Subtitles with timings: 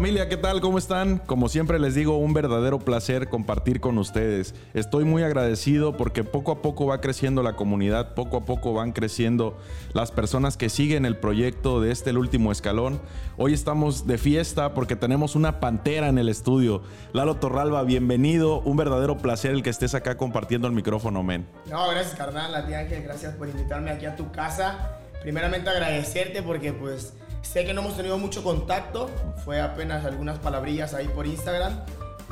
[0.00, 0.62] Familia, ¿qué tal?
[0.62, 1.18] ¿Cómo están?
[1.18, 4.54] Como siempre les digo, un verdadero placer compartir con ustedes.
[4.72, 8.92] Estoy muy agradecido porque poco a poco va creciendo la comunidad, poco a poco van
[8.92, 9.58] creciendo
[9.92, 12.98] las personas que siguen el proyecto de este último escalón.
[13.36, 16.80] Hoy estamos de fiesta porque tenemos una pantera en el estudio.
[17.12, 18.60] Lalo Torralba, bienvenido.
[18.62, 21.46] Un verdadero placer el que estés acá compartiendo el micrófono, men.
[21.66, 22.54] No, gracias, carnal.
[22.54, 24.98] A ti, Ángel, gracias por invitarme aquí a tu casa.
[25.20, 29.08] Primeramente agradecerte porque pues Sé que no hemos tenido mucho contacto,
[29.44, 31.80] fue apenas algunas palabrillas ahí por Instagram.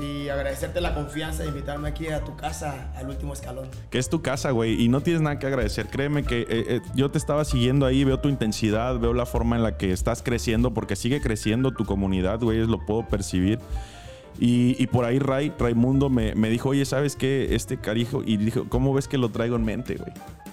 [0.01, 3.69] Y agradecerte la confianza de invitarme aquí a tu casa, al último escalón.
[3.91, 5.87] Que es tu casa, güey, y no tienes nada que agradecer.
[5.89, 9.57] Créeme que eh, eh, yo te estaba siguiendo ahí, veo tu intensidad, veo la forma
[9.57, 13.59] en la que estás creciendo, porque sigue creciendo tu comunidad, güey, lo puedo percibir.
[14.41, 17.57] Y, por ahí Ray, Raimundo me, me dijo, oye, ¿sabes qué?
[17.57, 20.13] Este carijo, y dijo, ¿cómo ves que lo traigo en mente, güey?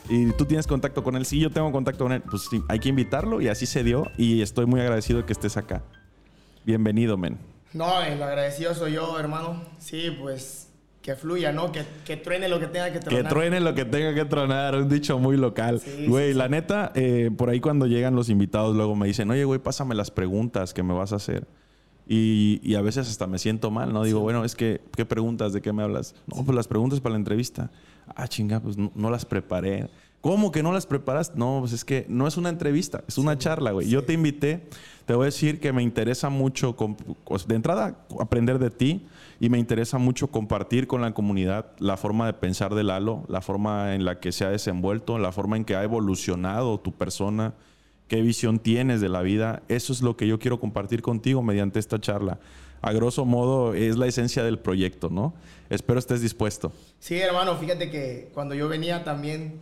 [0.09, 1.25] Y tú tienes contacto con él.
[1.25, 2.21] Sí, yo tengo contacto con él.
[2.21, 4.11] Pues sí, hay que invitarlo y así se dio.
[4.17, 5.83] Y estoy muy agradecido de que estés acá.
[6.65, 7.37] Bienvenido, men.
[7.73, 9.61] No, el agradecido soy yo, hermano.
[9.79, 10.69] Sí, pues
[11.01, 11.71] que fluya, ¿no?
[11.71, 13.23] Que, que, truene lo que tenga que tronar.
[13.23, 15.79] Que truene lo que tenga que tronar, un dicho muy local.
[16.07, 19.59] güey, la neta, eh, por ahí cuando llegan los invitados, luego me dicen, oye, güey,
[19.59, 21.47] pásame las preguntas que me vas a hacer.
[22.07, 24.03] Y, y a veces hasta me siento mal, ¿no?
[24.03, 25.53] Digo, bueno, es que, ¿qué preguntas?
[25.53, 26.15] ¿De qué me hablas?
[26.25, 27.69] No, pues las preguntas para la entrevista.
[28.15, 29.89] Ah, chinga, pues no, las preparé.
[30.21, 31.35] ¿Cómo que no las preparas?
[31.35, 33.87] No, pues es que no es una entrevista, es una charla, güey.
[33.89, 34.67] Yo te invité,
[35.05, 36.75] te voy a decir que me interesa mucho,
[37.47, 39.05] de entrada, aprender de ti
[39.39, 43.41] y me interesa mucho compartir con la comunidad la forma de pensar de Lalo, la
[43.41, 47.53] forma en la que se ha desenvuelto, la forma en que ha evolucionado tu persona,
[48.07, 49.61] qué visión tienes de la vida.
[49.67, 52.39] Eso es lo que yo quiero compartir contigo mediante esta charla
[52.85, 55.33] a grosso modo es la esencia del proyecto, ¿no?
[55.69, 56.71] Espero estés dispuesto.
[56.99, 59.59] Sí, hermano, fíjate que cuando yo venía también,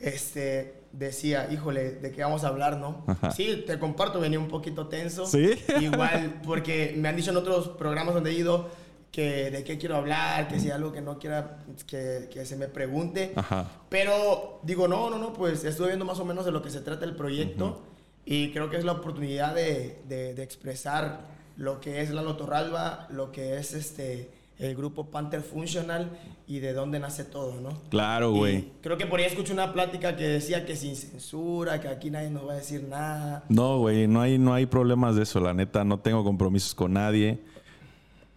[0.00, 3.04] este, decía, híjole, ¿de qué vamos a hablar, no?
[3.34, 5.26] Sí, te comparto, venía un poquito tenso.
[5.26, 5.52] Sí.
[5.80, 8.68] Igual, porque me han dicho en otros programas donde he ido
[9.10, 12.56] que de qué quiero hablar, que si hay algo que no quiera que, que se
[12.56, 13.32] me pregunte.
[13.36, 13.70] Ajá.
[13.88, 16.80] Pero digo, no, no, no, pues estuve viendo más o menos de lo que se
[16.80, 17.82] trata el proyecto
[18.26, 21.20] y creo que es la oportunidad de, de, de expresar
[21.56, 26.10] lo que es la Lotorralba, lo que es este el grupo Panther Functional
[26.46, 27.80] y de dónde nace todo, ¿no?
[27.90, 28.72] Claro, güey.
[28.80, 32.30] Creo que por ahí escuché una plática que decía que sin censura, que aquí nadie
[32.30, 33.44] nos va a decir nada.
[33.48, 36.94] No, güey, no hay, no hay problemas de eso, la neta, no tengo compromisos con
[36.94, 37.38] nadie.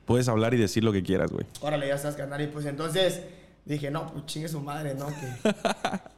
[0.05, 1.45] Puedes hablar y decir lo que quieras, güey.
[1.61, 2.41] Órale, ya estás, canal.
[2.41, 3.21] Y pues entonces
[3.65, 5.07] dije, no, pues chingue su madre, ¿no?
[5.07, 5.53] Que,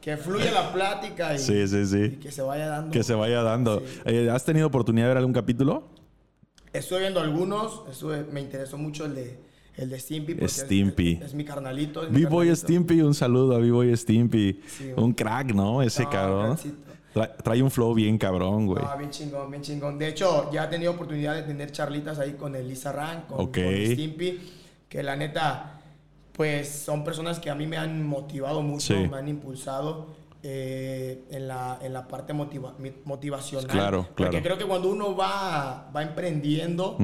[0.00, 2.02] que fluya la plática y, sí, sí, sí.
[2.04, 2.90] y, que se vaya dando.
[2.90, 3.82] Que se vaya dando.
[4.04, 5.84] Eh, ¿Has tenido oportunidad de ver algún capítulo?
[6.72, 7.82] Estuve viendo algunos,
[8.32, 9.38] me interesó mucho el de,
[9.76, 10.48] el de Stimpy.
[10.48, 11.20] Stimpy.
[11.22, 12.06] Es, mi carnalito.
[12.08, 14.60] B-Boy Stimpy, un saludo a B-Boy Stimpy.
[14.96, 15.82] un, crack, ¿no?
[15.82, 16.58] Ese cabrón.
[17.42, 18.82] Trae, un flow bien cabrón, güey.
[18.84, 19.98] Ah, bien chingón, bien chingón.
[19.98, 23.54] De hecho, ya he tenido oportunidad de tener charlitas ahí con Elisa Rank, con, con
[23.54, 24.40] Stimpy,
[24.88, 25.80] que la neta,
[26.32, 30.23] pues son personas que a mí me han motivado mucho, me han impulsado.
[30.46, 33.66] Eh, en, la, en la parte motivacional.
[33.66, 34.14] Claro, claro.
[34.14, 36.98] Porque creo que cuando uno va, va emprendiendo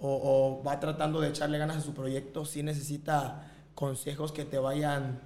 [0.00, 5.20] o, va tratando de echarle ganas a su proyecto, sí necesita consejos que te vayan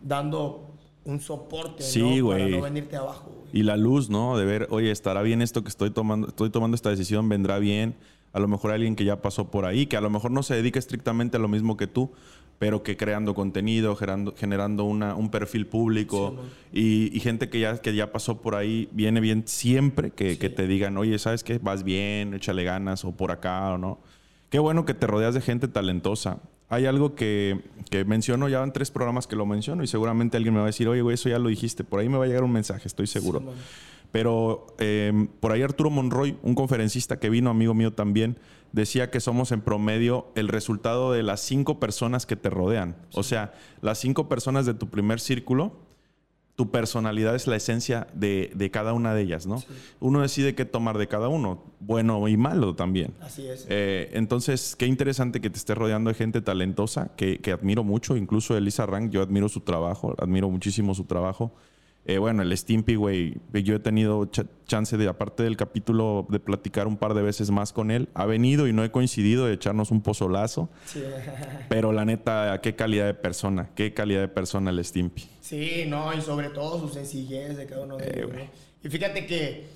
[0.00, 2.28] dando un soporte sí, ¿no?
[2.28, 3.44] para no venirte abajo.
[3.52, 4.38] Y la luz, ¿no?
[4.38, 7.96] De ver, oye, estará bien esto que estoy tomando, estoy tomando esta decisión, vendrá bien.
[8.34, 10.54] A lo mejor alguien que ya pasó por ahí, que a lo mejor no se
[10.54, 12.12] dedica estrictamente a lo mismo que tú,
[12.58, 16.36] pero que creando contenido, generando, generando una, un perfil público
[16.72, 20.66] y, gente que ya, que ya pasó por ahí, viene bien siempre que, que, te
[20.66, 21.58] digan, oye, ¿sabes qué?
[21.58, 23.98] Vas bien, échale ganas o por acá o no.
[24.48, 26.38] Qué bueno que te rodeas de gente talentosa.
[26.68, 30.54] Hay algo que, que menciono, ya en tres programas que lo menciono y seguramente alguien
[30.54, 32.26] me va a decir, oye, güey, eso ya lo dijiste, por ahí me va a
[32.26, 33.42] llegar un mensaje, estoy seguro.
[34.12, 38.38] Pero em, por ahí Arturo Monroy, un conferencista que vino, amigo mío también,
[38.72, 42.96] decía que somos en promedio el resultado de las cinco personas que te rodean.
[43.12, 45.72] O sea, las cinco personas de tu primer círculo,
[46.56, 49.62] tu personalidad es la esencia de, cada una de ellas, ¿no?
[50.00, 53.14] Uno decide qué tomar de cada uno, bueno y malo también.
[53.20, 53.66] Así es.
[53.68, 58.16] Eh, entonces, qué interesante que te estés rodeando de gente talentosa, que, que admiro mucho,
[58.16, 61.52] incluso Elisa Rank, yo admiro su trabajo, admiro muchísimo su trabajo.
[62.08, 64.30] Eh, bueno, el Stimpy, güey, yo he tenido
[64.66, 68.08] chance de, aparte del capítulo, de platicar un par de veces más con él.
[68.14, 70.68] Ha venido y no he coincidido de echarnos un pozolazo.
[70.84, 71.02] Sí.
[71.68, 75.28] Pero la neta, qué calidad de persona, qué calidad de persona el Stimpy.
[75.40, 78.30] Sí, no, y sobre todo su sencillez de cada uno de ellos.
[78.84, 79.66] Y fíjate que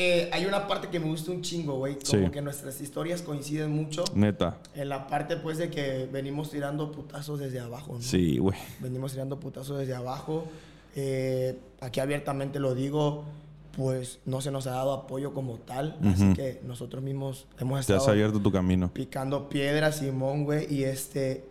[0.00, 1.98] eh, hay una parte que me gusta un chingo, güey.
[2.08, 4.04] Como que nuestras historias coinciden mucho.
[4.14, 4.58] Neta.
[4.76, 8.00] En la parte, pues, de que venimos tirando putazos desde abajo, ¿no?
[8.00, 8.56] Sí, güey.
[8.78, 10.46] Venimos tirando putazos desde abajo.
[11.00, 13.24] Eh, aquí abiertamente lo digo,
[13.76, 15.96] pues no se nos ha dado apoyo como tal.
[16.04, 18.00] Así que nosotros mismos hemos estado...
[18.00, 18.92] Te has abierto tu camino.
[18.92, 20.72] Picando piedras, Simón, güey.
[20.72, 21.44] Y este...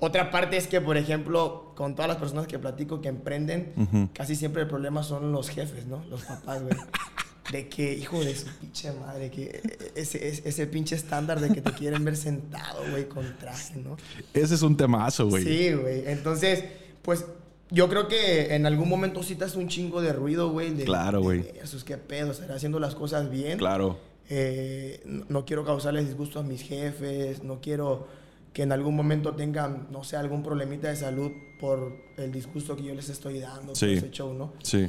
[0.00, 4.36] Otra parte es que, por ejemplo, con todas las personas que platico que emprenden, casi
[4.36, 6.02] siempre el problema son los jefes, ¿no?
[6.08, 6.74] Los papás, güey.
[7.52, 9.62] De que, hijo de su pinche madre, que
[9.94, 13.96] ese, ese, pinche estándar de que te quieren ver sentado, güey, con traje, ¿no?
[14.34, 15.44] Ese es un temazo, güey.
[15.44, 16.02] Sí, güey.
[16.06, 16.62] Entonces,
[17.00, 17.24] pues
[17.70, 20.74] yo creo que en algún momento sí te hace un chingo de ruido, güey.
[20.84, 21.44] claro, güey.
[21.62, 23.58] Eso es que pedo, estaré haciendo las cosas bien.
[23.58, 23.98] Claro.
[24.30, 28.06] Eh, no, quiero causarles disgusto a mis jefes, no quiero
[28.52, 31.30] que en algún momento tengan, no sé, algún problemita de salud
[31.60, 33.94] por el disgusto que yo les estoy dando, sí.
[33.94, 34.52] ese show, ¿no?
[34.62, 34.88] Sí.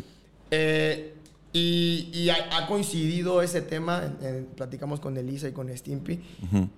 [0.51, 1.13] Eh,
[1.51, 4.13] y, ha, coincidido ese tema,
[4.55, 6.19] platicamos con Elisa y con Stimpy,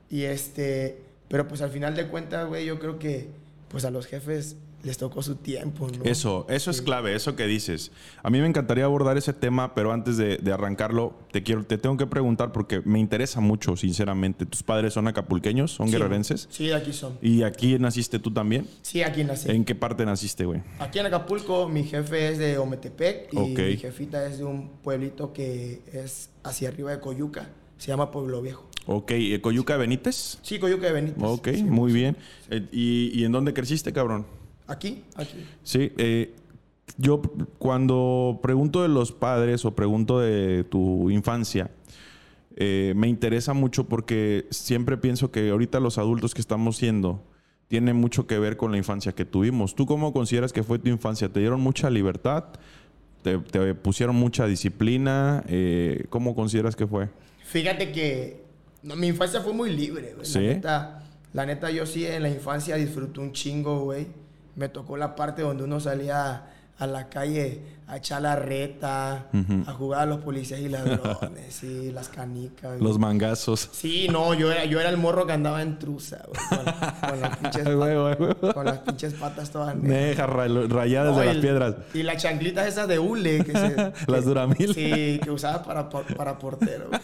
[0.10, 3.30] y este, pero pues al final de cuentas, güey, yo creo que
[3.68, 6.04] pues a los jefes les tocó su tiempo, ¿no?
[6.04, 7.92] Eso, eso es clave, eso que dices.
[8.24, 11.98] A mí me encantaría abordar ese tema, pero antes de, arrancarlo, te quiero, te tengo
[11.98, 14.46] que preguntar porque me interesa mucho, sinceramente.
[14.46, 15.72] ¿Tus padres son acapulqueños?
[15.72, 16.48] ¿Son guerrerenses?
[16.52, 17.18] Sí, aquí son.
[17.22, 18.68] ¿Y aquí naciste tú también?
[18.82, 19.50] Sí, aquí nací.
[19.52, 20.62] ¿En qué parte naciste, güey?
[20.80, 25.34] Aquí en Acapulco, mi jefe es de Ometepec y mi jefita es de un pueblito
[25.34, 27.50] que es hacia arriba de Coyuca.
[27.78, 28.68] Se llama Pueblo Viejo.
[28.88, 29.12] Ok,
[29.42, 30.40] ¿Coyuca de Benítez?
[30.42, 31.24] Sí, Coyuca de Benítez.
[31.24, 32.18] Ok, muy bien.
[32.50, 34.26] Eh, ¿Y, ¿Y en dónde creciste, cabrón?
[34.72, 35.46] Aquí, aquí.
[35.64, 36.34] Sí, eh,
[36.98, 37.22] yo
[37.58, 41.70] cuando pregunto de los padres o pregunto de tu infancia,
[42.56, 47.22] eh, me interesa mucho porque siempre pienso que ahorita los adultos que estamos siendo
[47.68, 49.76] tienen mucho que ver con la infancia que tuvimos.
[49.76, 51.28] ¿Tú cómo consideras que fue tu infancia?
[51.28, 52.46] ¿Te dieron mucha libertad?
[53.24, 53.38] ¿Te,
[53.76, 55.44] pusieron mucha disciplina?
[55.48, 57.10] Eh, ¿Cómo consideras que fue?
[57.46, 58.44] Fíjate que
[58.84, 60.16] mi infancia fue muy libre.
[60.24, 60.40] ¿Sí?
[60.40, 61.04] La neta,
[61.34, 64.22] la neta, yo sí en la infancia disfruté un chingo, güey
[64.56, 66.48] me tocó la parte donde uno salía
[66.82, 69.28] a la calle a echar la reta,
[69.68, 72.82] a jugar a los policías y ladrones, sí, las canicas.
[72.82, 73.70] Los mangazos.
[73.72, 77.68] Sí, no, yo era, yo era el morro que andaba en truza, con, las pinches
[77.78, 80.28] patas, con las pinches patas todas negras.
[80.70, 81.76] rayadas de las piedras.
[81.94, 83.44] Y las chanclitas esas de hule.
[83.44, 84.74] Que se, las duramil.
[84.74, 86.90] Sí, que usaba para, para portero.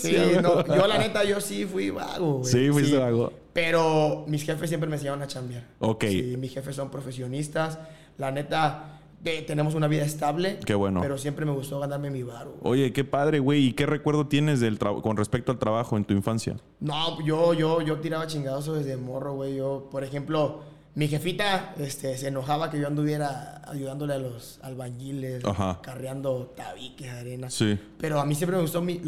[0.00, 2.50] Sí, no, yo la neta, yo sí fui vago, güey.
[2.50, 3.30] Sí, fuiste vago.
[3.54, 5.64] Pero mis jefes siempre me enseñaron a chambear.
[5.78, 6.04] Ok.
[6.08, 7.78] Sí, mis jefes son profesionistas.
[8.18, 9.00] La neta,
[9.46, 10.58] tenemos una vida estable.
[10.66, 11.00] Qué bueno.
[11.00, 12.48] Pero siempre me gustó ganarme mi bar.
[12.62, 13.66] Oye, qué padre, güey.
[13.66, 16.56] ¿Y qué recuerdo tienes del con respecto al trabajo en tu infancia?
[16.80, 19.56] No, yo, yo, yo tiraba chingados desde morro, güey.
[19.56, 20.62] Yo, por ejemplo,
[20.96, 25.44] mi jefita este, se enojaba que yo anduviera ayudándole a los albañiles,
[25.80, 27.50] carreando tabiques, arena.
[27.50, 27.78] Sí.
[27.98, 29.00] Pero a mí siempre me gustó mi,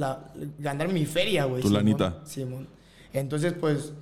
[0.58, 1.62] ganarme mi feria, güey.
[1.62, 2.20] Tu lanita.
[2.24, 2.68] Simón.
[3.12, 3.92] Entonces, pues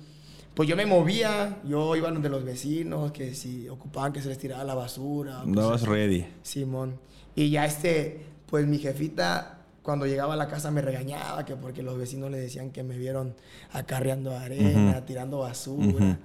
[0.55, 4.37] pues yo me movía, yo iba donde los vecinos, que si ocupaban que se les
[4.37, 5.41] tirara la basura.
[5.41, 6.25] Andabas ready.
[6.43, 6.97] Simón.
[7.35, 11.83] Y ya este, pues mi jefita, cuando llegaba a la casa me regañaba, que porque
[11.83, 13.35] los vecinos le decían que me vieron
[13.73, 16.17] acarreando arena, tirando basura.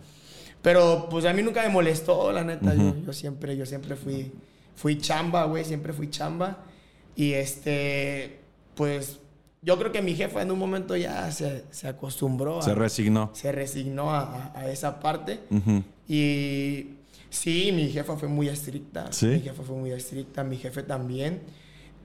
[0.63, 2.75] Pero pues a mí nunca me molestó, la neta.
[2.75, 4.31] yo, yo, siempre, yo siempre fui,
[4.77, 6.65] fui chamba, güey, siempre fui chamba.
[7.17, 8.41] Y este,
[8.75, 9.20] pues
[9.63, 12.63] yo creo que mi jefa en un momento ya se, se acostumbró.
[12.63, 13.31] Se resignó.
[13.35, 15.41] Se resignó a, a esa parte.
[16.09, 16.97] Y
[17.29, 19.13] sí, mi jefa fue muy estricta.
[19.13, 19.27] ¿Sí?
[19.27, 21.43] Mi jefa fue muy estricta, mi jefe también.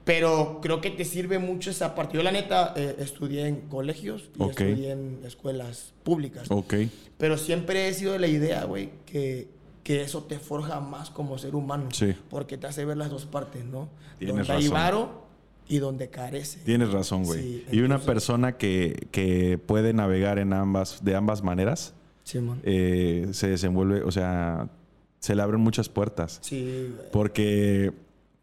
[0.03, 2.17] Pero creo que te sirve mucho esa parte.
[2.17, 6.51] Yo, la neta, eh, estudié en colegios y estudié en escuelas públicas.
[6.51, 6.75] Ok.
[7.17, 9.47] Pero siempre he sido de la idea, güey, que,
[9.83, 11.87] que eso te forja más como ser humano.
[11.91, 12.15] Sí.
[12.29, 13.89] Porque te hace ver las dos partes, ¿no?
[14.19, 15.24] Tienes razón
[15.67, 16.59] y donde carece.
[16.59, 17.65] Tienes razón, güey.
[17.71, 21.93] y una persona que, que, puede navegar en ambas, de ambas maneras,
[22.63, 24.69] eh, se desenvuelve, o sea,
[25.19, 26.39] se le abren muchas puertas.
[26.41, 26.93] Sí.
[27.11, 27.93] Porque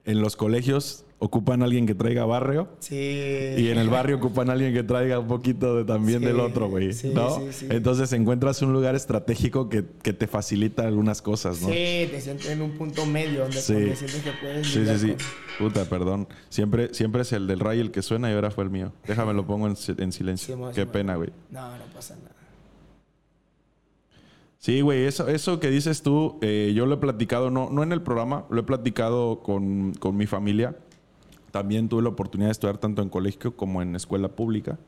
[0.05, 2.69] en los colegios ocupan a alguien que traiga barrio.
[2.81, 2.97] Sí.
[2.97, 6.69] Y en el barrio ocupan a alguien que traiga un poquito de, también del otro,
[6.69, 6.91] güey.
[7.15, 7.41] ¿No?
[7.71, 11.69] Entonces encuentras un lugar estratégico que, que, te facilita algunas cosas, ¿no?
[11.69, 14.67] Sí, te sientes en un punto medio donde, sientes que puedes.
[14.67, 15.15] Sí, sí, sí.
[15.61, 16.27] Puta, perdón.
[16.49, 18.93] Siempre, siempre es el del Ray el que suena y ahora fue el mío.
[19.07, 20.73] Déjame lo pongo en, en silencio.
[20.75, 21.31] Qué pena, güey.
[21.51, 22.31] No, no pasa nada.
[24.59, 27.93] Sí, güey, eso, eso que dices tú, eh, yo lo he platicado, no, no en
[27.93, 30.77] el programa, lo he platicado con, con mi familia
[31.53, 34.79] también tuve la oportunidad de estudiar tanto en colegio como en escuela pública.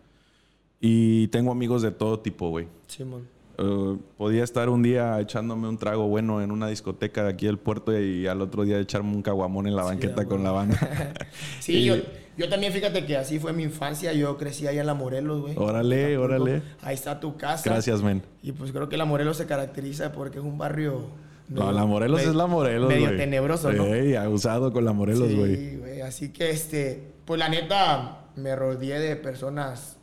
[0.81, 2.67] Y tengo amigos de todo tipo, güey.
[2.89, 3.29] Simón.
[3.57, 7.57] Uh, podía estar un día echándome un trago bueno en una discoteca de aquí del
[7.57, 11.15] puerto y al otro día echarme un caguamón en la banqueta con la banda.
[11.61, 11.95] sí, yo,
[12.37, 14.13] yo, también fíjate que así fue mi infancia.
[14.13, 15.55] Yo crecí allá en La Morelos, güey.
[15.57, 16.63] Órale, órale.
[16.83, 17.63] Ahí está tu casa.
[17.65, 18.23] Gracias, men.
[18.43, 21.11] Y pues creo que La Morelos se caracteriza porque es un barrio
[21.49, 23.85] no, la Morelos es la Morelos, Medio tenebroso, ¿no?
[24.19, 25.57] ha usado con la Morelos, güey.
[25.57, 26.01] Sí, güey.
[26.01, 29.97] Así que, este, pues la neta, me rodeé de personas,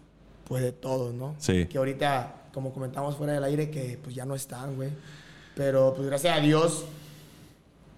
[0.45, 1.35] pues de todos, ¿no?
[1.39, 1.65] Sí.
[1.65, 4.89] Que ahorita, como comentamos fuera del aire, que pues ya no están, güey.
[5.55, 6.85] Pero pues gracias a Dios,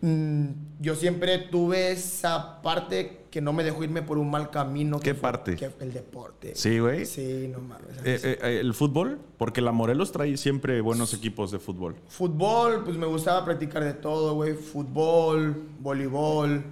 [0.06, 0.48] mm,
[0.80, 5.00] yo siempre tuve esa parte que no me dejó irme por un mal camino.
[5.00, 5.58] ¿Qué parte?
[5.80, 6.54] el deporte.
[6.56, 7.08] Sí, güey.
[7.08, 7.98] Sí, no mames.
[8.06, 9.20] Eh, eh, ¿El fútbol?
[9.38, 11.96] Porque la Morelos trae siempre buenos equipos de fútbol.
[12.10, 14.54] Fútbol, pues me gustaba practicar de todo, güey.
[14.54, 16.64] Fútbol, voleibol,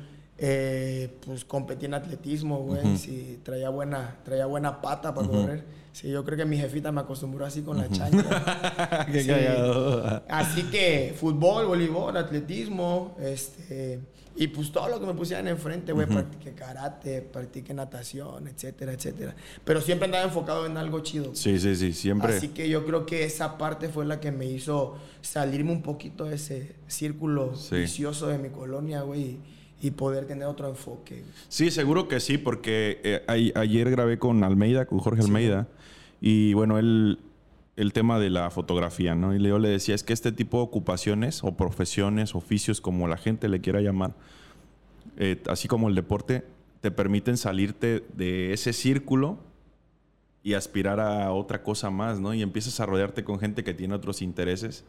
[1.24, 2.98] pues competí en atletismo, güey.
[2.98, 5.64] Sí, traía buena, traía buena pata para correr.
[5.94, 9.08] Sí, yo creo que mi jefita me acostumbró así con la chancla.
[9.12, 10.24] Qué cagado.
[10.30, 14.00] Así que fútbol, voleibol, atletismo, este...
[14.34, 19.36] Y pues todo lo que me pusieran enfrente, güey, practiqué karate, practiqué natación, etcétera, etcétera.
[19.66, 21.36] Pero siempre andaba enfocado en algo chido.
[21.36, 22.38] Sí, sí, sí, siempre.
[22.38, 26.24] Así que yo creo que esa parte fue la que me hizo salirme un poquito
[26.24, 29.40] de ese círculo vicioso de mi colonia, güey,
[29.82, 31.24] y poder tener otro enfoque.
[31.50, 35.68] Sí, seguro que sí, porque eh, ayer grabé con Almeida, con Jorge Almeida.
[36.22, 37.20] Y bueno, él,
[37.76, 39.36] el tema de la fotografía, ¿no?
[39.36, 43.18] Y yo le decía, es que este tipo de ocupaciones o profesiones, oficios, como la
[43.18, 44.14] gente le quiera llamar,
[45.18, 46.46] eh, así como el deporte,
[46.82, 49.40] te permiten salirte de ese círculo
[50.44, 52.34] y aspirar a otra cosa más, ¿no?
[52.34, 54.86] Y empiezas a rodearte con gente que tiene otros intereses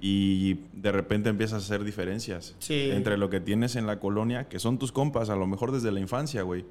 [0.00, 4.58] y de repente empiezas a hacer diferencias entre lo que tienes en la colonia, que
[4.58, 6.64] son tus compas, a lo mejor desde la infancia, güey.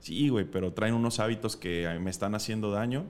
[0.00, 3.04] Sí, güey, pero traen unos hábitos que me están haciendo daño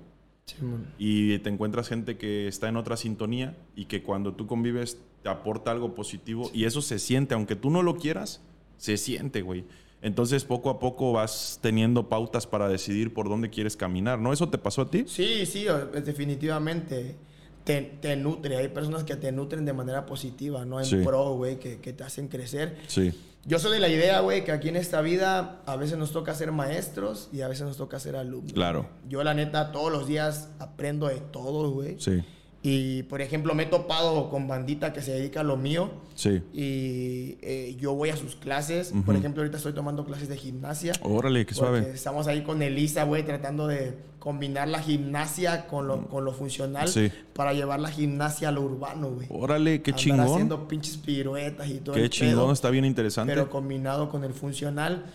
[0.98, 5.28] y te encuentras gente que está en otra sintonía y que cuando tú convives te
[5.28, 8.42] aporta algo positivo y eso se siente, aunque tú no lo quieras,
[8.76, 9.64] se siente, güey.
[10.02, 14.32] Entonces poco a poco vas teniendo pautas para decidir por dónde quieres caminar, ¿no?
[14.32, 15.04] ¿Eso te pasó a ti?
[15.06, 15.66] Sí, sí,
[16.04, 17.16] definitivamente.
[17.64, 20.80] Te, te nutre, hay personas que te nutren de manera positiva, ¿no?
[20.80, 22.76] En pro, güey, que, que te hacen crecer.
[22.86, 23.12] Sí.
[23.46, 26.34] Yo soy de la idea, güey, que aquí en esta vida a veces nos toca
[26.34, 28.52] ser maestros y a veces nos toca ser alumnos.
[28.52, 28.86] Claro.
[29.08, 31.98] Yo, la neta, todos los días aprendo de todo, güey.
[31.98, 32.22] Sí.
[32.62, 35.90] Y, por ejemplo, me he topado con bandita que se dedica a lo mío.
[36.14, 36.42] Sí.
[36.52, 38.92] Y eh, yo voy a sus clases.
[39.06, 40.92] Por ejemplo, ahorita estoy tomando clases de gimnasia.
[41.00, 41.90] Órale, qué suave.
[41.94, 46.90] Estamos ahí con Elisa, güey, tratando de combinar la gimnasia con lo, con lo funcional
[47.32, 49.26] para llevar la gimnasia a lo urbano, güey.
[49.30, 50.20] Órale, qué chingón.
[50.20, 51.94] haciendo pinches piruetas y todo.
[51.94, 53.32] Qué chingón, está bien interesante.
[53.32, 55.06] Pero combinado con el funcional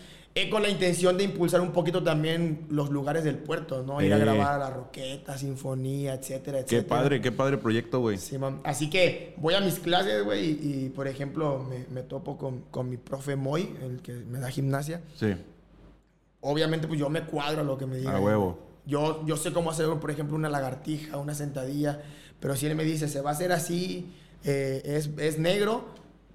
[0.50, 4.02] con la intención de impulsar un poquito también los lugares del puerto, ¿no?
[4.02, 6.82] Ir a grabar a la Roqueta, Sinfonía, etcétera, etcétera.
[6.82, 8.18] Qué padre, qué padre proyecto, güey.
[8.18, 12.90] Sí, Así que voy a mis clases, güey, y, por ejemplo me, topo con, con,
[12.90, 15.00] mi profe Moy, el que me da gimnasia.
[15.14, 15.34] Sí.
[16.42, 18.16] Obviamente, pues yo me cuadro a lo que me diga.
[18.16, 18.58] A huevo.
[18.84, 22.02] Yo, yo sé cómo hacer, por ejemplo, una lagartija, una sentadilla,
[22.40, 24.12] pero si él me dice, se va a hacer así,
[24.44, 25.86] eh, es, es negro,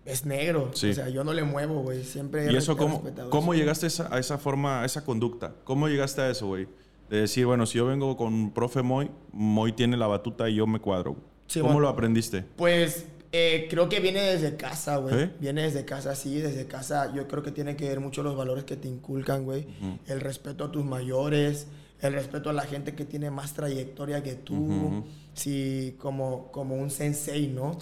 [0.06, 0.72] es negro.
[0.74, 2.04] O sea, yo no le muevo, güey.
[2.04, 5.54] Siempre ¿Y eso cómo, cómo llegaste a esa, forma, a esa conducta?
[5.64, 6.68] ¿Cómo llegaste a eso, güey?
[7.10, 10.68] De decir, bueno, si yo vengo con profe Moy, Moy tiene la batuta y yo
[10.68, 11.16] me cuadro.
[11.60, 12.46] ¿Cómo lo aprendiste?
[12.56, 15.30] Pues eh, creo que viene desde casa, güey.
[15.40, 17.14] Viene desde casa, sí, desde casa.
[17.14, 19.68] Yo creo que tiene que ver mucho los valores que te inculcan, güey.
[20.08, 21.68] El respeto a tus mayores,
[22.00, 25.04] el respeto a la gente que tiene más trayectoria que tú.
[25.34, 27.78] Sí, como, como un sensei, ¿no?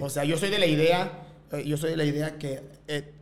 [0.00, 3.12] O sea, yo soy de la idea eh, yo soy de la idea que eh,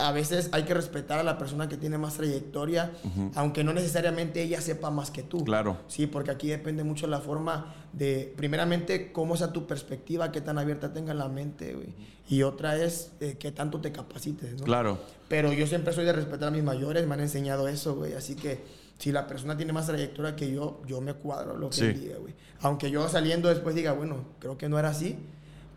[0.00, 2.90] a veces hay que respetar a la persona que tiene más trayectoria,
[3.34, 5.44] aunque no necesariamente ella sepa más que tú.
[5.44, 5.76] Claro.
[5.88, 10.58] Sí, porque aquí depende mucho la forma de, primeramente, cómo sea tu perspectiva, qué tan
[10.58, 11.94] abierta tenga la mente, güey.
[12.28, 14.64] Y otra es eh, qué tanto te capacites, ¿no?
[14.64, 14.98] Claro.
[15.28, 18.14] Pero yo siempre soy de respetar a mis mayores, me han enseñado eso, güey.
[18.14, 18.60] Así que
[18.98, 22.34] si la persona tiene más trayectoria que yo, yo me cuadro lo que diga, güey.
[22.60, 25.18] Aunque yo saliendo después diga, bueno, creo que no era así,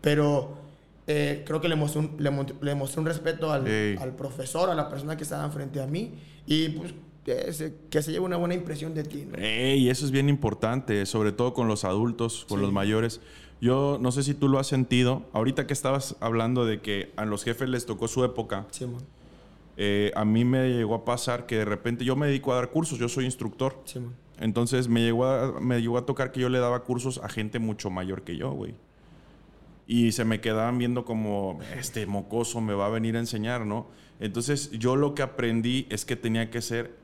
[0.00, 0.63] pero
[1.06, 3.66] eh, creo que le mostré un, le, mostré un respeto al,
[4.00, 6.14] al, profesor, a la persona que estaba frente a mí
[6.46, 6.94] y pues
[7.24, 9.26] que se, que se lleve una buena impresión de ti.
[9.38, 13.20] Y eso es bien importante, sobre todo con los adultos, con los mayores.
[13.60, 17.24] Yo no sé si tú lo has sentido, ahorita que estabas hablando de que a
[17.24, 18.66] los jefes les tocó su época.
[18.70, 18.86] Sí,
[19.76, 22.70] eh, a mí me llegó a pasar que de repente yo me dedico a dar
[22.70, 23.80] cursos, yo soy instructor.
[23.84, 24.00] Sí,
[24.38, 27.58] Entonces me llegó, a, me llegó a tocar que yo le daba cursos a gente
[27.58, 28.74] mucho mayor que yo, güey
[29.86, 33.88] y se me quedaban viendo como, este mocoso me va a venir a enseñar, ¿no?
[34.20, 36.96] Entonces yo lo que aprendí es que tenía que ser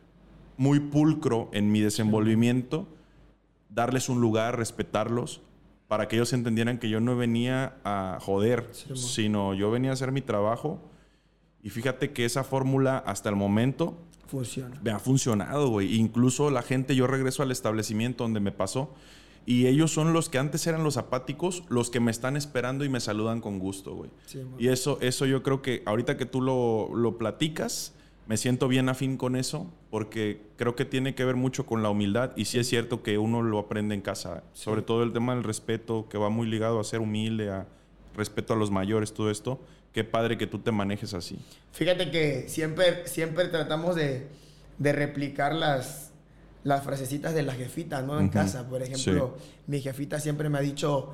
[0.56, 2.88] muy pulcro en mi desenvolvimiento,
[3.68, 5.42] darles un lugar, respetarlos,
[5.88, 10.12] para que ellos entendieran que yo no venía a joder, sino yo venía a hacer
[10.12, 10.80] mi trabajo.
[11.62, 14.80] Y fíjate que esa fórmula hasta el momento Funciona.
[14.84, 15.96] me ha funcionado, güey.
[15.96, 18.94] Incluso la gente, yo regreso al establecimiento donde me pasó
[19.46, 22.88] Y ellos son los que antes eran los apáticos, los que me están esperando y
[22.88, 24.10] me saludan con gusto, güey.
[24.58, 27.94] y eso, eso yo creo que ahorita que tú lo, lo platicas,
[28.30, 31.90] me siento bien afín con eso, porque creo que tiene que ver mucho con la
[31.90, 32.30] humildad.
[32.36, 34.44] Y sí es cierto que uno lo aprende en casa.
[34.52, 37.66] Sobre todo el tema del respeto, que va muy ligado a ser humilde, a
[38.14, 39.60] respeto a los mayores, todo esto.
[39.92, 41.40] Qué padre que tú te manejes así.
[41.72, 44.28] Fíjate que siempre, siempre tratamos de,
[44.78, 46.09] de replicar las,
[46.64, 48.20] las frasecitas de la jefita, ¿no?
[48.20, 49.36] En casa, por ejemplo,
[49.66, 51.10] mi jefita siempre me ha dicho,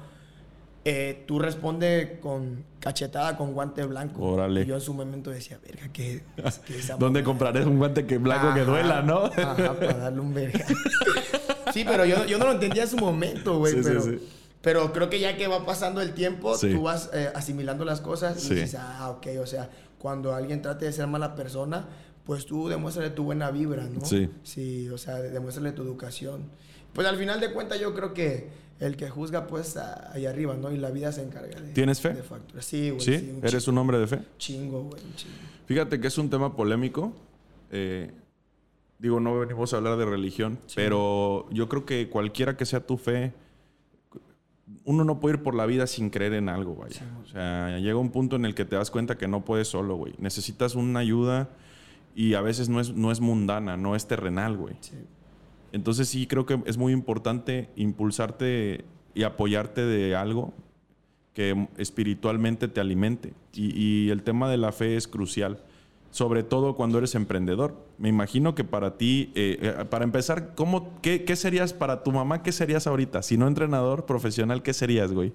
[0.85, 4.23] eh, tú responde con cachetada con guante blanco.
[4.23, 4.63] Órale.
[4.63, 6.23] Y yo en su momento decía, verga, ¿qué,
[6.99, 9.25] ¿Dónde compraré un guante que blanco que duela, no?
[9.25, 10.65] Ajá, para darle un verga.
[11.73, 14.03] sí, pero yo, yo, no lo entendía en su momento, güey, pero...
[14.63, 18.45] Pero creo que ya que va pasando el tiempo, tú vas eh, asimilando las cosas
[18.51, 21.85] y dices, ah, ok, o sea, cuando alguien trate de ser mala persona,
[22.27, 24.05] pues tú demuéstrale tu buena vibra, ¿no?
[24.05, 24.29] Sí.
[24.43, 26.43] Sí, o sea, demuéstrale tu educación.
[26.93, 28.49] Pues al final de cuentas yo creo que
[28.81, 30.73] el que juzga pues ahí arriba, ¿no?
[30.73, 31.73] Y la vida se encarga de...
[31.73, 32.17] ¿Tienes fe?
[32.59, 33.01] Sí, güey.
[33.01, 33.39] ¿Sí?
[33.43, 34.21] ¿Eres un hombre de fe?
[34.39, 35.35] Chingo, güey, chingo.
[35.67, 37.13] Fíjate que es un tema polémico.
[37.71, 38.11] Eh,
[38.99, 42.97] digo, no venimos a hablar de religión, pero yo creo que cualquiera que sea tu
[42.97, 43.33] fe,
[44.85, 47.03] uno no puede ir por la vida sin creer en algo, vaya.
[47.23, 49.95] o sea, llega un punto en el que te das cuenta que no puedes solo,
[49.95, 50.15] güey.
[50.19, 51.51] Necesitas una ayuda
[52.17, 54.75] y a veces no es, no es mundana, no es terrenal, güey.
[55.71, 60.55] Entonces sí creo que es muy importante impulsarte y apoyarte de algo
[61.35, 63.35] que espiritualmente te alimente.
[63.53, 65.63] Y, el tema de la fe es crucial,
[66.11, 67.77] sobre todo cuando eres emprendedor.
[67.99, 72.13] Me imagino que para ti, eh, eh, para empezar, ¿cómo, qué, qué, serías para tu
[72.13, 72.43] mamá?
[72.43, 73.23] ¿Qué serías ahorita?
[73.23, 75.35] Si no entrenador profesional, ¿qué serías, güey?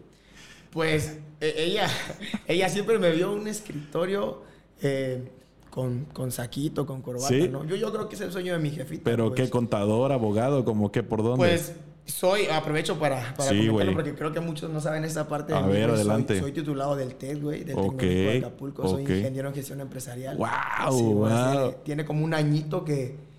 [0.71, 1.87] Pues e, ella,
[2.47, 4.41] ella siempre me vio un escritorio
[4.81, 5.29] eh,
[5.71, 7.63] con, con saquito, con corbata, ¿no?
[7.63, 9.03] Yo, yo creo que es el sueño de mi jefita.
[9.05, 9.41] ¿Pero pues.
[9.41, 11.37] qué contador, abogado, como qué, por dónde?
[11.37, 11.73] Pues
[12.05, 15.53] soy, aprovecho para, para comentarlo porque creo que muchos no saben esa parte.
[15.53, 16.39] A ver, adelante.
[16.39, 18.87] Soy, titulado del TED, güey, del Tecnológico de Acapulco.
[18.87, 20.37] Soy ingeniero en gestión empresarial.
[20.37, 21.75] ¡Wow!
[21.83, 23.31] Tiene, como un añito que...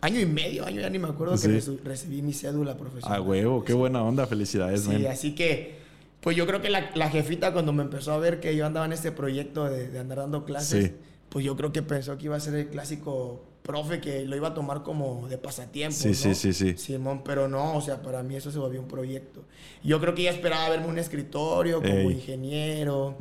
[0.00, 3.18] Año y medio, año ya ni me acuerdo que recibí mi cédula profesional.
[3.18, 5.78] Ah, huevo, qué buena onda, felicidades, Sí, así que...
[6.20, 8.84] Pues yo creo que la, la, jefita cuando me empezó a ver que yo andaba
[8.86, 10.86] en este proyecto de, de andar dando clases...
[10.86, 10.92] Sí
[11.28, 14.48] pues yo creo que pensó que iba a ser el clásico profe que lo iba
[14.48, 15.94] a tomar como de pasatiempo.
[15.94, 16.78] Sí, sí, sí, sí.
[16.78, 19.44] Simón, pero no, o sea, para mí eso se volvió un proyecto.
[19.84, 23.16] Yo creo que ella esperaba verme un escritorio como ingeniero,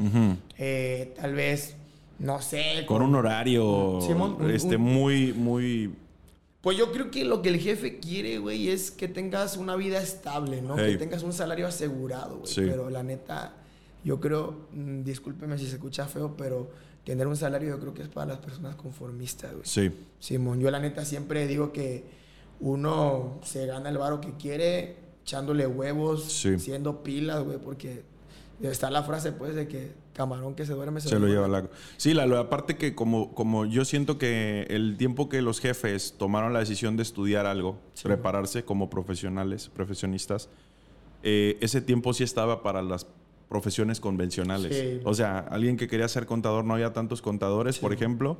[0.58, 1.76] eh, tal vez,
[2.20, 2.86] no sé.
[2.88, 4.00] Con, un horario
[4.50, 5.94] este, muy, muy...
[6.62, 10.02] Pues yo creo que lo que el jefe quiere, güey, es que tengas una vida
[10.02, 10.78] estable, ¿no?
[10.78, 12.54] Que tengas un salario asegurado, güey.
[12.56, 13.54] Pero la neta,
[14.06, 16.72] yo creo, mm, discúlpeme si se escucha feo, pero
[17.08, 19.64] tener un salario yo creo que es para las personas conformistas, güey.
[19.64, 19.92] Sí.
[20.20, 22.04] Simón, yo la neta siempre digo que
[22.60, 26.26] uno se gana el varo que quiere echándole huevos,
[26.58, 28.04] siendo pilas, güey, porque
[28.62, 31.70] está la frase, pues, de que camarón que se duerme se, lo lleva lago.
[31.96, 36.52] Sí, la, aparte que como, como yo siento que el tiempo que los jefes tomaron
[36.52, 40.50] la decisión de estudiar algo, prepararse como profesionales, profesionistas,
[41.24, 43.08] eh, ese tiempo sí estaba para las
[43.50, 45.02] profesiones convencionales.
[45.06, 48.38] O sea, alguien que quería ser contador, no había tantos contadores, por ejemplo,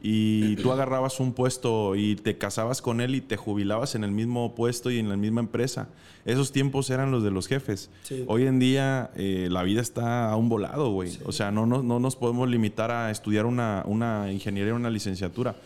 [0.00, 4.12] y tú agarrabas un puesto y te casabas con él y te jubilabas en el
[4.12, 5.88] mismo puesto y en la misma empresa.
[6.24, 7.90] Esos tiempos eran los de los jefes.
[8.26, 11.18] Hoy en día eh, la vida está a un volado, güey.
[11.24, 15.56] O sea, no, no, no, nos podemos limitar a estudiar una, una ingeniería, una licenciatura.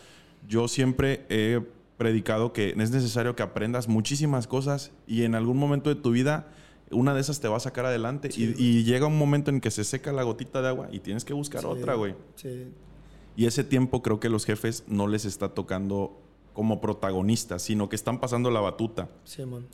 [0.47, 1.61] Yo siempre he
[1.97, 6.47] predicado que es necesario que aprendas muchísimas cosas y en algún momento de tu vida
[6.93, 9.83] una de esas te va a sacar adelante y, llega un momento en que se
[9.83, 12.15] seca la gotita de agua y tienes que buscar otra, güey.
[12.35, 12.67] Sí.
[13.35, 16.21] Y ese tiempo creo que los jefes no les está tocando
[16.53, 19.09] como protagonistas, sino que están pasando la batuta.
[19.23, 19.65] Sí, man.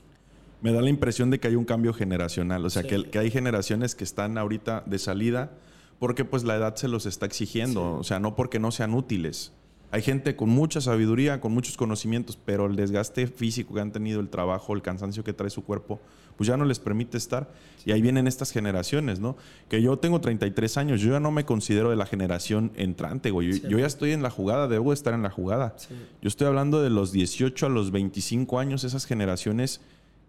[0.62, 3.32] Me da la impresión de que hay un cambio generacional, o sea, que, que, hay
[3.32, 5.52] generaciones que están ahorita de salida
[6.00, 9.52] porque pues la edad se los está exigiendo, o sea, no porque no sean útiles.
[9.92, 14.20] Hay gente con mucha sabiduría, con muchos conocimientos, pero el desgaste físico que han tenido,
[14.22, 16.00] el trabajo, el cansancio que trae su cuerpo,
[16.40, 17.52] pues ya no les permite estar.
[17.86, 19.36] Y ahí vienen estas generaciones, ¿no?
[19.68, 23.60] Que yo tengo 33 años, yo ya no me considero de la generación entrante, güey.
[23.60, 25.76] Yo, ya estoy en la jugada, debo estar en la jugada.
[26.22, 29.82] Yo estoy hablando de los 18 a los 25 años, esas generaciones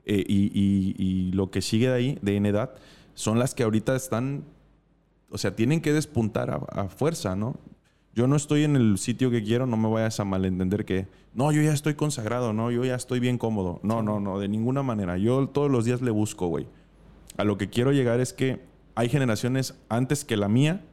[0.04, 2.72] eh, y, lo que sigue de ahí, de en edad,
[3.14, 4.42] son las que ahorita están,
[5.30, 7.56] o sea, tienen que despuntar a fuerza, ¿no?
[8.14, 11.52] Yo no estoy en el sitio que quiero, no me vayas a malentender que, no,
[11.52, 13.78] yo ya estoy consagrado, no, yo ya estoy bien cómodo.
[13.82, 15.16] No, no, no, de ninguna manera.
[15.16, 16.66] Yo todos los días le busco, güey.
[17.36, 18.60] A lo que quiero llegar es que
[18.96, 20.84] hay generaciones antes que la mía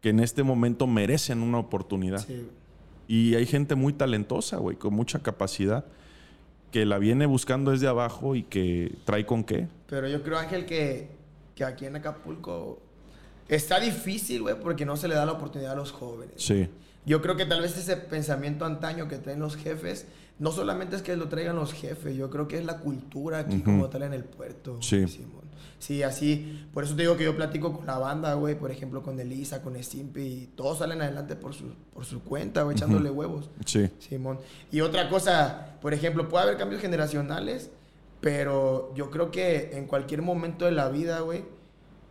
[0.00, 2.24] que en este momento merecen una oportunidad.
[3.08, 5.84] Y hay gente muy talentosa, güey, con mucha capacidad
[6.70, 9.68] que la viene buscando desde abajo y que trae con qué.
[9.86, 11.08] Pero yo creo, Ángel, que,
[11.54, 12.82] que aquí en Acapulco
[13.48, 16.34] está difícil, güey, porque no se le da la oportunidad a los jóvenes.
[16.36, 16.68] Sí.
[17.04, 20.06] Yo creo que tal vez ese pensamiento antaño que traen los jefes,
[20.38, 23.60] no solamente es que lo traigan los jefes, yo creo que es la cultura aquí
[23.60, 24.78] como tal en el puerto.
[24.82, 25.06] Sí.
[25.06, 25.46] Simón.
[25.78, 26.66] Sí, así.
[26.72, 29.62] Por eso te digo que yo platico con la banda, güey, por ejemplo, con Elisa,
[29.62, 33.50] con Stimpy, y todos salen adelante por su, por su cuenta, güey, echándole huevos.
[33.64, 33.88] Sí.
[33.98, 34.38] Simón.
[34.72, 37.70] Y otra cosa, por ejemplo, puede haber cambios generacionales,
[38.20, 41.44] pero yo creo que en cualquier momento de la vida, güey,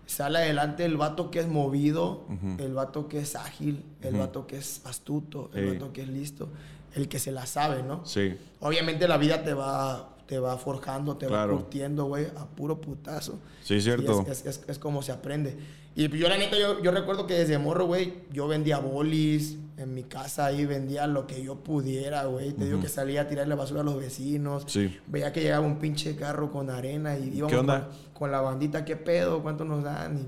[0.05, 2.25] sale adelante el vato que es movido,
[2.59, 6.49] el vato que es ágil, el vato que es astuto, el vato que es listo,
[6.95, 8.05] el que se la sabe, ¿no?
[8.05, 8.37] Sí.
[8.59, 13.39] Obviamente la vida te va te va forjando, te va curtiendo, güey, a puro putazo.
[13.63, 14.25] Sí, cierto.
[14.27, 15.55] Es, es, es, como se aprende.
[15.95, 19.93] Y yo, la neta, yo, yo recuerdo que desde morro, güey, yo vendía bolis en
[19.93, 22.53] mi casa ahí, vendía lo que yo pudiera, güey.
[22.53, 24.63] Te digo que salía a tirarle basura a los vecinos.
[24.67, 24.97] Sí.
[25.07, 27.89] Veía que llegaba un pinche carro con arena y íbamos ¿Qué onda?
[28.13, 29.41] Con, la bandita, ¿qué pedo?
[29.41, 30.17] ¿Cuánto nos dan?
[30.17, 30.27] Y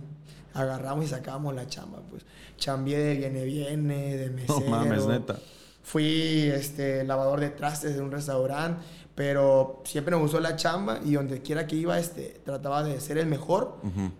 [0.57, 2.23] agarramos y sacábamos la chamba, pues.
[2.57, 4.59] Chambié de viene, viene, de mesero.
[4.65, 5.37] No mames, neta.
[5.83, 8.81] Fui este, lavador de trastes de un restaurante
[9.17, 13.17] pero siempre me gustó la chamba y donde quiera que iba, este, trataba de ser
[13.17, 13.77] el mejor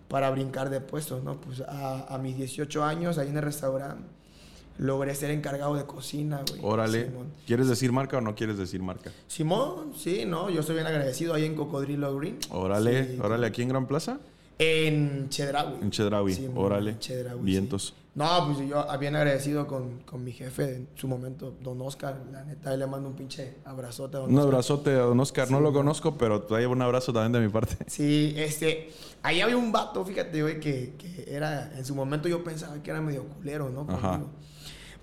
[0.08, 1.40] para brincar de puestos, ¿no?
[1.40, 4.02] Pues a, a, mis 18 años, ahí en el restaurante,
[4.76, 6.60] logré ser encargado de cocina, güey.
[6.64, 7.12] Órale.
[7.46, 9.12] ¿Quieres decir marca o no quieres decir marca?
[9.28, 12.38] Simón, sí, no, yo estoy bien agradecido ahí en Cocodrilo Green.
[12.50, 14.18] Órale, órale, ¿aquí en Gran Plaza?
[14.58, 15.74] En Chedraui.
[15.80, 16.96] En Chedraui, órale.
[17.40, 17.94] Vientos.
[18.18, 22.20] No, pues yo bien agradecido con, con, mi jefe en su momento, don Oscar.
[22.32, 25.48] La neta, le mando un pinche abrazote a don Un abrazote a don Oscar.
[25.52, 27.76] no lo conozco, pero te un abrazo también de mi parte.
[27.86, 28.90] Sí, este...
[29.22, 31.72] Ahí había un vato, fíjate, güey, que, que era...
[31.76, 33.86] En su momento yo pensaba que era medio culero, ¿no?
[33.88, 34.20] Ajá.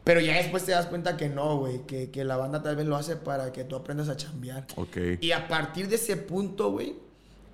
[0.03, 1.85] Pero ya después te das cuenta que no, güey.
[1.85, 4.67] Que, que la banda tal vez lo hace para que tú aprendas a chambear.
[4.75, 4.97] Ok.
[5.21, 7.04] Y a partir de ese punto, güey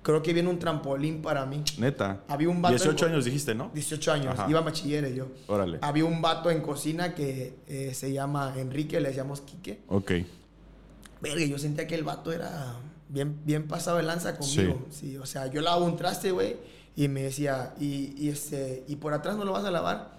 [0.02, 1.62] creo que viene un trampolín para mí.
[1.78, 2.22] Neta.
[2.28, 3.70] Había un vato 18 años dijiste, ¿no?
[3.72, 4.38] 18 años.
[4.48, 5.28] Iba a bachilleres yo.
[5.46, 5.78] Órale.
[5.80, 9.80] Había un vato en cocina que eh, se llama Enrique, le decíamos Quique.
[9.88, 10.12] Ok.
[11.20, 12.76] Verga, yo sentía que el vato era
[13.08, 14.86] bien, bien pasado de lanza conmigo.
[14.90, 15.16] Sí.
[15.16, 16.56] o sea, yo lavaba un traste, güey,
[16.96, 20.11] y me decía, y, y, este, y por atrás no lo vas a lavar.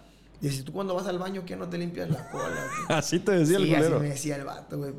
[0.43, 2.67] Y dice, tú cuando vas al baño, ¿qué no te limpias la cola?
[2.89, 3.95] así te decía el culero.
[3.95, 4.93] así me decía el vato, güey.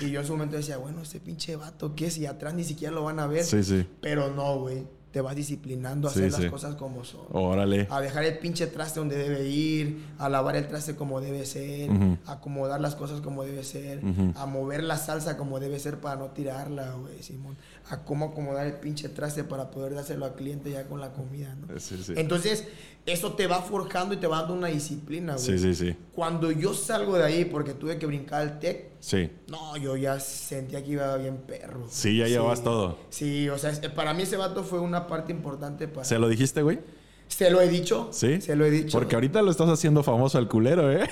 [0.00, 2.12] Y yo en su momento decía, bueno, ese pinche vato, ¿qué?
[2.12, 3.42] Si atrás ni siquiera lo van a ver.
[3.42, 3.84] Sí, sí.
[4.00, 7.20] Pero no, güey te vas disciplinando a hacer las cosas como son.
[7.30, 7.86] Órale.
[7.88, 11.88] A dejar el pinche traste donde debe ir, a lavar el traste como debe ser,
[12.26, 14.00] a acomodar las cosas como debe ser,
[14.34, 17.56] a mover la salsa como debe ser para no tirarla, güey, Simón.
[17.90, 21.54] A cómo acomodar el pinche traste para poder dárselo al cliente ya con la comida,
[21.54, 21.78] ¿no?
[21.78, 22.14] Sí, sí.
[22.16, 22.66] Entonces,
[23.04, 25.44] eso te va forjando y te va dando una disciplina, güey.
[25.44, 25.96] Sí, sí, sí.
[26.14, 29.30] Cuando yo salgo de ahí porque tuve que brincar el tech, sí.
[29.48, 31.86] no, yo ya sentía que iba bien perro.
[31.90, 32.98] Sí, ya llevas todo.
[33.10, 36.04] Sí, o sea, para mí ese vato fue una parte importante para...
[36.04, 36.80] ¿Se lo dijiste, güey?
[37.28, 38.08] Se lo he dicho.
[38.12, 38.40] ¿Sí?
[38.40, 38.96] Se lo he dicho.
[38.96, 41.08] Porque ahorita lo estás haciendo famoso al culero, ¿eh?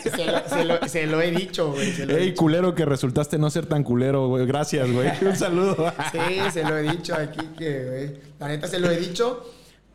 [0.87, 1.93] Se lo, he dicho, güey.
[2.09, 4.47] Ey, culero, que resultaste no ser tan culero, güey.
[4.47, 5.11] Gracias, güey.
[5.23, 5.93] Un saludo.
[6.13, 6.19] sí,
[6.53, 8.17] se lo he dicho aquí, que, güey.
[8.39, 9.45] La neta se lo he dicho.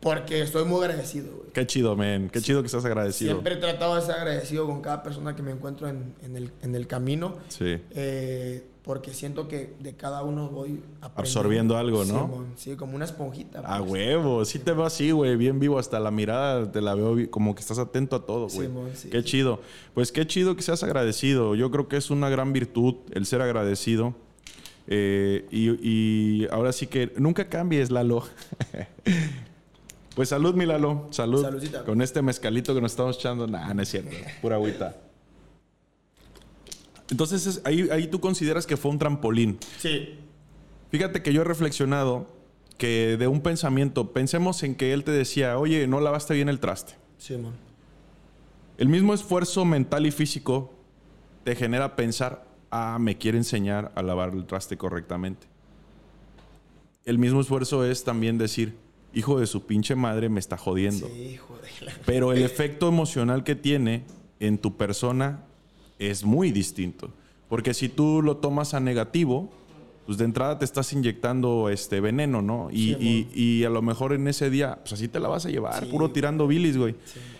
[0.00, 1.50] Porque estoy muy agradecido, güey.
[1.52, 2.30] Qué chido, men.
[2.30, 3.32] Qué chido que estás agradecido.
[3.32, 6.74] Siempre he tratado de ser agradecido con cada persona que me encuentro en, el, en
[6.76, 7.36] el, camino.
[7.48, 7.80] Sí.
[7.90, 12.46] Eh, porque siento que de cada uno voy absorbiendo algo, ¿no?
[12.56, 13.58] Sí, como una esponjita.
[13.58, 13.90] A pues.
[13.90, 14.46] huevo.
[14.46, 15.36] Sí te va así, güey.
[15.36, 15.78] Bien vivo.
[15.78, 18.70] Hasta la mirada te la veo como que estás atento a todo, güey.
[18.94, 19.60] Sí, qué chido.
[19.92, 21.54] Pues qué chido que seas agradecido.
[21.54, 24.14] Yo creo que es una gran virtud el ser agradecido.
[24.86, 28.22] Eh, y, y ahora sí que nunca cambies, Lalo.
[30.14, 31.06] Pues salud, Milalo.
[31.10, 31.42] Salud.
[31.42, 31.84] Saludcita.
[31.84, 33.46] Con este mezcalito que nos estamos echando.
[33.46, 34.16] Nah, no es cierto.
[34.42, 34.96] Pura agüita.
[37.10, 39.58] Entonces, ahí, ahí tú consideras que fue un trampolín.
[39.78, 40.18] Sí.
[40.90, 42.28] Fíjate que yo he reflexionado
[42.78, 46.60] que de un pensamiento, pensemos en que él te decía, oye, no lavaste bien el
[46.60, 46.94] traste.
[47.18, 47.52] Sí, man.
[48.78, 50.72] El mismo esfuerzo mental y físico
[51.42, 55.48] te genera pensar, ah, me quiere enseñar a lavar el traste correctamente.
[57.04, 58.76] El mismo esfuerzo es también decir,
[59.12, 61.08] hijo de su pinche madre me está jodiendo.
[61.08, 64.04] Sí, hijo de Pero el efecto emocional que tiene
[64.38, 65.47] en tu persona
[65.98, 67.10] es muy distinto.
[67.48, 69.50] Porque si tú lo tomas a negativo,
[70.06, 72.68] pues de entrada te estás inyectando este veneno, ¿no?
[72.70, 76.10] Y, a lo mejor en ese día, pues así te la vas a llevar, puro
[76.10, 76.94] tirando bilis, güey.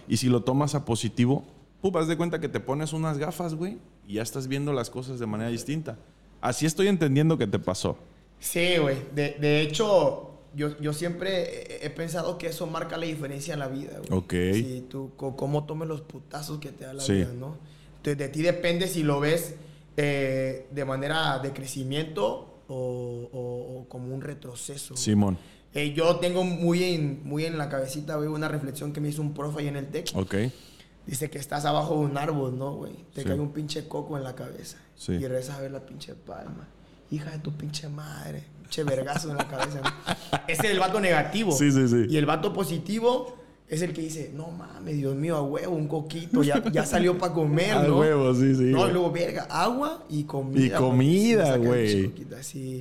[0.08, 1.44] y si lo tomas a positivo,
[1.80, 4.90] pues vas de cuenta que te pones unas gafas, güey, y ya estás viendo las
[4.90, 5.96] cosas de manera distinta.
[6.40, 7.96] Así estoy entendiendo que te pasó.
[8.38, 8.96] Sí, güey.
[9.14, 13.68] De, de hecho, yo, yo siempre he pensado que eso marca la diferencia en la
[13.68, 14.18] vida, güey.
[14.18, 14.34] Ok.
[14.54, 17.56] Si tú, cómo tomes los putazos que te da la vida, ¿no?
[17.98, 19.54] Entonces, de ti depende si lo ves
[19.96, 24.96] eh, de manera de crecimiento o, como un retroceso.
[24.96, 25.38] Simón.
[25.74, 29.22] Eh, yo tengo muy en, muy en la cabecita, güey, una reflexión que me hizo
[29.22, 30.10] un profe ahí en el TEC.
[30.14, 30.34] Ok.
[31.06, 32.92] Dice que estás abajo de un árbol, ¿no, güey?
[33.14, 34.78] Te cae un pinche coco en la cabeza.
[34.94, 35.12] Sí.
[35.12, 36.68] Y rezas a ver la pinche palma.
[37.10, 38.44] Hija de tu pinche madre.
[38.62, 39.80] Pinche vergazo en la cabeza.
[40.48, 41.52] Ese es el vato negativo.
[41.52, 42.06] Sí, sí, sí.
[42.10, 45.88] Y el vato positivo es el que dice, no mames, Dios mío, a huevo, un
[45.88, 47.96] coquito, ya, ya salió para comer, ¿no?
[47.96, 48.64] A huevo, sí, sí.
[48.64, 50.64] No, luego, verga, agua y comida.
[50.64, 52.12] Y comida, güey.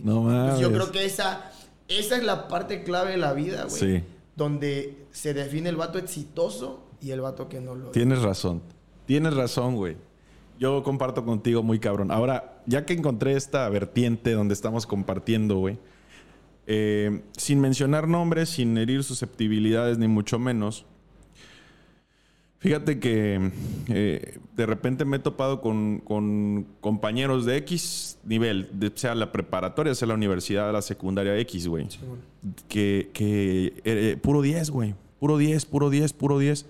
[0.04, 0.60] No mames.
[0.60, 1.52] yo creo que esa,
[1.90, 3.80] esa es la parte clave de la vida, güey.
[3.80, 4.04] Sí.
[4.38, 8.62] Donde se define el vato exitoso y el vato que no lo Tienes razón.
[9.06, 9.98] Tienes razón, güey.
[10.60, 12.12] Yo comparto contigo muy cabrón.
[12.12, 15.78] Ahora, ya que encontré esta vertiente donde estamos compartiendo, güey,
[16.68, 20.86] eh, sin mencionar nombres, sin herir susceptibilidades, ni mucho menos,
[22.60, 23.52] fíjate que
[23.88, 30.10] eh, de repente me he topado con, compañeros de X nivel, sea la preparatoria, sea
[30.10, 31.88] la universidad, la secundaria X, güey.
[32.68, 34.96] Que, que eh, puro 10, güey.
[35.20, 36.66] Puro 10, puro 10, puro 10.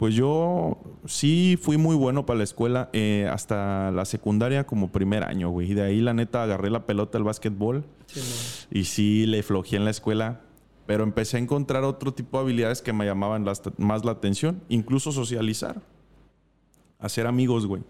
[0.00, 5.24] Pues yo sí fui muy bueno para la escuela eh, hasta la secundaria como primer
[5.24, 5.72] año, güey.
[5.72, 7.84] Y de ahí, la neta, agarré la pelota del básquetbol.
[8.70, 10.40] y sí, le flojé en la escuela.
[10.86, 13.44] Pero empecé a encontrar otro tipo de habilidades que me llamaban
[13.76, 14.62] más la atención.
[14.70, 15.82] Incluso socializar.
[16.98, 17.82] Hacer amigos, güey.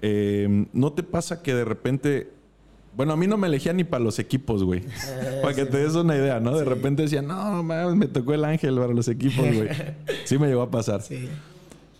[0.00, 2.32] Eh, ¿No te pasa que de repente
[2.96, 4.80] bueno, a mí no me elegían ni para los equipos, güey.
[4.80, 6.56] Eh, para que te des una idea, ¿no?
[6.56, 9.68] De repente decían, no, me tocó el ángel para los equipos, güey.
[10.24, 11.02] sí me llegó a pasar.
[11.02, 11.28] Sí.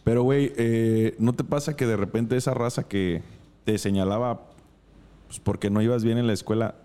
[0.04, 3.22] Pero, güey, eh, ¿no te pasa que de repente esa raza que
[3.64, 4.46] te señalaba
[5.26, 6.76] pues, porque no ibas bien en la escuela,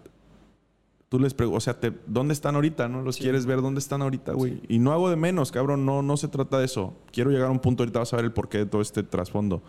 [1.08, 2.90] tú les preguntas, o sea, ¿dónde están ahorita?
[2.90, 3.62] ¿No los quieres ver?
[3.62, 4.62] ¿Dónde están ahorita, güey?
[4.68, 5.86] Y no hago de menos, cabrón.
[5.86, 6.96] No, no se trata de eso.
[7.14, 9.64] Quiero llegar a un punto, ahorita vas a ver el porqué de todo este trasfondo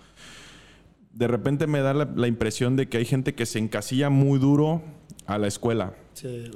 [1.13, 4.83] de repente me da la, impresión de que hay gente que se encasilla muy duro
[5.27, 5.95] a la escuela.
[6.15, 6.51] Sí,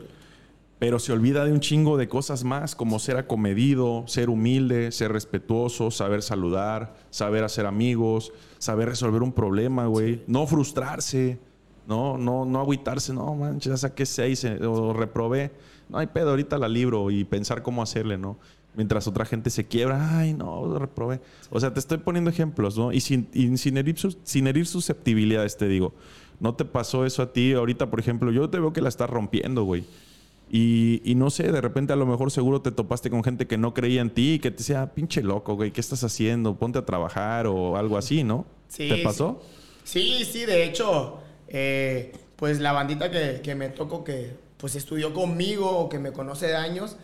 [0.79, 5.13] Pero se olvida de un chingo de cosas más, como ser acomedido, ser humilde, ser
[5.13, 10.23] respetuoso, saber saludar, saber hacer amigos, saber resolver un problema, güey.
[10.27, 11.39] No frustrarse,
[11.87, 15.53] no, no, no agüitarse, no, manches, ya saqué seis eh, o reprobé.
[15.89, 18.39] No hay pedo, ahorita la libro y pensar cómo hacerle, ¿no?
[18.77, 21.21] Mientras otra gente se quiebra, ay, no, reprobé.
[21.51, 22.93] O sea, te estoy poniendo ejemplos, ¿no?
[22.93, 25.95] Y sin, sin, herir, sin herir susceptibilidades, te digo,
[26.39, 27.55] ¿no te pasó eso a ti?
[27.55, 29.85] Ahorita, por ejemplo, yo te veo que la estás rompiendo, güey.
[30.49, 33.59] Y, y, no sé, de repente a lo mejor seguro te topaste con gente que
[33.59, 36.55] no creía en ti y que te decía, pinche loco, güey, ¿qué estás haciendo?
[36.55, 38.47] Ponte a trabajar o algo así, ¿no?
[38.69, 39.43] Sí, ¿Te pasó?
[39.83, 45.13] Sí, sí, de hecho, eh, pues la bandita que, que me tocó que pues estudió
[45.13, 46.97] conmigo o que me conoce de años,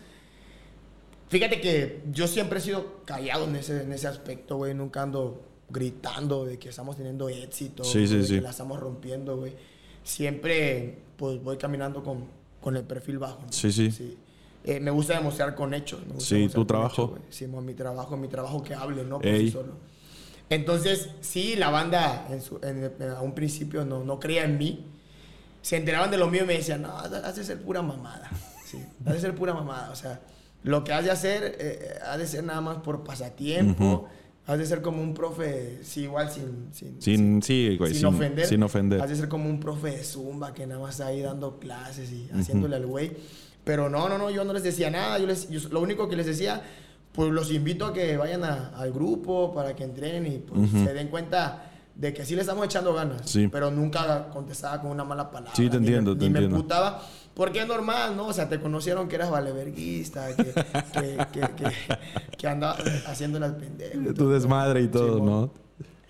[1.33, 4.75] Fíjate que yo siempre he sido callado en ese, en ese aspecto, güey.
[4.75, 9.55] Nunca ando gritando de que estamos teniendo éxito, sí, sí, que la estamos rompiendo, güey.
[10.03, 12.27] Siempre, pues, voy caminando con,
[12.61, 13.39] con el perfil bajo.
[13.49, 14.15] Sí, sí.
[14.63, 16.01] Eh, me gusta demostrar con hechos.
[16.19, 17.17] sí, tu trabajo.
[17.31, 19.73] sí, mi trabajo, mi trabajo que hable, no por sí solo.
[20.51, 22.27] Entonces, sí, la banda
[23.17, 24.85] a un principio no, no creía en mí.
[25.63, 28.29] Se enteraban de lo mío y me decían, no, de ser pura mamada.
[28.63, 29.89] Sí, de ser pura mamada.
[29.89, 30.21] O sea,
[30.63, 34.07] lo que has de hacer eh, eh, ha de ser nada más por pasatiempo.
[34.45, 36.67] Has de ser como un profe, sí, igual sin...
[36.73, 38.45] Sin, sin, sí, sin, ofender.
[38.45, 39.01] Sin ofender.
[39.01, 42.11] Has de ser como un profe de Zumba que nada más está ahí dando clases
[42.11, 43.13] y haciéndole al güey.
[43.63, 45.17] Pero no, no, no, yo no les decía nada.
[45.17, 46.61] Yo les, lo único que les decía,
[47.13, 51.07] pues los invito a que vayan al grupo para que entrenen y pues, se den
[51.07, 53.29] cuenta de que sí le estamos echando ganas.
[53.29, 53.47] Sí.
[53.47, 55.55] Pero nunca contestaba con una mala palabra.
[55.55, 56.57] Sí, te entiendo, te entiendo.
[56.57, 57.01] me putaba.
[57.33, 58.27] Porque es normal, ¿no?
[58.27, 60.53] O sea, te conocieron que eras valeverguista, que,
[61.31, 61.41] que,
[62.37, 64.13] que, andabas haciendo las pendejas.
[64.13, 65.51] Tu desmadre y todo, ¿no?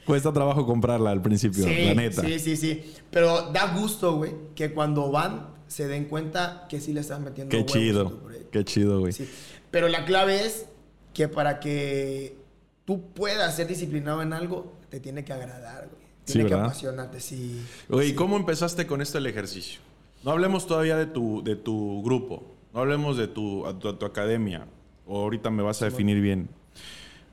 [0.06, 2.22] Cuesta trabajo comprarla al principio, la neta.
[2.22, 2.94] Sí, sí, sí.
[3.10, 7.50] Pero da gusto, güey, que cuando van se den cuenta que sí le estás metiendo
[7.50, 8.20] Qué chido.
[8.52, 9.14] Qué chido, güey.
[9.14, 9.30] Sí.
[9.72, 10.66] Pero la clave es
[11.14, 12.38] que para que
[12.86, 16.04] tú puedas ser disciplinado en algo, te tiene que agradar, güey.
[16.26, 17.62] Tiene que apasionarte, sí.
[17.90, 19.82] Oye, ¿cómo empezaste con esto el ejercicio?
[20.24, 22.44] No hablemos todavía de tu, de tu grupo.
[22.74, 24.68] No hablemos de tu, tu, academia.
[25.06, 26.50] O ahorita me vas a definir bien.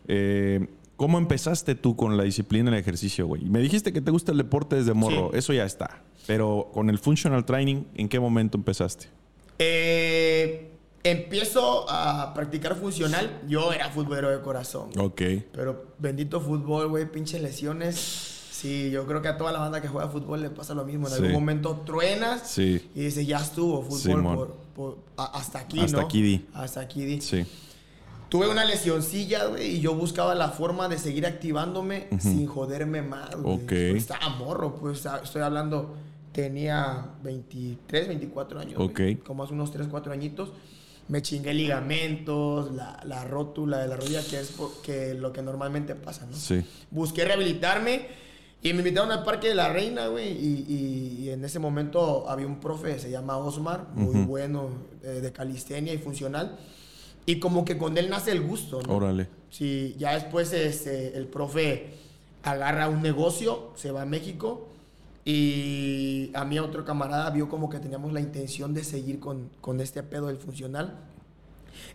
[0.08, 3.44] Eh, ¿Cómo empezaste tú con la disciplina en el ejercicio, güey?
[3.44, 5.32] Me dijiste que te gusta el deporte desde morro.
[5.32, 6.02] Eso ya está.
[6.26, 9.06] Pero con el functional training, ¿en qué momento empezaste?
[9.58, 10.70] Eh,
[11.02, 13.40] empiezo a practicar funcional.
[13.48, 14.90] Yo era futbolero de corazón.
[14.98, 15.22] Ok.
[15.52, 17.10] Pero bendito fútbol, güey.
[17.10, 20.74] Pinches lesiones Sí, yo creo que a toda la banda que juega fútbol le pasa
[20.74, 21.08] lo mismo.
[21.08, 26.46] En algún momento truenas y dices, ya estuvo fútbol por, hasta aquí, hasta Aquí di.
[26.52, 27.20] Hasta aquí di.
[27.22, 27.46] Sí.
[28.28, 33.34] Tuve una lesioncilla, güey, y yo buscaba la forma de seguir activándome sin joderme más,
[33.34, 33.54] güey.
[33.64, 33.72] Ok.
[33.72, 35.96] Estaba morro, pues estoy hablando
[36.32, 38.74] tenía 23, 24 años.
[38.78, 39.00] Ok.
[39.24, 40.50] como hace unos 3, 4 añitos.
[41.08, 44.52] Me chingué ligamentos, la, la rótula de la rodilla, que es
[44.84, 46.36] que lo que normalmente pasa, ¿no?
[46.36, 46.62] Sí.
[46.90, 48.06] Busqué rehabilitarme
[48.62, 50.32] y me invitaron al Parque de la Reina, güey.
[50.32, 54.68] Y, y, en ese momento había un profe, se llama Osmar, muy bueno,
[55.02, 56.58] eh, de calistenia y funcional.
[57.24, 58.96] Y como que con él nace el gusto, ¿no?
[58.96, 59.28] Órale.
[59.50, 61.94] Sí, ya después este, el profe
[62.42, 64.68] agarra un negocio, se va a México
[65.24, 69.80] y a mí otro camarada vio como que teníamos la intención de seguir con, con
[69.80, 70.98] este pedo del funcional.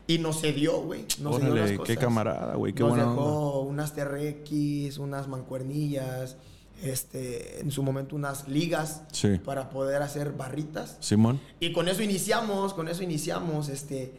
[0.08, 1.06] Y nos se dio, güey.
[1.20, 1.88] Nos dio las cosas.
[1.88, 2.74] qué camarada, güey.
[2.74, 6.38] Qué nos dejó unas TRX, unas mancuernillas,
[6.84, 9.04] este, en su momento unas ligas
[9.44, 10.98] para poder hacer barritas.
[11.00, 11.40] Simón.
[11.60, 14.14] Y con eso iniciamos, con eso iniciamos, este...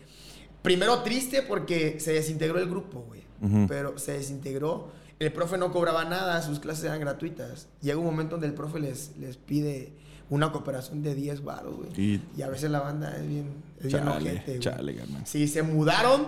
[0.62, 3.22] Primero triste porque se desintegró el grupo, güey.
[3.68, 7.68] Pero se desintegró el profe no cobraba nada, sus clases eran gratuitas.
[7.80, 9.92] Llega un momento donde el profe les, les pide
[10.28, 12.20] una cooperación de 10 baros, güey.
[12.36, 16.26] Y, a veces la banda es bien, es chale, bien chale, Sí, se mudaron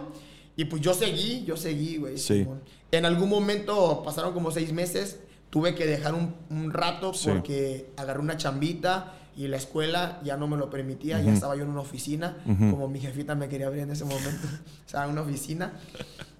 [0.57, 2.17] y pues yo seguí, yo seguí, güey.
[2.17, 2.47] Sí.
[2.91, 5.19] En algún momento pasaron como seis meses,
[5.51, 10.49] tuve que dejar un, un rato porque agarré una chambita y la escuela ya no
[10.49, 13.85] me lo permitía, ya estaba yo en una oficina, como mi jefita me quería abrir
[13.85, 14.49] en ese momento,
[14.87, 15.75] o sea, en una oficina.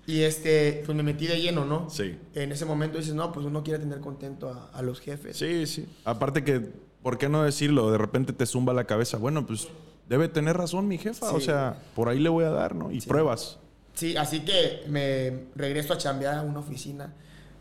[0.05, 1.89] Y este, pues me metí de lleno, ¿no?
[1.91, 2.19] Sí.
[2.35, 5.37] En ese momento dices, no, pues uno quiere tener contento a, los jefes.
[5.37, 5.87] Sí, sí.
[6.05, 6.61] Aparte que,
[7.03, 7.93] ¿por qué no decirlo?
[7.93, 9.17] De repente te zumba la cabeza.
[9.19, 9.69] Bueno, pues
[10.09, 11.31] debe tener razón mi jefa.
[11.33, 12.91] O sea, por ahí le voy a dar, ¿no?
[12.91, 13.59] Y pruebas.
[13.95, 17.15] Sí, así que me regreso a chambear a una oficina.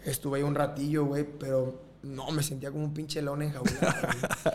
[0.09, 4.07] Estuve ahí un ratillo, güey, pero no, me sentía como un pinche león enjaulado.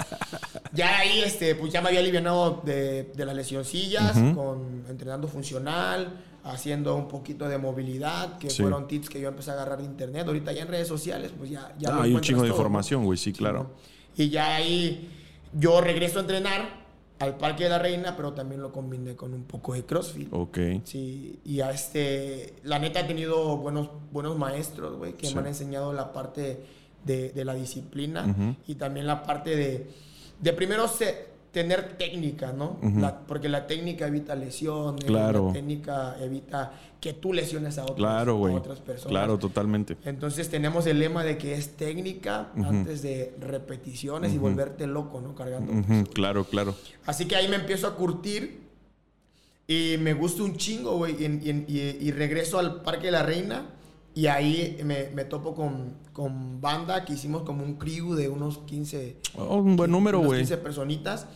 [0.73, 6.21] ya ahí, este, pues ya me había aliviado de, de las lesioncillas, con entrenando funcional
[6.45, 10.27] haciendo un poquito de movilidad, que fueron tips que yo empecé a agarrar de internet.
[10.27, 11.73] Ahorita ya en redes sociales, pues ya...
[11.79, 13.71] ya ah, hay un chingo de información, güey, sí, claro.
[14.17, 15.09] Y ya ahí
[15.53, 16.82] yo regreso a entrenar
[17.23, 20.29] al Parque de la Reina, pero también lo combiné con un poco de CrossFit.
[20.33, 20.59] Ok.
[20.85, 22.55] Sí, y a este...
[22.65, 26.65] La neta he tenido buenos, buenos maestros, güey, que me han enseñado la parte
[27.05, 29.91] de, de la disciplina y también la parte de...
[30.41, 32.79] De primero se, tener técnica, ¿no?
[33.29, 35.49] porque la técnica evita lesiones, claro.
[35.49, 39.11] la técnica evita que tú lesiones a, otras personas.
[39.11, 39.97] Claro, totalmente.
[40.05, 45.35] Entonces tenemos el lema de que es técnica antes de repeticiones y volverte loco, ¿no?
[45.35, 45.73] Cargando.
[46.15, 46.75] Claro, claro.
[47.07, 48.63] Así que ahí me empiezo a curtir
[49.67, 53.67] y me gusta un chingo, güey, y, regreso al Parque de la Reina.
[54.15, 59.17] Y ahí me, topo con, con, banda que hicimos como un crew de unos 15.
[59.37, 60.41] un buen número, güey.
[60.41, 61.27] 15 personitas.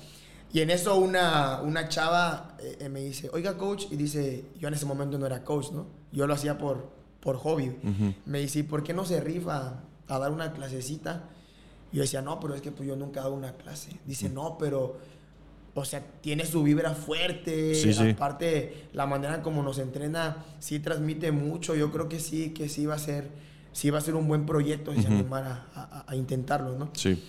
[0.53, 4.69] Y en eso una, una chava eh, eh, me dice, oiga, coach, y dice, yo
[4.69, 5.87] en ese momento no era coach, ¿no?
[6.13, 7.77] Yo lo hacía por, por hobby.
[8.25, 11.25] Me dice, ¿por qué no se rifa a dar una clasecita?
[11.93, 13.99] Y yo decía, no, pero es que pues yo nunca he dado una clase.
[14.07, 14.99] Dice, no, pero,
[15.77, 17.73] o sea, tiene su vibra fuerte.
[18.13, 21.75] Aparte, la manera como nos entrena sí transmite mucho.
[21.75, 23.29] Yo creo que sí, que sí va a ser,
[23.73, 26.89] sí va a ser un buen proyecto y se animar a, a intentarlo, ¿no?
[26.95, 27.23] Sí.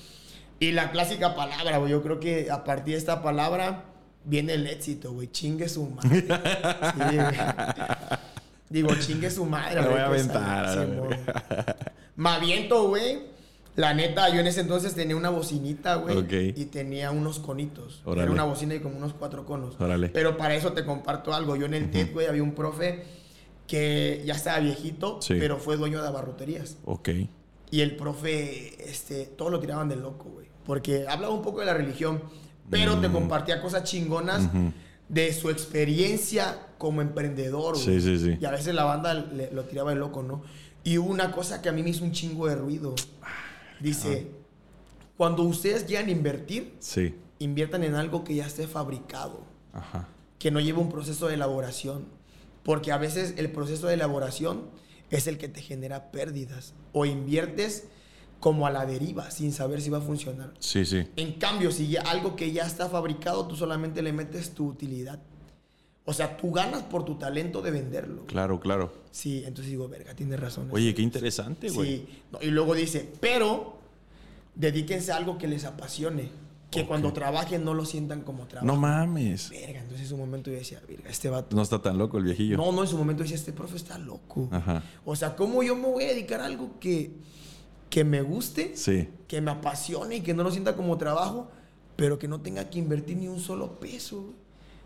[0.62, 1.92] Y la clásica palabra, güey.
[1.92, 3.84] Yo creo que a partir de esta palabra
[4.24, 5.30] viene el éxito, güey.
[5.30, 6.26] Chingue su madre.
[8.70, 9.82] Digo, chingue su madre.
[9.82, 10.88] Me voy a aventar.
[12.16, 13.37] Me aviento, güey.
[13.78, 16.54] La neta, yo en ese entonces tenía una bocinita, güey.
[16.56, 18.04] Y tenía unos conitos.
[18.06, 19.78] Era una bocina y como unos cuatro conos.
[20.12, 21.56] Pero para eso te comparto algo.
[21.56, 23.06] Yo en el TED, güey, había un profe
[23.66, 26.78] que ya estaba viejito, pero fue dueño de abarroterías.
[26.84, 27.10] Ok.
[27.70, 31.66] Y el profe, este, todo lo tiraban de loco, güey porque hablaba un poco de
[31.66, 32.22] la religión,
[32.70, 33.14] pero te mm.
[33.14, 34.50] compartía cosas chingonas
[35.08, 37.78] de su experiencia como emprendedor.
[37.78, 38.38] Sí, sí, sí.
[38.40, 40.44] Y a veces la banda lo tiraba de loco, ¿no?
[40.84, 42.94] Y hubo una cosa que a mí me hizo un chingo de ruido.
[43.80, 44.28] Dice,
[45.18, 47.16] cuando ustedes quieran invertir, sí.
[47.40, 49.44] inviertan en algo que ya esté fabricado.
[49.74, 50.08] Ajá.
[50.40, 52.06] Que no lleve un proceso de elaboración.
[52.64, 54.66] Porque a veces el proceso de elaboración
[55.10, 56.74] es el que te genera pérdidas.
[56.92, 57.86] O inviertes
[58.40, 60.54] como a la deriva, sin saber si va a funcionar.
[60.60, 61.08] Sí, sí.
[61.16, 65.20] En cambio, si ya algo que ya está fabricado, tú solamente le metes tu utilidad.
[66.06, 68.26] O sea, tú ganas por tu talento de venderlo.
[68.28, 68.94] Claro, claro.
[69.12, 70.70] Sí, entonces digo, verga, tienes razón.
[70.72, 71.98] Oye, qué interesante, güey.
[71.98, 72.24] Sí.
[72.44, 73.77] y luego dice, pero
[74.58, 76.30] dedíquense a algo que les apasione.
[76.70, 78.68] Que cuando trabajen no lo sientan como trabajo.
[78.68, 79.50] No mames.
[79.50, 81.56] Verga, entonces en su momento yo decía, verga, este vato.
[81.56, 82.58] No está tan loco el viejillo.
[82.58, 84.50] No, no, en su momento decía, este profe está loco.
[84.52, 84.84] Ajá.
[85.06, 87.14] O sea, ¿cómo yo me voy a dedicar a algo que
[87.90, 88.74] que me guste,
[89.28, 91.50] que me apasione y que no lo sienta como trabajo,
[91.96, 94.34] pero que no tenga que invertir ni un solo peso.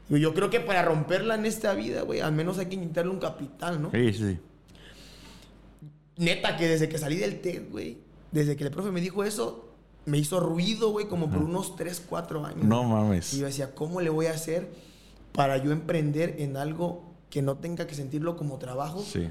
[0.10, 3.20] Yo creo que para romperla en esta vida, güey, al menos hay que intentarle un
[3.20, 3.92] capital, ¿no?
[3.92, 4.38] Sí, sí.
[6.18, 7.98] Neta, que desde que salí del TED, güey,
[8.32, 9.72] desde que el profe me dijo eso,
[10.06, 12.64] me hizo ruido, güey, como por unos 3, 4 años.
[12.64, 13.34] No mames.
[13.34, 14.70] Y yo decía, ¿cómo le voy a hacer
[15.32, 19.04] para yo emprender en algo que no tenga que sentirlo como trabajo?
[19.04, 19.30] Sí.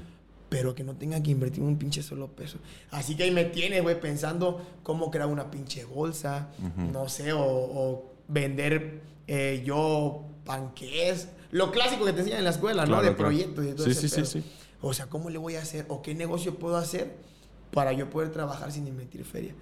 [0.49, 2.57] Pero que no tenga que invertir un pinche solo peso.
[2.89, 6.49] Así que ahí me tiene, güey, pensando cómo crear una pinche bolsa,
[6.91, 11.29] no sé, o, vender eh, yo panqués.
[11.51, 13.01] Lo clásico que te enseñan en la escuela, ¿no?
[13.01, 14.51] De proyectos y todo sí, ese sí, sí, sí.
[14.81, 15.85] O sea, ¿cómo le voy a hacer?
[15.89, 17.15] ¿O qué negocio puedo hacer
[17.71, 19.53] para yo poder trabajar sin invertir feria?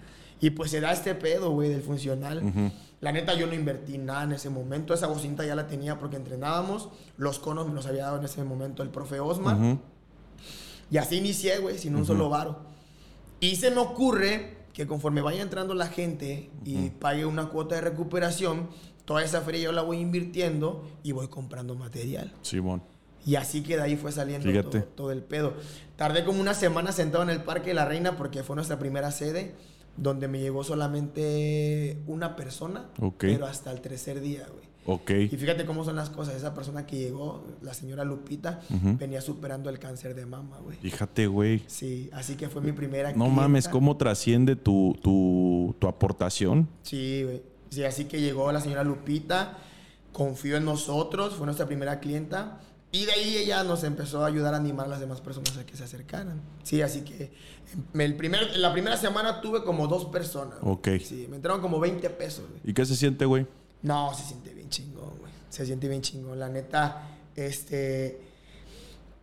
[0.42, 2.72] Y pues se da este pedo, güey, del funcional.
[3.02, 4.94] La neta, yo no invertí nada en ese momento.
[4.94, 6.90] Esa bocinta ya la tenía porque entrenábamos.
[7.18, 9.78] Los conos me los había dado en ese momento el profe Osmar.
[10.92, 12.60] Y así inicié, güey, sin un solo varo.
[13.40, 17.82] Y se me ocurre que conforme vaya entrando la gente y pague una cuota de
[17.82, 18.70] recuperación,
[19.06, 22.34] toda esa feria yo la voy invirtiendo y voy comprando material.
[22.42, 22.82] Simón.
[23.26, 25.54] Y así que de ahí fue saliendo todo, todo, el pedo.
[25.96, 29.12] Tardé como una semana sentado en el Parque de la Reina porque fue nuestra primera
[29.12, 29.56] sede
[29.98, 32.86] donde me llegó solamente una persona,
[33.18, 34.70] pero hasta el tercer día, güey.
[34.86, 35.12] Ok.
[35.32, 36.36] Y fíjate cómo son las cosas.
[36.36, 38.62] Esa persona que llegó, la señora Lupita,
[38.98, 40.78] venía superando el cáncer de mama, güey.
[40.78, 41.64] Fíjate, güey.
[41.68, 43.14] Sí, así que fue mi primera.
[43.14, 46.68] No mames, ¿cómo trasciende tu, tu, tu aportación?
[46.82, 47.42] Sí, güey.
[47.70, 49.58] Sí, así que llegó la señora Lupita,
[50.12, 52.60] confió en nosotros, fue nuestra primera clienta.
[52.92, 55.66] Y de ahí ella nos empezó a ayudar a animar a las demás personas a
[55.66, 56.42] que se acercaran.
[56.64, 57.32] Sí, así que
[57.94, 60.58] el primer, la primera semana tuve como dos personas.
[60.62, 60.88] Ok.
[61.04, 62.46] Sí, me entraron como 20 pesos.
[62.64, 63.46] ¿Y qué se siente, güey?
[63.84, 65.32] No, se siente bien chingón, güey.
[65.50, 66.40] Se siente bien chingón.
[66.40, 68.30] La neta, este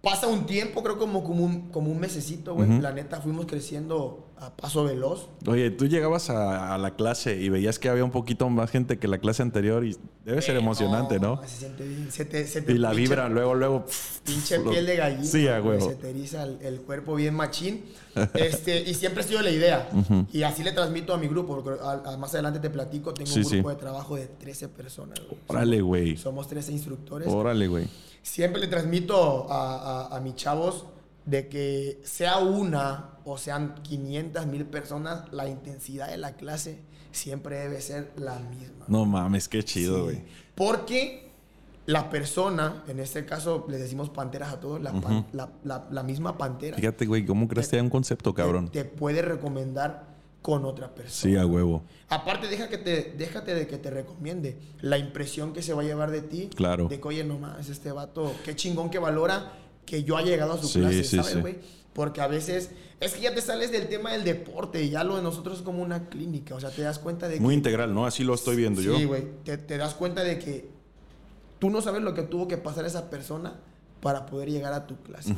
[0.06, 2.80] Pasa un tiempo, creo como, como, un, como un mesecito, güey.
[2.80, 5.28] La neta, fuimos creciendo a paso veloz.
[5.46, 9.08] Oye, tú llegabas a, la clase y veías que había un poquito más gente que
[9.08, 11.40] la clase anterior y debe ser emocionante, ¿no?
[11.46, 12.12] Se siente bien.
[12.12, 13.86] Se te, se te y la vibra, luego, luego...
[14.24, 15.24] pinche piel de gallina.
[15.24, 15.88] Sí, a huevo.
[15.88, 17.84] Se te eriza el, cuerpo bien machín.
[18.34, 19.88] este, y siempre ha sido la idea.
[20.32, 21.62] Y así le transmito a mi grupo.
[21.62, 21.82] Porque
[22.18, 25.20] más adelante te platico, tengo un grupo de trabajo de 13 personas.
[25.46, 26.16] Órale, güey.
[26.16, 27.28] Somos 13 instructores.
[27.28, 27.88] Órale, güey
[28.26, 30.84] siempre le transmito a, a, mis chavos
[31.26, 36.78] de que sea una o sean 500 mil personas, la intensidad de la clase
[37.10, 38.84] siempre debe ser la misma.
[38.88, 40.22] No mames, qué chido, güey.
[40.54, 41.32] Porque
[41.86, 44.92] la persona, en este caso le decimos panteras a todos, la,
[45.90, 46.76] la, misma pantera.
[46.76, 48.70] Fíjate, güey, ¿cómo crees que hay un concepto, cabrón?
[48.70, 51.32] Te, puede recomendar con otra persona.
[51.32, 51.82] Sí, a huevo.
[52.08, 55.84] Aparte, deja que te, déjate de que te recomiende la impresión que se va a
[55.84, 56.50] llevar de ti.
[56.54, 56.86] Claro.
[56.86, 59.52] De que, oye, nomás, este vato, qué chingón que valora
[59.86, 61.56] que yo haya llegado a su clase, ¿sabes, güey?
[61.94, 62.70] Porque a veces
[63.00, 65.62] es que ya te sales del tema del deporte y ya lo de nosotros es
[65.62, 66.54] como una clínica.
[66.54, 68.04] O sea, te das cuenta de Muy integral, ¿no?
[68.04, 68.96] Así lo estoy viendo yo.
[68.96, 69.24] Sí, güey.
[69.44, 70.68] Te, te das cuenta de que
[71.58, 73.60] tú no sabes lo que tuvo que pasar esa persona
[74.00, 75.34] para poder llegar a tu clase.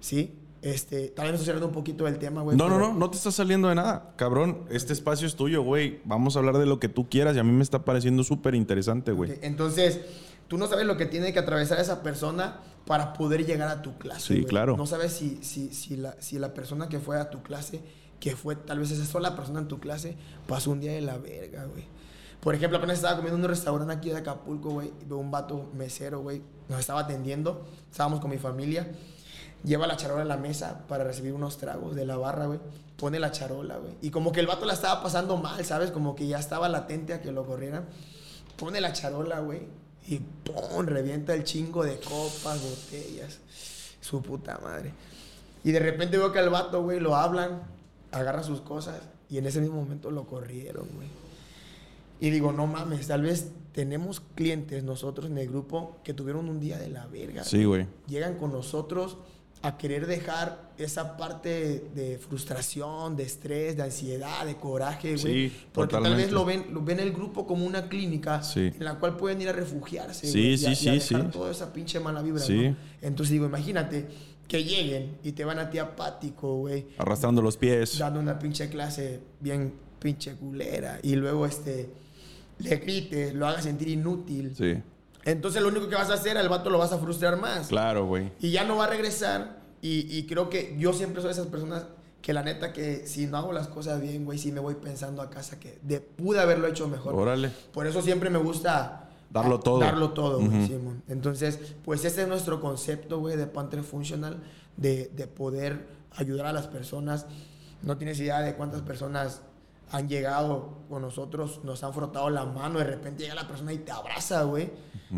[0.00, 0.34] ¿Sí?
[0.62, 2.56] Este, tal vez estoy un poquito del tema, güey.
[2.56, 4.12] No, no, no, no te está saliendo de nada.
[4.16, 6.00] Cabrón, este espacio es tuyo, güey.
[6.04, 8.54] Vamos a hablar de lo que tú quieras y a mí me está pareciendo súper
[8.54, 9.38] interesante, güey.
[9.40, 10.00] Entonces,
[10.48, 13.98] tú no sabes lo que tiene que atravesar esa persona para poder llegar a tu
[13.98, 14.34] clase.
[14.34, 14.76] Sí, claro.
[14.76, 17.80] No sabes si, si, si, la, si la persona que fue a tu clase,
[18.18, 20.16] que fue tal vez esa sola persona en tu clase,
[20.48, 21.84] pasó un día de la verga, güey.
[22.40, 24.92] Por ejemplo, apenas estaba comiendo en un restaurante aquí de Acapulco, güey.
[25.06, 26.42] Veo un vato mesero, güey.
[26.68, 27.64] Nos estaba atendiendo.
[27.88, 28.90] Estábamos con mi familia.
[29.62, 32.58] Lleva la charola a la mesa para recibir unos tragos de la barra, güey.
[32.96, 33.92] Pone la charola, güey.
[34.02, 35.92] Y como que el vato la estaba pasando mal, ¿sabes?
[35.92, 37.86] Como que ya estaba latente a que lo corrieran.
[38.56, 39.68] Pone la charola, güey.
[40.06, 40.86] Y ¡pum!
[40.86, 43.38] Revienta el chingo de copas, botellas.
[44.00, 44.92] Su puta madre.
[45.62, 47.62] Y de repente veo que al vato, güey, lo hablan,
[48.12, 49.00] agarra sus cosas.
[49.28, 51.08] Y en ese mismo momento lo corrieron, güey.
[52.20, 56.60] Y digo, no mames, tal vez tenemos clientes nosotros en el grupo que tuvieron un
[56.60, 57.44] día de la verga.
[57.44, 57.86] Sí, güey.
[58.06, 59.16] Llegan con nosotros
[59.62, 65.50] a querer dejar esa parte de frustración, de estrés, de ansiedad, de coraje, güey.
[65.50, 68.98] Sí, porque tal vez lo ven, lo ven el grupo como una clínica en la
[68.98, 70.26] cual pueden ir a refugiarse.
[70.26, 72.42] Sí, sí, sí, dejar toda esa pinche mala vibra.
[72.48, 72.76] ¿no?
[73.02, 74.08] Entonces digo, imagínate
[74.48, 76.86] que lleguen y te van a ti apático, güey.
[76.96, 77.98] Arrastrando los pies.
[77.98, 80.98] Dando una pinche clase bien pinche culera.
[81.02, 81.90] Y luego este
[82.58, 84.54] le grites, lo hagas sentir inútil.
[84.56, 84.74] Sí.
[85.24, 87.68] Entonces lo único que vas a hacer, al vato lo vas a frustrar más.
[87.68, 88.32] Claro, güey.
[88.40, 89.60] Y ya no va a regresar.
[89.82, 91.86] Y, creo que yo siempre soy de esas personas
[92.20, 95.22] que la neta que si no hago las cosas bien, güey, sí me voy pensando
[95.22, 97.14] a casa que de, pude haberlo hecho mejor.
[97.14, 97.50] Órale.
[97.72, 99.06] Por eso siempre me gusta...
[99.30, 99.78] Darlo todo.
[99.78, 101.02] Darlo todo, güey, Simón.
[101.08, 104.42] Entonces, pues ese es nuestro concepto, güey, de Panther Funcional,
[104.76, 107.26] de, de poder ayudar a las personas.
[107.82, 109.42] No tienes idea de cuántas personas
[109.92, 113.78] han llegado con nosotros, nos han frotado la mano, de repente llega la persona y
[113.78, 114.70] te abraza, güey,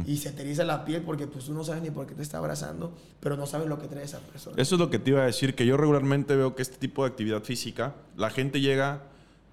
[0.07, 2.23] y se te eriza la piel porque pues tú no sabes ni por qué te
[2.23, 4.57] está abrazando, pero no sabes lo que trae esa persona.
[4.61, 7.05] Eso es lo que te iba a decir, que yo regularmente veo que este tipo
[7.05, 9.03] de actividad física, la gente llega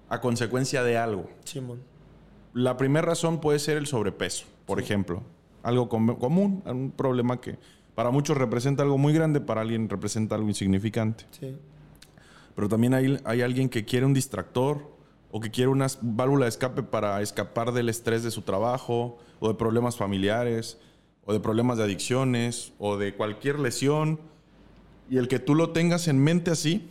[0.08, 1.28] a consecuencia de algo.
[1.44, 1.80] Simón.
[2.54, 5.22] La primera razón puede ser el sobrepeso, por ejemplo.
[5.62, 7.58] Algo común, un problema que
[7.94, 11.26] para muchos representa algo muy grande, para alguien representa algo insignificante.
[11.38, 11.54] Sí.
[12.56, 14.99] Pero también hay, hay alguien que quiere un distractor
[15.30, 19.48] o que quiere una válvula de escape para escapar del estrés de su trabajo o
[19.48, 20.78] de problemas familiares
[21.24, 24.20] o de problemas de adicciones o de cualquier lesión.
[25.08, 26.88] Y el que tú lo tengas en mente así,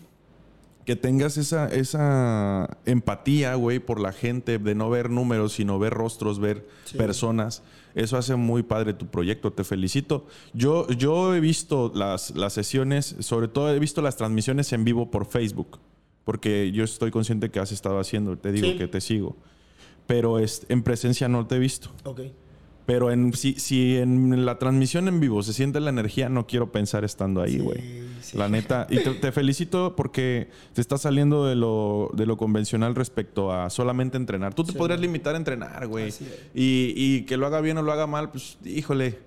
[0.86, 5.94] que tengas esa, esa empatía, güey, por la gente, de no ver números, sino ver
[5.94, 6.68] rostros, ver
[6.98, 7.62] personas.
[7.96, 10.26] Eso hace muy padre tu proyecto, te felicito.
[10.54, 15.12] Yo, yo he visto las, las sesiones, sobre todo he visto las transmisiones en vivo
[15.12, 15.80] por Facebook,
[16.30, 19.36] porque yo estoy consciente que has estado haciendo, te digo que te sigo.
[20.06, 21.90] Pero es, en presencia no te he visto.
[22.04, 22.22] Ok.
[22.86, 26.72] Pero en, si, si en la transmisión en vivo se siente la energía, no quiero
[26.72, 27.82] pensar estando ahí, güey.
[28.36, 28.86] La neta.
[28.92, 34.16] Y te, felicito porque te estás saliendo de lo, de lo convencional respecto a solamente
[34.16, 34.54] entrenar.
[34.54, 36.14] Tú te podrías limitar a entrenar, güey.
[36.54, 39.18] Y, y, que lo haga bien o lo haga mal, pues, híjole.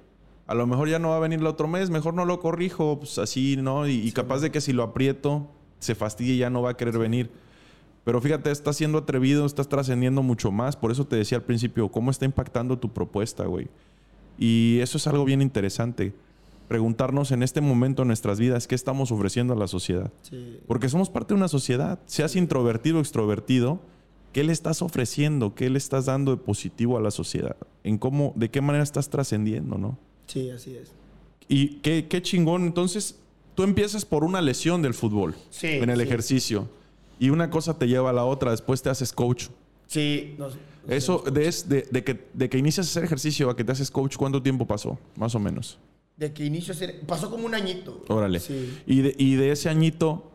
[0.46, 3.00] A lo mejor ya no va a venir el otro mes, mejor no lo corrijo,
[3.00, 3.88] pues así, ¿no?
[3.88, 5.48] Y, y capaz de que si lo aprieto,
[5.82, 7.30] se fastidie y ya no va a querer venir.
[8.04, 10.76] Pero fíjate, estás siendo atrevido, estás trascendiendo mucho más.
[10.76, 13.68] Por eso te decía al principio, ¿cómo está impactando tu propuesta, güey?
[14.38, 16.12] Y eso es algo bien interesante.
[16.66, 20.10] Preguntarnos en este momento en nuestras vidas qué estamos ofreciendo a la sociedad.
[20.66, 22.00] Porque somos parte de una sociedad.
[22.06, 23.80] Seas introvertido o extrovertido,
[24.32, 25.54] ¿qué le estás ofreciendo?
[25.54, 27.56] ¿Qué le estás dando de positivo a la sociedad?
[27.84, 29.98] ¿En cómo, de qué manera estás trascendiendo, no?
[30.26, 30.92] Sí, así es.
[31.46, 32.64] Y qué, qué chingón.
[32.64, 33.21] Entonces,
[33.54, 35.34] tú empiezas por una lesión del fútbol.
[35.62, 36.68] en el ejercicio
[37.22, 39.46] y una cosa te lleva a la otra, después te haces coach.
[39.86, 40.36] Sí.
[40.88, 44.16] Eso, de, de, que, de que inicias a hacer ejercicio a que te haces coach,
[44.16, 44.98] ¿cuánto tiempo pasó?
[45.14, 45.78] Más o menos.
[46.16, 47.00] De que inicio a hacer...
[47.06, 48.04] Pasó como un añito.
[48.08, 48.40] Órale.
[48.40, 48.76] Sí.
[48.86, 50.32] Y, de, y de ese añito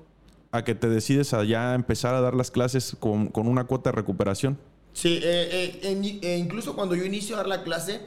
[0.51, 3.89] a que te decides a ya empezar a dar las clases con, con una cuota
[3.89, 4.57] de recuperación.
[4.93, 7.99] Sí, eh, eh, eh, incluso cuando yo inicio a dar la clase,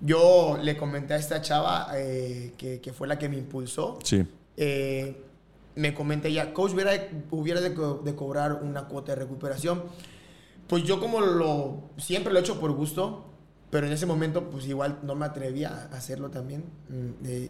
[0.00, 3.98] yo le comenté a esta chava que, que, fue la que me impulsó.
[4.02, 4.24] Sí
[4.56, 6.92] me comenté ya, coach, hubiera,
[7.30, 7.74] hubiera de,
[8.14, 9.82] cobrar una cuota de recuperación.
[10.66, 13.24] Pues yo como lo, siempre lo he hecho por gusto,
[13.70, 16.64] pero en ese momento pues igual no me atrevía a hacerlo también.
[16.88, 17.46] Mm,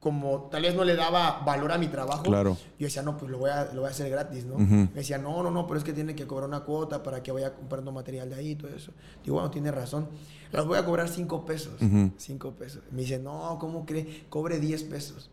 [0.00, 2.56] como tal vez no le daba valor a mi trabajo, claro.
[2.76, 4.58] yo decía, no, pues lo voy a, lo voy a hacer gratis, ¿no?
[4.58, 7.30] Me decía, no, no, no, pero es que tiene que cobrar una cuota para que
[7.30, 8.90] vaya comprando material de ahí y todo eso.
[9.22, 10.08] Digo, bueno, tiene razón.
[10.50, 11.74] Las voy a cobrar cinco pesos.
[12.16, 12.82] Cinco pesos.
[12.90, 14.24] Me dice, no, ¿cómo cree?
[14.28, 15.30] Cobre 10 pesos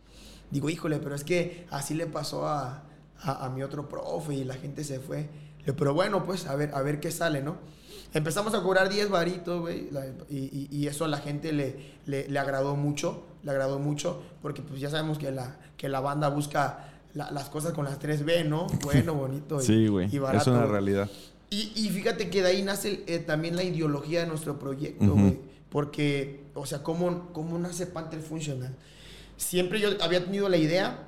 [0.52, 2.84] digo, híjole, pero es que así le pasó a,
[3.22, 5.30] a, mi otro profe y la gente se fue.
[5.66, 7.58] Pero bueno, pues a ver, a ver qué sale, ¿no?
[8.14, 9.90] Empezamos a cobrar 10 varitos, güey,
[10.30, 11.76] y, y, eso a la gente le,
[12.08, 16.30] le, agradó mucho, le agradó mucho, porque pues ya sabemos que la, que la banda
[16.30, 18.66] busca las cosas con las 3B, ¿no?
[18.84, 21.08] Bueno, bonito y, sí, güey, es una realidad.
[21.52, 25.38] Y, y, fíjate que de ahí nace eh, también la ideología de nuestro proyecto, güey,
[25.70, 28.76] porque, o sea, ¿cómo, cómo nace Panther Funcional?
[29.40, 31.00] Siempre yo había tenido la idea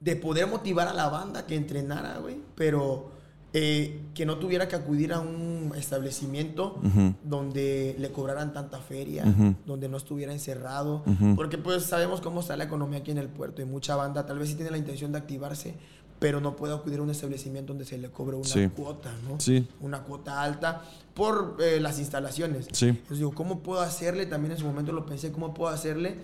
[0.00, 3.10] de poder motivar a la banda que entrenara, güey, pero
[3.52, 6.80] eh, que no tuviera que acudir a un establecimiento
[7.22, 9.24] donde le cobraran tanta feria,
[9.66, 11.04] donde no estuviera encerrado,
[11.36, 14.38] porque pues sabemos cómo está la economía aquí en el puerto y mucha banda tal
[14.38, 15.74] vez sí tiene la intención de activarse,
[16.18, 19.38] pero no puede acudir a un establecimiento donde se le cobre una cuota, ¿no?
[19.38, 19.68] Sí.
[19.82, 20.82] Una cuota alta
[21.12, 22.68] por eh, las instalaciones.
[22.72, 22.88] Sí.
[22.88, 24.24] Entonces digo, ¿cómo puedo hacerle?
[24.24, 26.16] También en su momento lo pensé, ¿cómo puedo hacerle?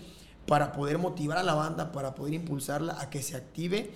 [0.47, 3.91] Para poder motivar a la banda, para poder impulsarla a que se active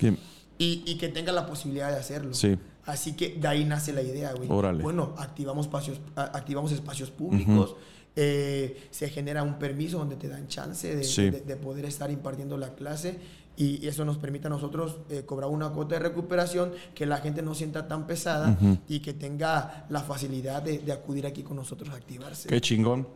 [0.58, 2.34] y, y, que tenga la posibilidad de hacerlo.
[2.34, 2.56] Sí.
[2.84, 4.48] Así que de ahí nace la idea, güey.
[4.50, 4.82] Órale.
[4.82, 7.76] Bueno, activamos espacios, activamos espacios públicos,
[8.14, 12.74] eh, se genera un permiso donde te dan chance de, de, poder estar impartiendo la
[12.74, 13.18] clase
[13.58, 17.42] y eso nos permite a nosotros eh, cobrar una cuota de recuperación que la gente
[17.42, 18.56] no sienta tan pesada
[18.88, 22.48] y que tenga la facilidad de, de acudir aquí con nosotros a activarse.
[22.48, 23.06] Qué chingón.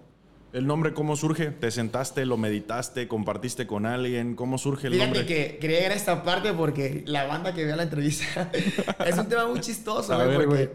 [0.53, 1.51] ¿El nombre cómo surge?
[1.51, 4.35] ¿Te sentaste, lo meditaste, compartiste con alguien?
[4.35, 5.27] ¿Cómo surge el Fíjate nombre?
[5.27, 8.51] que quería llegar a esta parte porque la banda que vea la entrevista
[9.07, 10.73] es un tema muy chistoso, güey, porque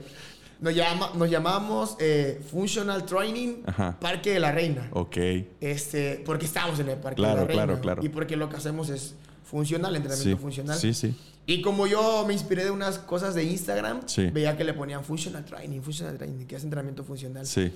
[0.62, 3.64] nos, llama, nos llamamos eh, Functional Training
[4.00, 4.88] Parque de la Reina.
[4.92, 5.18] Ok.
[5.60, 7.66] Este, porque estamos en el Parque de la Reina.
[7.66, 10.78] Claro, claro, Y porque lo que hacemos es funcional, entrenamiento funcional.
[10.78, 11.14] Sí, sí.
[11.48, 14.02] Y como yo me inspiré de unas cosas de Instagram,
[14.32, 17.46] veía que le ponían Functional Training, Functional Training, que es entrenamiento funcional.
[17.46, 17.72] Sí.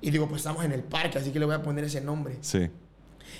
[0.00, 2.36] Y digo, pues estamos en el parque, así que le voy a poner ese nombre.
[2.40, 2.68] Sí.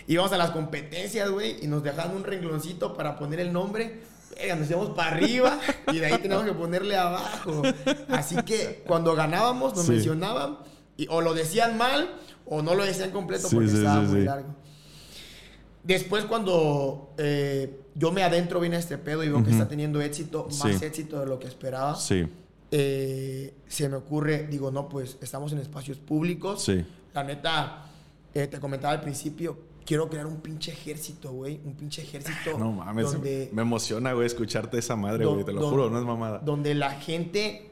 [0.07, 4.01] Íbamos a las competencias, güey, y nos dejaban un rengloncito para poner el nombre.
[4.57, 5.61] nos íbamos para arriba
[5.93, 7.63] y de ahí tenemos que ponerle abajo.
[8.09, 10.59] Así que cuando ganábamos nos mencionaban
[10.97, 14.55] y, o lo decían mal o no lo decían completo porque estaba muy largo.
[15.83, 20.01] Después cuando eh, yo me adentro bien a este pedo y veo que está teniendo
[20.01, 21.95] éxito, más éxito de lo que esperaba.
[21.95, 22.29] Sí
[22.79, 26.63] eh, se me ocurre, digo, no, pues estamos en espacios públicos.
[26.63, 26.85] Sí.
[27.15, 27.87] La neta,
[28.35, 31.59] eh, te comentaba al principio, quiero crear un pinche ejército, güey.
[31.65, 32.59] Un pinche ejército.
[32.59, 35.43] No mames, me emociona, güey, escucharte esa madre, güey.
[35.43, 36.41] Te lo juro, no es mamada.
[36.41, 37.71] Donde la gente,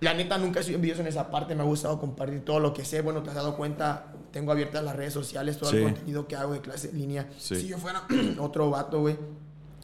[0.00, 1.54] la neta, nunca he sido envidioso en esa parte.
[1.54, 3.02] Me ha gustado compartir todo lo que sé.
[3.02, 6.54] Bueno, te has dado cuenta, tengo abiertas las redes sociales, todo el contenido que hago
[6.54, 7.28] de clase en línea.
[7.36, 8.06] Si yo fuera
[8.38, 9.18] otro vato, güey,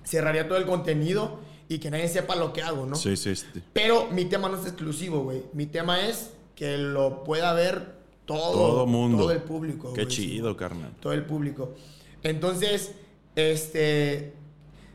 [0.02, 2.96] cerraría todo el contenido y que nadie sepa lo que hago, ¿no?
[2.96, 3.46] Sí, sí, sí.
[3.72, 5.42] Pero mi tema no es exclusivo, güey.
[5.54, 7.94] Mi tema es que lo pueda ver
[8.26, 9.18] todo, todo mundo.
[9.18, 9.92] Todo el público.
[9.94, 10.92] Qué chido, carnal.
[11.00, 11.74] Todo el público.
[12.22, 12.92] Entonces,
[13.36, 14.34] este,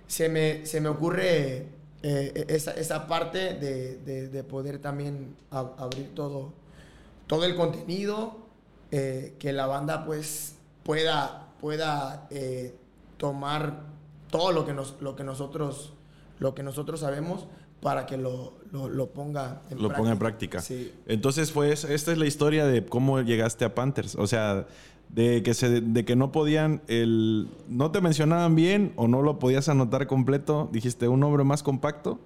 [0.05, 1.65] se me, se me ocurre
[2.03, 6.53] eh, esa, esa, parte de, de, poder también abrir todo,
[7.25, 8.37] todo el contenido,
[8.91, 12.75] eh, que la banda pues pueda, pueda eh,
[13.17, 13.81] tomar
[14.29, 15.93] todo lo que, nos, lo que nosotros
[16.39, 17.47] lo que nosotros sabemos
[17.81, 19.97] para que lo, lo, ponga en lo práctica.
[19.97, 20.63] ponga en práctica.
[21.05, 24.15] Entonces, pues, esta es la historia de cómo llegaste a Panthers.
[24.15, 24.65] O sea,
[25.09, 29.39] de que, se, de que no podían, el, no te mencionaban bien o no lo
[29.39, 30.69] podías anotar completo.
[30.71, 32.19] Dijiste un nombre más compacto.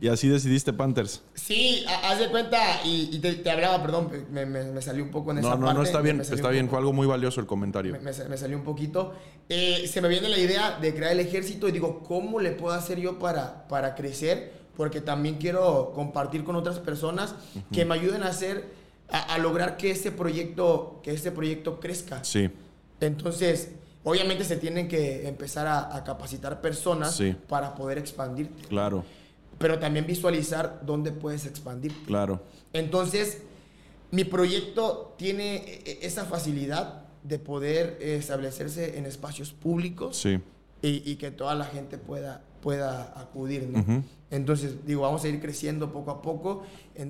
[0.00, 1.22] Y así decidiste Panthers.
[1.34, 5.48] Sí, haz de cuenta, y, te, hablaba, perdón, me, me, salió un poco en esa
[5.48, 5.64] parte.
[5.64, 7.96] No, no, está bien, está bien, fue algo muy valioso el comentario.
[8.00, 9.14] Me, salió un poquito.
[9.48, 12.74] Eh, se me viene la idea de crear el ejército y digo, ¿cómo le puedo
[12.74, 14.52] hacer yo para, para crecer?
[14.76, 17.34] Porque también quiero compartir con otras personas
[17.72, 18.72] que me ayuden a hacer,
[19.12, 22.24] a, lograr que este proyecto, que este proyecto crezca.
[22.24, 22.50] Sí.
[23.00, 23.72] Entonces,
[24.04, 28.66] obviamente se tienen que empezar a, capacitar personas para poder expandirte.
[28.68, 29.04] Claro
[29.62, 31.92] pero también visualizar dónde puedes expandir.
[32.04, 32.42] Claro.
[32.72, 33.42] Entonces,
[34.10, 40.40] mi proyecto tiene e, e, esa facilidad de poder establecerse en espacios públicos sí.
[40.82, 43.68] y, que toda la gente pueda, pueda acudir.
[43.68, 44.02] ¿no?
[44.30, 46.62] Entonces, digo, vamos a ir creciendo poco a poco.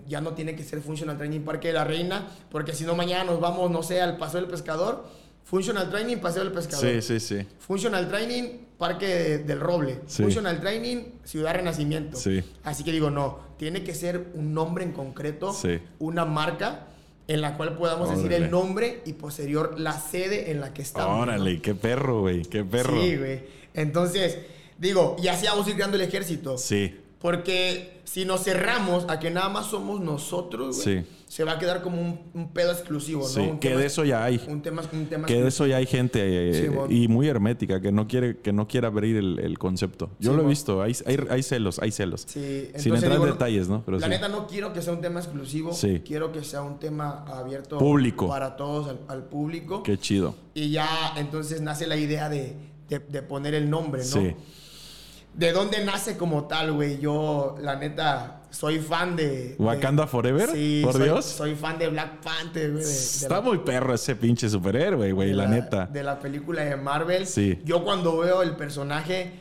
[0.08, 3.24] ya no tiene que ser Functional Training Parque de la Reina, porque si no, mañana
[3.24, 5.04] nos vamos, no sé, al Paso del Pescador.
[5.44, 6.84] Functional Training, Paseo del Pescador.
[6.84, 7.46] Sí, sí, sí.
[7.58, 8.44] Functional Training,
[8.78, 10.00] Parque del Roble.
[10.06, 12.16] Functional Training, Ciudad Renacimiento.
[12.16, 12.42] Sí.
[12.64, 15.54] Así que digo, no, tiene que ser un nombre en concreto,
[15.98, 16.86] una marca
[17.28, 21.20] en la cual podamos decir el nombre y posterior la sede en la que estamos.
[21.20, 23.00] Órale, qué perro, güey, qué perro.
[23.00, 23.44] Sí, güey.
[23.74, 24.38] Entonces,
[24.82, 26.58] digo, y así vamos a ir creando el ejército.
[26.58, 26.98] Sí.
[27.20, 31.80] Porque si nos cerramos a que nada más somos nosotros, güey, se va a quedar
[31.80, 33.28] como un, pedo exclusivo, ¿no?
[33.28, 34.42] Sí, que de eso ya hay.
[34.48, 37.92] Un tema, un tema que de eso ya hay gente eh, y muy hermética que
[37.92, 40.10] no quiere que no quiere abrir el, concepto.
[40.18, 40.96] Yo lo he visto, hay,
[41.30, 42.24] hay, celos, hay celos.
[42.26, 43.84] Sí, Sin entrar en detalles, ¿no?
[43.86, 45.70] la neta no quiero que sea un tema exclusivo,
[46.04, 48.26] quiero que sea un tema abierto público.
[48.26, 49.84] para todos, al, público.
[49.84, 50.34] Qué chido.
[50.54, 52.56] Y ya entonces nace la idea de,
[52.88, 54.20] de poner el nombre, ¿no?
[54.20, 54.34] Sí.
[55.34, 56.98] ¿De dónde nace como tal, güey?
[56.98, 59.56] Yo, la neta, soy fan de.
[59.58, 60.50] ¿Wakanda Forever?
[60.50, 61.24] Sí, por soy, Dios.
[61.24, 62.84] Soy fan de Black Panther, güey.
[62.84, 65.86] Está muy perro ese pinche superhéroe, güey, la, neta.
[65.86, 67.26] De la película de Marvel.
[67.26, 67.58] Sí.
[67.64, 69.32] Yo cuando veo el personaje,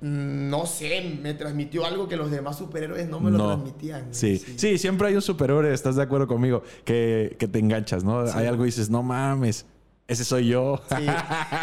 [0.00, 4.08] mm, no sé, me transmitió algo que los demás superhéroes no me lo transmitían.
[4.10, 4.36] Sí.
[4.56, 4.78] sí.
[4.78, 8.22] siempre hay un superhéroe, estás de acuerdo conmigo, que, que te enganchas, ¿no?
[8.34, 9.64] Hay algo y dices, no mames,
[10.08, 10.80] ese soy yo.
[10.88, 11.06] Sí.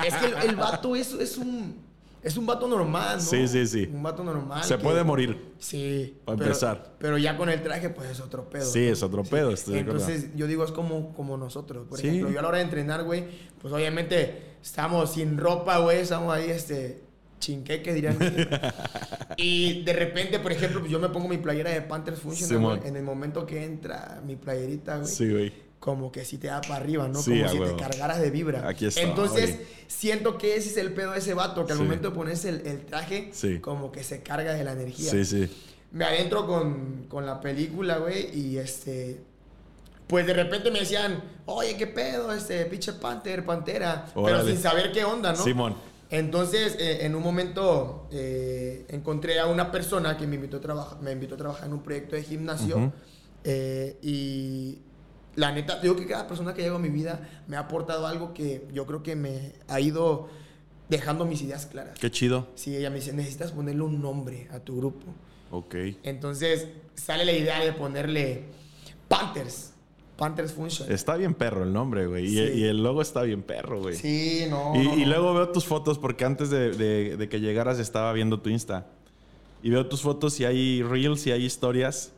[0.07, 1.86] es que el, el vato es, es un
[2.23, 3.23] es un vato normal, ¿no?
[3.23, 3.89] Sí, sí, sí.
[3.91, 4.63] Un vato normal.
[4.63, 5.53] Se puede morir.
[5.59, 6.17] Sí.
[6.25, 6.95] Para empezar.
[6.99, 8.65] Pero ya con el traje, pues es otro pedo.
[8.65, 9.53] Sí, es otro pedo.
[9.67, 11.87] Entonces, yo digo, es como, como nosotros.
[11.87, 13.25] Por ejemplo, yo a la hora de entrenar, güey,
[13.61, 17.01] pues obviamente estamos sin ropa, güey, estamos ahí, este,
[17.39, 18.17] chinqueque, dirían.
[19.37, 22.95] y de repente, por ejemplo, pues yo me pongo mi playera de Panthers Function, en
[22.95, 25.07] el momento que entra mi playerita, güey.
[25.07, 27.21] Sí, güey como que si te da para arriba, ¿no?
[27.21, 28.67] como si te cargaras de vibra.
[28.67, 32.09] Aquí está, Entonces, siento que ese es el pedo de ese vato, que al momento
[32.09, 35.11] de ponerse el, traje, como que se carga de la energía.
[35.11, 35.49] Sí, sí.
[35.91, 39.21] Me adentro con, con la película, güey, y este.
[40.07, 44.05] Pues de repente me decían, oye, qué pedo, este pinche Panther, Pantera.
[44.15, 45.43] Pero sin saber qué onda, ¿no?
[45.43, 45.75] Simón.
[46.09, 51.01] Entonces, eh, en un momento eh, encontré a una persona que me invitó a, trabajar,
[51.01, 52.93] me invitó a trabajar en un proyecto de gimnasio.
[53.43, 54.79] Eh, y
[55.37, 58.33] la neta, digo que cada persona que llega a mi vida me ha aportado algo
[58.33, 60.27] que yo creo que me ha ido
[60.89, 61.97] dejando mis ideas claras.
[61.99, 62.47] Qué chido.
[62.55, 65.05] Sí, ella me dice, necesitas ponerle un nombre a tu grupo.
[65.51, 65.75] Ok.
[66.01, 68.45] Entonces sale la idea de ponerle
[69.07, 69.73] Panthers.
[70.17, 70.91] Panthers Function.
[70.91, 72.25] Está bien perro el nombre, güey.
[72.25, 73.95] Y, el logo está bien perro, güey.
[73.95, 76.71] Sí, no y, luego veo tus fotos porque antes de,
[77.15, 78.87] de, que llegaras estaba viendo tu Insta.
[79.61, 82.13] Y veo tus fotos y hay reels y hay historias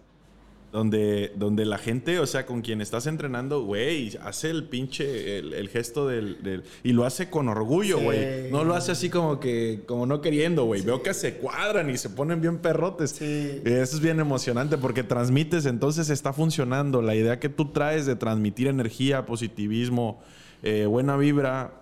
[0.72, 5.70] donde, donde la gente, o sea, con quien estás entrenando, güey, hace el pinche, el,
[5.70, 8.51] gesto del, Y lo hace con orgullo, güey.
[8.51, 10.82] No lo hace así como que, como no queriendo, güey.
[10.82, 13.11] Veo que se cuadran y se ponen bien perrotes.
[13.11, 13.61] Sí.
[13.65, 17.01] Eso es bien emocionante porque transmites, entonces está funcionando.
[17.01, 20.22] La idea que tú traes de transmitir energía, positivismo,
[20.61, 21.74] eh, buena vibra,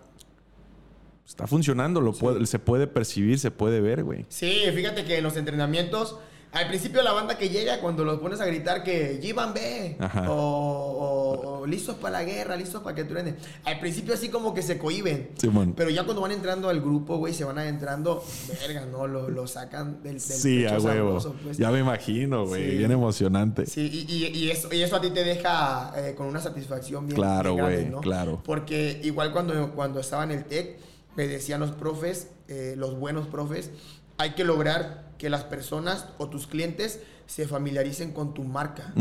[1.28, 2.00] está funcionando.
[2.00, 2.14] Lo
[2.46, 4.26] se puede percibir, se puede ver, güey.
[4.30, 6.18] Sí, fíjate que en los entrenamientos
[6.54, 11.66] al principio la banda que llega, cuando los pones a gritar que Jivan B, o,
[11.68, 13.36] listos para la guerra, listos para que truene.
[13.66, 15.30] Al principio así como que se cohiben.
[15.76, 18.24] Pero ya cuando van entrando al grupo, güey, se van adentrando,
[18.62, 19.08] verga, ¿no?
[19.08, 21.20] Lo, sacan del, del Sí, a huevo.
[21.44, 21.58] Pues.
[21.58, 22.78] Ya me imagino, güey.
[22.78, 23.66] Bien emocionante.
[23.66, 27.54] Sí, y, eso, y eso a ti te deja eh, con una satisfacción bien Claro,
[27.54, 28.42] güey, claro.
[28.44, 30.80] Porque igual cuando, cuando estaba en el TEC,
[31.16, 33.72] me decían los profes, eh, los buenos profes,
[34.18, 38.94] hay que lograr que las personas o tus clientes se familiaricen con tu marca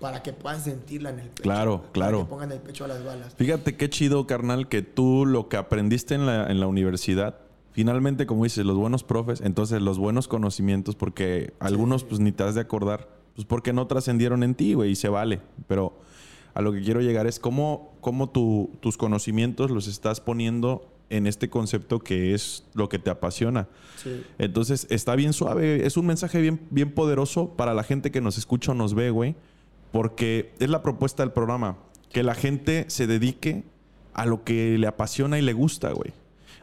[0.00, 1.42] para que puedan sentirla en el pecho.
[1.42, 2.20] Claro, claro.
[2.20, 3.34] Que pongan el pecho a las balas.
[3.34, 7.36] Fíjate qué chido, carnal, que tú lo que aprendiste en la, en la universidad,
[7.72, 12.42] finalmente, como dices, los buenos profes, entonces los buenos conocimientos, porque algunos pues ni te
[12.44, 15.42] has de acordar, pues porque no trascendieron en ti, güey, y se vale.
[15.66, 15.98] Pero
[16.54, 21.48] a lo que quiero llegar es cómo, cómo tus conocimientos los estás poniendo en este
[21.48, 23.68] concepto que es lo que te apasiona.
[24.38, 25.86] Entonces, está bien suave.
[25.86, 29.10] Es un mensaje bien, bien poderoso para la gente que nos escucha o nos ve,
[29.10, 29.34] güey.
[29.92, 31.78] Porque es la propuesta del programa.
[32.12, 33.64] Que la gente se dedique
[34.12, 36.12] a lo que le apasiona y le gusta, güey.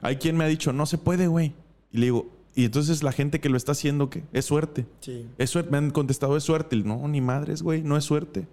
[0.02, 1.54] Hay quien me ha dicho, no se puede, güey.
[1.92, 4.24] Y le digo, y entonces la gente que lo está haciendo, ¿qué?
[4.34, 4.86] Es suerte.
[5.00, 5.28] Sí.
[5.38, 5.72] Es suerte.
[5.72, 6.76] Me han contestado, es suerte.
[6.78, 7.82] No, ni madres, güey.
[7.82, 8.48] No es suerte.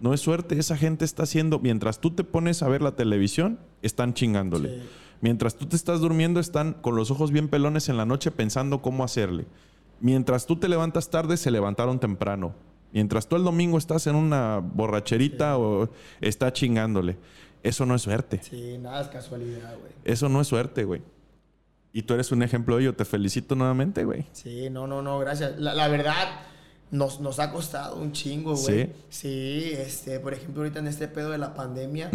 [0.00, 0.58] No es suerte.
[0.58, 4.82] Esa gente está haciendo, mientras tú te pones a ver la televisión, están chingándole.
[5.20, 8.82] Mientras tú te estás durmiendo, están con los ojos bien pelones en la noche pensando
[8.82, 9.46] cómo hacerle.
[10.00, 12.54] Mientras tú te levantas tarde, se levantaron temprano.
[12.92, 15.88] Mientras tú el domingo estás en una borracherita o
[16.20, 17.16] está chingándole.
[17.62, 18.40] Eso no es suerte.
[18.42, 19.92] Sí, nada es casualidad, güey.
[20.04, 21.02] Eso no es suerte, güey.
[21.92, 22.94] Y tú eres un ejemplo de ello.
[22.94, 24.26] Te felicito nuevamente, güey.
[24.32, 25.58] Sí, no, no, no, gracias.
[25.58, 26.42] La, verdad,
[26.90, 28.86] nos, nos, ha costado un chingo, güey.
[28.86, 28.92] Sí.
[29.08, 32.10] Sí, este, por ejemplo, ahorita en este pedo de la pandemia,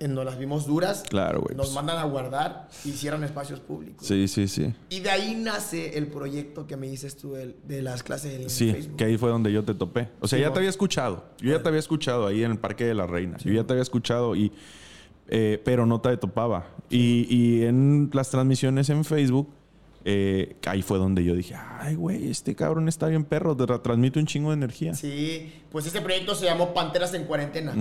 [0.00, 1.04] nos las vimos duras.
[1.08, 1.56] Claro, güey.
[1.56, 1.74] Nos pues.
[1.74, 4.06] mandan a guardar y cierran espacios públicos.
[4.06, 4.74] Sí, sí, sí.
[4.90, 8.72] Y de ahí nace el proyecto que me dices tú de, las clases en sí,
[8.72, 8.96] Facebook.
[8.96, 10.08] que ahí fue donde yo te topé.
[10.20, 11.24] O sea, ya te había escuchado.
[11.38, 13.38] Yo ya te había escuchado ahí en el Parque de la Reina.
[13.38, 14.52] Yo ya te había escuchado y...
[15.28, 16.66] Eh, pero no te topaba.
[16.90, 19.48] Y, y, en las transmisiones en Facebook...
[20.06, 24.18] Eh, ahí fue donde yo dije, ay, güey, este cabrón está bien perro, te transmite
[24.18, 24.92] un chingo de energía.
[24.92, 27.74] Sí, pues este proyecto se llamó Panteras en Cuarentena.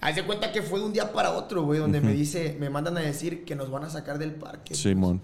[0.00, 2.70] Haz de cuenta que fue de un día para otro, güey, donde me dice, me
[2.70, 4.74] mandan a decir que nos van a sacar del parque.
[4.74, 5.20] Simón.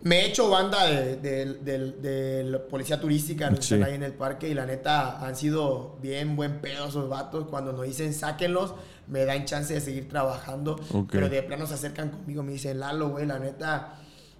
[0.00, 4.54] Me he hecho banda de, la policía turística, que están ahí en el parque, y
[4.54, 7.48] la neta han sido bien buen pedo esos vatos.
[7.48, 8.74] Cuando nos dicen sáquenlos,
[9.08, 10.76] me dan chance de seguir trabajando.
[11.10, 13.96] Pero de plano se acercan conmigo, me dicen, Lalo, güey, la neta,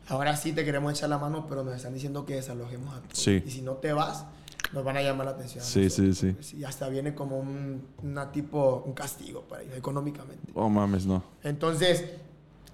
[0.06, 3.26] ahora sí te queremos echar la mano, pero nos están diciendo que desalojemos a todos.
[3.26, 4.24] Y si no te vas,
[4.72, 5.64] nos van a llamar la atención.
[5.64, 6.36] Sí, sí, sí.
[6.58, 10.52] Y hasta viene como un una tipo, un castigo para ellos, económicamente.
[10.54, 11.22] Oh, mames, no.
[11.42, 12.04] Entonces,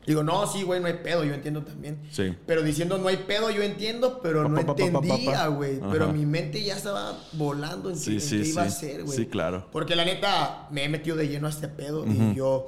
[0.06, 2.00] digo, no, sí, güey, no hay pedo, yo entiendo también.
[2.10, 2.34] Sí.
[2.46, 5.80] Pero diciendo no hay pedo, yo entiendo, pero no entendía, güey.
[5.90, 8.12] Pero mi mente ya estaba volando en, qué,
[8.44, 9.16] iba a ser, güey.
[9.16, 9.68] Sí, claro.
[9.70, 12.66] Porque la neta, me he metido de lleno a este pedo y yo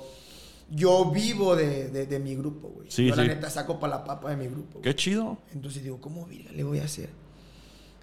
[0.68, 2.90] yo vivo de, de, mi grupo, güey.
[2.90, 4.80] Sí, yo, la neta, saco para la papa de mi grupo.
[4.80, 5.38] Qué chido.
[5.52, 7.08] Entonces digo, ¿cómo le voy a hacer?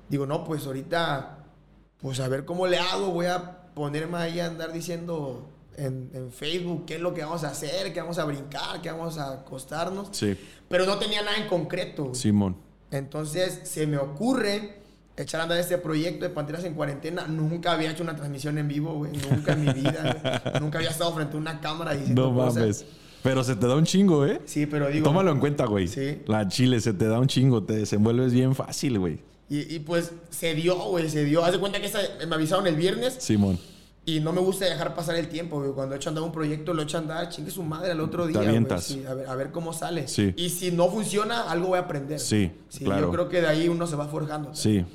[0.10, 1.38] Digo, no, pues ahorita,
[2.00, 6.32] pues a ver cómo le hago, voy a ponerme ahí a andar diciendo en, en,
[6.32, 9.34] Facebook qué es lo que vamos a hacer, qué vamos a brincar, qué vamos a
[9.34, 10.10] acostarnos.
[10.12, 10.38] Sí.
[10.70, 12.14] Pero no tenía nada en concreto.
[12.14, 12.58] Simón.
[12.92, 14.84] Entonces se me ocurre
[15.18, 17.28] echar a andar este proyecto de Panteras en Cuarentena.
[17.28, 19.12] Nunca había hecho una transmisión en vivo, güey.
[19.30, 20.42] Nunca en mi vida.
[20.62, 22.86] Nunca había estado frente a una cámara diciendo No mames.
[23.24, 24.42] Pero se te da un chingo, ¿eh?
[24.46, 25.06] Sí, pero digo...
[25.06, 25.88] Tómalo en cuenta, güey.
[25.88, 26.22] Sí.
[26.28, 27.64] La chile se te da un chingo.
[27.64, 29.20] Te desenvuelves bien fácil, güey.
[29.50, 31.44] Y, pues se dio, güey, se dio.
[31.46, 31.92] Haz de cuenta que
[32.26, 33.18] me avisaron el viernes.
[33.20, 33.60] Simón.
[34.06, 35.72] Y no me gusta dejar pasar el tiempo, güey.
[35.72, 38.26] Cuando he hecho andar un proyecto, lo he hecho andar, chingue su madre al otro
[38.26, 38.42] día.
[38.80, 40.08] Sí, a, ver, a ver cómo sale.
[40.08, 40.34] Sí.
[40.36, 42.20] Y si no funciona, algo voy a aprender.
[42.20, 42.52] Sí.
[42.68, 44.54] sí Yo creo que de ahí uno se va forjando.
[44.56, 44.86] Sí.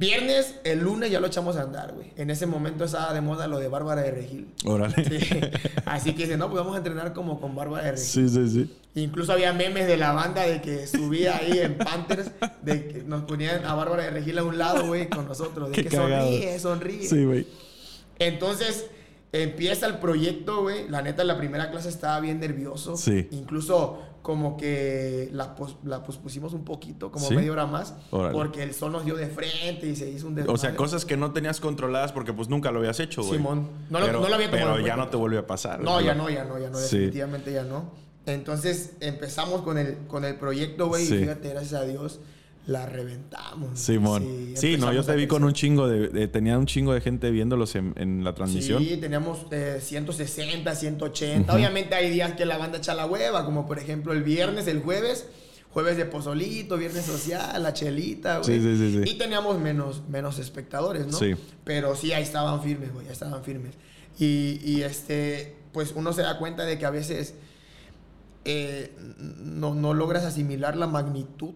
[0.00, 2.10] Viernes, el lunes ya lo echamos a andar, güey.
[2.16, 4.48] En ese momento estaba de moda lo de Bárbara de Regil.
[4.64, 4.94] Órale.
[5.84, 8.06] Así que dice, no, pues vamos a entrenar como con Bárbara de Regil.
[8.06, 8.76] Sí, sí, sí.
[8.94, 12.30] Incluso había memes de la banda de que subía ahí en Panthers,
[12.62, 15.70] de que nos ponían a Bárbara de Regil a un lado, güey, con nosotros.
[15.70, 17.06] De que sonríe, sonríe.
[17.06, 17.46] Sí, güey.
[18.18, 18.86] Entonces,
[19.32, 20.88] Empieza el proyecto, güey.
[20.88, 22.96] La neta, la primera clase estaba bien nervioso.
[22.96, 23.28] Sí.
[23.30, 27.94] Incluso como que la, la pospusimos un poquito, como media hora más.
[28.10, 31.16] Porque el sol nos dio de frente y se hizo un O sea, cosas que
[31.16, 33.36] no tenías controladas porque pues nunca lo habías hecho, güey.
[33.36, 33.68] Simón.
[33.88, 34.74] No, lo, no había tomado.
[34.74, 35.80] Pero ya no te volvió a pasar.
[35.80, 36.78] No, ya no, ya no, ya no.
[36.78, 37.90] Definitivamente ya no.
[38.26, 41.04] Entonces empezamos con el, con el proyecto, güey.
[41.04, 42.20] Y fíjate, gracias a Dios
[42.66, 43.78] la reventamos.
[43.78, 44.52] Simón.
[44.54, 47.74] Sí, no, yo te vi con un chingo de, Tenía un chingo de gente viéndolos
[47.74, 48.82] en, la transmisión.
[48.82, 49.46] Sí, teníamos
[49.80, 51.54] 160, eh, 180.
[51.54, 54.80] Obviamente hay días que la banda echa la hueva, como por ejemplo el viernes, el
[54.80, 55.26] jueves.
[55.72, 58.60] Jueves de pozolito, viernes social, la chelita, güey.
[58.60, 61.16] Sí, sí, sí, Y teníamos menos, menos espectadores, ¿no?
[61.16, 61.36] Sí.
[61.62, 63.74] Pero sí, ahí estaban firmes, güey, ahí estaban firmes.
[64.18, 67.34] Y, y, este, pues uno se da cuenta de que a veces
[68.44, 71.54] eh, no, no logras asimilar la magnitud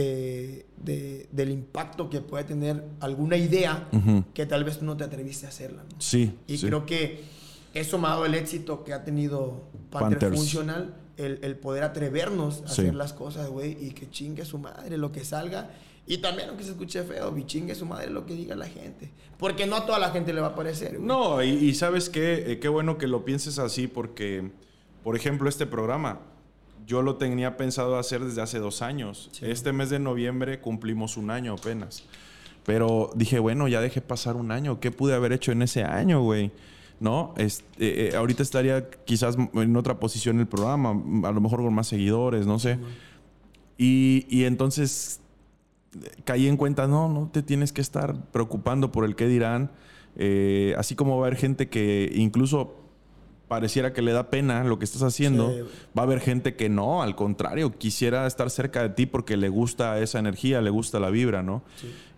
[0.00, 3.88] eh, del impacto que puede tener alguna idea
[4.32, 5.82] que tal vez tú no te atreviste a hacerla.
[5.98, 6.36] Sí.
[6.46, 7.24] Y creo que
[7.74, 12.66] eso me ha dado el éxito que ha tenido Panther Funcional, el, poder atrevernos a
[12.66, 15.68] hacer las cosas, güey, y que chingue su madre lo que salga.
[16.06, 19.10] Y también, aunque se escuche feo, y chingue su madre lo que diga la gente.
[19.36, 21.00] Porque no a toda la gente le va a parecer.
[21.00, 24.52] No, y, sabes qué, eh, qué bueno que lo pienses así, porque,
[25.02, 26.20] por ejemplo, este programa,
[26.88, 29.30] yo lo tenía pensado hacer desde hace dos años.
[29.42, 32.04] Este mes de noviembre cumplimos un año apenas.
[32.64, 34.80] Pero dije, bueno, ya dejé pasar un año.
[34.80, 36.50] ¿Qué pude haber hecho en ese año, güey?
[36.98, 37.34] ¿No?
[37.36, 40.90] Este, eh, ahorita estaría quizás en otra posición en el programa,
[41.28, 42.78] a lo mejor con más seguidores, no sé.
[43.76, 45.20] y, y entonces
[46.24, 49.70] caí en cuenta, no, no te tienes que estar preocupando por el qué dirán.
[50.16, 52.77] Eh, así como va a haber gente que incluso
[53.48, 55.50] pareciera que le da pena lo que estás haciendo,
[55.96, 59.48] va a haber gente que no, al contrario, quisiera estar cerca de ti porque le
[59.48, 61.62] gusta esa energía, le gusta la vibra, ¿no?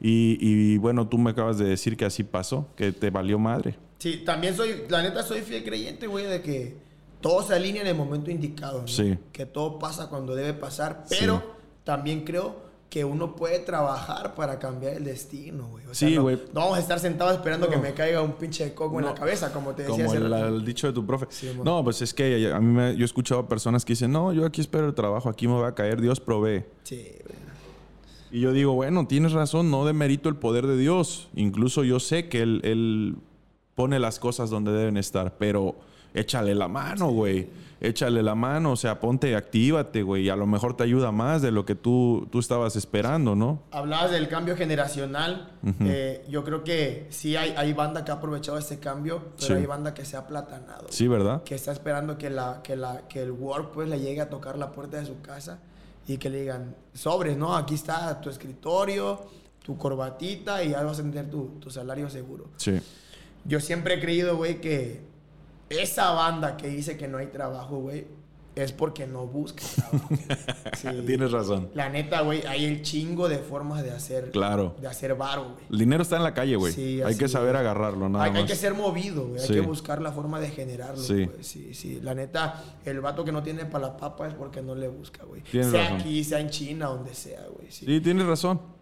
[0.00, 3.76] Y, bueno, tú me acabas de decir que así pasó, que te valió madre.
[3.98, 6.76] Sí, también soy, la neta soy fiel creyente, güey, de que
[7.20, 8.88] todo se alinea en el momento indicado, ¿no?
[8.88, 9.16] Sí.
[9.32, 11.42] Que todo pasa cuando debe pasar, pero
[11.84, 15.84] también creo que uno puede trabajar para cambiar el destino, güey.
[15.92, 16.36] sí, güey.
[16.52, 19.52] No, vamos a estar sentados esperando que me caiga un pinche coco en la cabeza,
[19.52, 20.06] como te decía.
[20.06, 21.26] Como el, dicho de tu profe.
[21.64, 24.44] no, pues es que a mí me, yo he escuchado personas que dicen, no, yo
[24.44, 26.64] aquí espero el trabajo, aquí me va a caer, Dios provee.
[26.82, 27.40] Sí, güey.
[28.32, 31.28] Y yo digo, bueno, tienes razón, no demerito el poder de Dios.
[31.34, 33.16] Incluso yo sé que Él, él
[33.76, 35.76] pone las cosas donde deben estar, pero
[36.12, 37.48] échale la mano, güey
[37.80, 41.50] échale la mano, o sea, ponte, actívate, güey, a lo mejor te ayuda más de
[41.50, 43.62] lo que tú, tú estabas esperando, ¿no?
[43.70, 45.50] Hablabas del cambio generacional,
[45.80, 49.66] eh, yo creo que sí hay, hay banda que ha aprovechado ese cambio, pero hay
[49.66, 50.86] banda que se ha platanado.
[50.90, 51.42] Sí, ¿verdad?
[51.42, 54.58] Que está esperando que, la, que, la, que el work pues le llegue a tocar
[54.58, 55.58] la puerta de su casa
[56.06, 57.56] y que le digan, sobres, ¿no?
[57.56, 59.20] Aquí está tu escritorio,
[59.64, 62.48] tu corbatita y ya vas a tener tu, tu salario seguro.
[62.56, 62.78] Sí.
[63.44, 65.09] Yo siempre he creído, güey, que
[65.70, 68.06] esa banda que dice que no hay trabajo, güey,
[68.56, 70.08] es porque no busca trabajo.
[71.06, 71.70] Tienes razón.
[71.74, 74.32] La neta, güey, hay el chingo de formas de hacer.
[74.32, 74.74] Claro.
[74.80, 75.64] De hacer varo, güey.
[75.70, 76.72] El dinero está en la calle, güey.
[76.72, 78.40] Sí, hay que saber agarrarlo, nada hay, más.
[78.40, 79.40] Hay que ser movido, güey.
[79.40, 81.30] Hay que buscar la forma de generarlo, sí.
[81.40, 82.00] Sí, sí.
[82.02, 85.24] La neta, el vato que no tiene para la papa es porque no le busca,
[85.24, 85.42] güey.
[85.50, 87.70] Sea aquí, sea en China, donde sea, güey.
[87.70, 88.79] sí, tienes razón.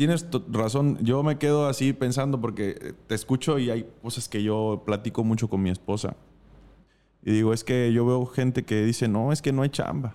[0.00, 0.96] Tienes razón.
[1.02, 5.24] Yo me quedo así pensando porque eh, te escucho y hay cosas que yo platico
[5.24, 6.16] mucho con mi esposa.
[7.22, 10.14] Y digo, es que yo veo gente que dice, no, es que no hay chamba.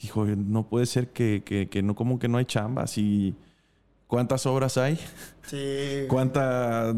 [0.00, 2.86] Hijo, no puede ser que, que, no, como que no hay chamba.
[2.86, 3.34] Si,
[4.06, 4.98] ¿Cuántas obras hay?
[5.42, 6.06] Sí.
[6.08, 6.94] ¿Cuánta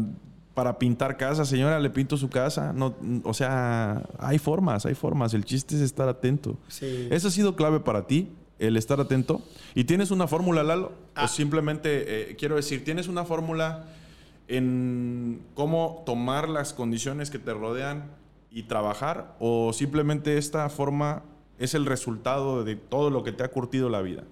[0.53, 2.71] para pintar casa, señora, le pinto su casa.
[2.71, 2.95] No,
[3.25, 5.33] o sea, hay formas, hay formas.
[5.33, 6.57] El chiste es estar atento.
[6.69, 7.09] Sí.
[7.11, 8.29] ¿Eso ha sido clave para ti?
[8.59, 9.41] El estar atento.
[9.73, 10.87] ¿Y tienes una fórmula, Lalo?
[10.87, 11.27] O ah.
[11.27, 13.87] simplemente, eh, quiero decir, ¿tienes una fórmula
[14.47, 18.11] en cómo tomar las condiciones que te rodean
[18.51, 19.35] y trabajar?
[19.39, 21.23] ¿O simplemente esta forma
[21.57, 24.23] es el resultado de todo lo que te ha curtido la vida?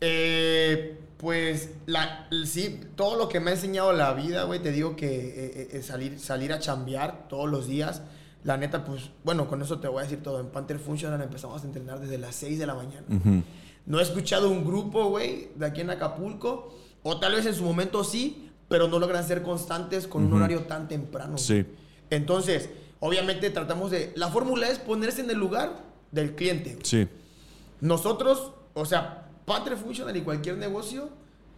[0.00, 4.96] Eh, pues la, sí, todo lo que me ha enseñado la vida, güey, te digo
[4.96, 8.02] que eh, salir, salir a chambear todos los días
[8.44, 10.40] la neta, pues, bueno, con eso te voy a decir todo.
[10.40, 13.06] En Panther Functional empezamos a entrenar desde las 6 de la mañana.
[13.86, 17.62] No he escuchado un grupo, güey, de aquí en Acapulco, o tal vez en su
[17.62, 21.38] momento sí, pero no logran ser constantes con un horario tan temprano.
[21.38, 21.64] Sí.
[22.10, 22.68] Entonces,
[23.00, 24.12] obviamente tratamos de...
[24.16, 26.78] La fórmula es ponerse en el lugar del cliente.
[26.82, 27.06] Sí.
[27.80, 31.08] Nosotros, o sea, Panther Functional y cualquier negocio,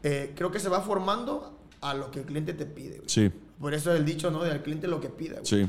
[0.02, 3.02] eh, creo que se va formando a lo que el cliente te pide.
[3.06, 3.30] Sí.
[3.60, 4.44] Por eso el dicho, ¿no?
[4.44, 5.38] Del cliente lo que pida.
[5.42, 5.68] Sí.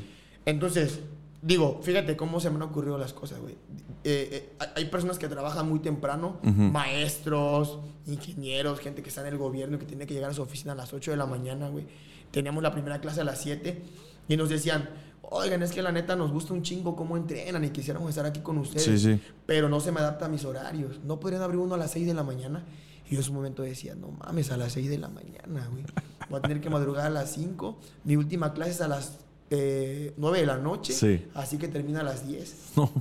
[0.50, 1.00] Entonces,
[1.42, 3.56] digo, fíjate cómo se me han ocurrido las cosas, güey.
[4.04, 9.38] Eh, eh, hay personas que trabajan muy temprano, maestros, ingenieros, gente que está en el
[9.38, 11.86] gobierno que tiene que llegar a su oficina a las 8 de la mañana, güey.
[12.32, 13.82] Teníamos la primera clase a las 7
[14.28, 14.90] Y nos decían,
[15.24, 18.42] oigan, es que la neta nos gusta un chingo cómo entrenan y quisiéramos estar aquí
[18.42, 18.84] con ustedes.
[18.84, 19.22] Sí, sí.
[19.46, 21.00] Pero no se me adapta a mis horarios.
[21.04, 22.66] ¿No podrían abrir uno a las 6 de la mañana?
[23.08, 25.84] Y yo en su momento decía, no mames, a las 6 de la mañana, güey.
[26.30, 27.80] Voy a tener que madrugar a las 5.
[28.04, 29.18] Mi última clase es a las
[29.50, 30.94] eh, 9 de la noche.
[30.94, 31.26] Sí.
[31.34, 32.56] Así que termina a las 10.
[32.76, 32.92] No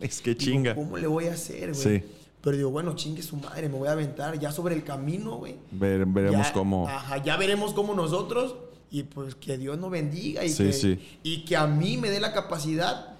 [0.00, 0.74] es que chinga.
[0.74, 2.00] ¿Cómo le voy a hacer, güey?
[2.00, 2.04] Sí.
[2.40, 5.54] Pero digo, bueno, chingue su madre, me voy a aventar ya sobre el camino, güey.
[5.70, 6.88] veremos cómo.
[6.88, 8.56] Ajá, ya veremos cómo nosotros
[8.90, 12.32] y pues que Dios nos bendiga y, que, y que a mí me dé la
[12.32, 13.14] capacidad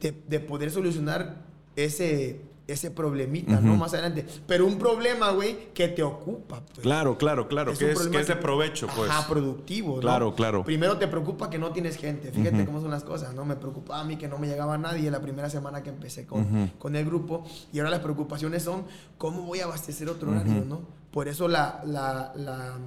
[0.00, 1.42] de, de poder solucionar
[1.74, 2.42] ese,
[2.72, 3.76] ese problemita, ¿no?
[3.76, 4.26] Más adelante.
[4.46, 6.60] Pero un problema, güey, que te ocupa.
[6.60, 6.80] Pues.
[6.80, 7.72] Claro, claro, claro.
[7.76, 9.10] que, es, que es de provecho, pues.
[9.10, 10.00] Ajá, productivo, ¿no?
[10.00, 10.64] Claro, claro.
[10.64, 12.32] Primero te preocupa que no tienes gente.
[12.32, 13.44] Fíjate cómo son las cosas, ¿no?
[13.44, 16.72] Me preocupaba a mí que no me llegaba nadie la primera semana que empecé con,
[16.78, 17.44] con el grupo.
[17.72, 18.84] Y ahora las preocupaciones son
[19.18, 20.80] cómo voy a abastecer otro horario, ¿no?
[21.10, 22.78] Por eso la, la, la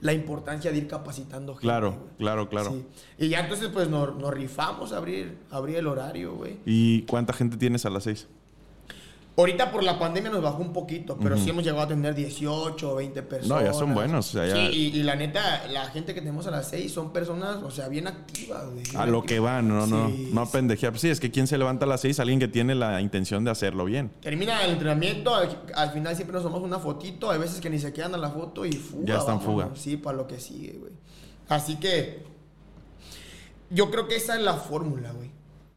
[0.00, 1.62] la importancia de ir capacitando gente.
[1.62, 2.70] Claro, claro, claro.
[2.70, 2.86] Sí.
[3.18, 6.58] Y ya entonces pues nos, nos rifamos a abrir, abrir el horario, güey.
[6.64, 8.26] ¿Y cuánta gente tienes a las seis?
[9.36, 12.92] Ahorita por la pandemia nos bajó un poquito, pero sí hemos llegado a tener 18
[12.92, 13.62] o 20 personas.
[13.62, 14.26] No, ya son buenos.
[14.26, 17.88] Sí, y, la neta, la gente que tenemos a las 6 son personas, o sea,
[17.88, 18.62] bien activas.
[18.94, 20.96] a lo que van, no, no, no a pendejear.
[21.00, 23.50] Sí, es que quien se levanta a las 6, alguien que tiene la intención de
[23.50, 24.12] hacerlo bien.
[24.20, 27.92] Termina el entrenamiento, al, final siempre nos tomamos una fotito, hay veces que ni se
[27.92, 29.04] quedan a la foto y fuga.
[29.04, 29.70] Ya están fuga.
[29.74, 30.92] Sí, para lo que sigue, güey.
[31.48, 32.22] Así que
[33.70, 35.33] yo creo que esa es la fórmula, güey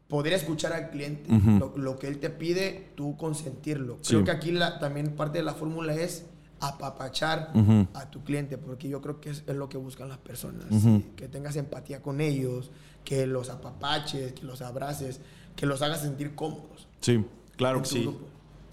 [0.08, 1.30] poder escuchar al cliente,
[1.76, 3.98] lo, que él te pide, tú consentirlo.
[4.06, 6.26] Creo que aquí la, también parte de la fórmula es
[6.60, 7.52] apapachar
[7.94, 10.66] a tu cliente, porque yo creo que es, lo que buscan las personas,
[11.14, 12.70] que tengas empatía con ellos,
[13.04, 15.20] que los apapaches, que los abraces,
[15.54, 16.88] que los hagas sentir cómodos.
[17.00, 17.24] Sí,
[17.56, 18.16] claro que sí.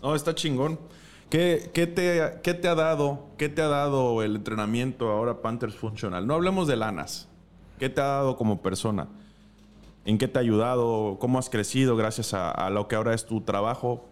[0.02, 0.80] No, está chingón.
[1.30, 3.28] ¿Qué, qué, te, ¿Qué te ha dado?
[3.38, 6.28] ¿Qué te ha dado el entrenamiento ahora Panthers Funcional?
[6.28, 7.28] No hablemos de lanas.
[7.80, 9.08] ¿Qué te ha dado como persona?
[10.06, 11.18] ¿En qué te ha ayudado?
[11.20, 14.08] ¿Cómo has crecido gracias a, lo que ahora es tu trabajo?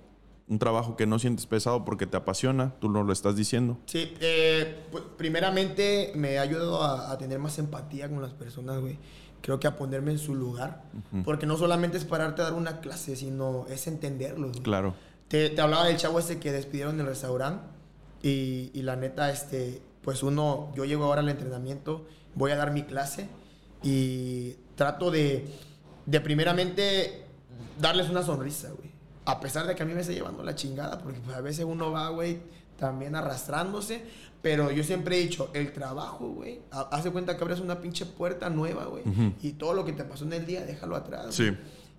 [0.47, 3.77] Un trabajo que no sientes pesado porque te apasiona, tú nos lo estás diciendo.
[3.85, 8.97] Sí, eh, pues, primeramente me ha ayudado a, tener más empatía con las personas, güey.
[9.41, 10.83] Creo que a ponerme en su lugar.
[11.23, 14.61] Porque no solamente es pararte a dar una clase, sino es entenderlos.
[14.61, 14.95] Claro.
[15.27, 17.65] Te, te, hablaba del chavo ese que despidieron del restaurante.
[18.21, 22.71] Y, y la neta, este, pues uno, yo llego ahora al entrenamiento, voy a dar
[22.71, 23.27] mi clase
[23.83, 25.45] y trato de
[26.05, 27.23] de primeramente
[27.79, 28.91] darles una sonrisa, güey.
[29.25, 31.65] A pesar de que a mí me esté llevando la chingada, porque pues, a veces
[31.65, 32.39] uno va, güey,
[32.77, 34.03] también arrastrándose.
[34.41, 38.49] Pero yo siempre he dicho, el trabajo, güey, hace cuenta que abres una pinche puerta
[38.49, 39.03] nueva, güey.
[39.41, 41.33] Y todo lo que te pasó en el día, déjalo atrás.
[41.33, 41.51] Sí.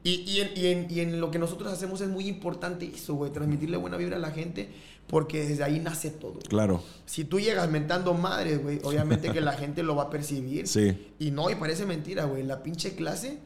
[0.02, 3.14] Y, y, en, y, en, y, en, lo que nosotros hacemos es muy importante eso,
[3.14, 4.68] güey, transmitirle buena vibra a la gente,
[5.06, 6.40] porque desde ahí nace todo.
[6.40, 6.82] Claro.
[7.06, 10.68] Si tú llegas mentando madres, güey, obviamente que la gente lo va a percibir.
[10.68, 11.14] Sí.
[11.18, 12.42] Y no, y parece mentira, güey.
[12.42, 13.38] La pinche clase